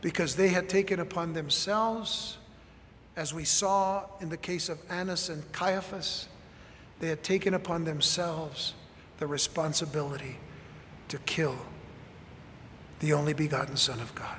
Because 0.00 0.36
they 0.36 0.48
had 0.48 0.68
taken 0.68 0.98
upon 1.00 1.32
themselves, 1.32 2.38
as 3.16 3.32
we 3.32 3.44
saw 3.44 4.04
in 4.20 4.28
the 4.28 4.36
case 4.36 4.68
of 4.68 4.78
Annas 4.90 5.30
and 5.30 5.50
Caiaphas, 5.52 6.28
they 7.00 7.08
had 7.08 7.22
taken 7.22 7.54
upon 7.54 7.84
themselves 7.84 8.74
the 9.18 9.26
responsibility 9.26 10.36
to 11.08 11.18
kill 11.18 11.56
the 13.00 13.14
only 13.14 13.32
begotten 13.32 13.76
Son 13.76 14.00
of 14.00 14.14
God. 14.14 14.38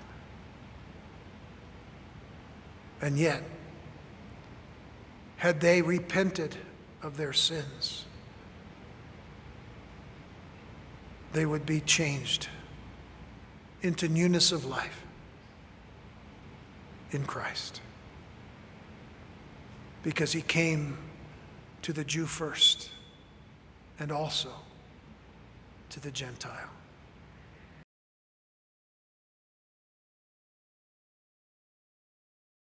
And 3.01 3.17
yet, 3.17 3.43
had 5.37 5.59
they 5.59 5.81
repented 5.81 6.55
of 7.01 7.17
their 7.17 7.33
sins, 7.33 8.05
they 11.33 11.45
would 11.45 11.65
be 11.65 11.79
changed 11.81 12.47
into 13.81 14.07
newness 14.07 14.51
of 14.51 14.65
life 14.65 15.03
in 17.11 17.23
Christ. 17.25 17.81
Because 20.03 20.31
he 20.31 20.41
came 20.41 20.97
to 21.81 21.93
the 21.93 22.03
Jew 22.03 22.25
first 22.25 22.89
and 23.99 24.11
also 24.11 24.51
to 25.89 25.99
the 25.99 26.11
Gentile. 26.11 26.69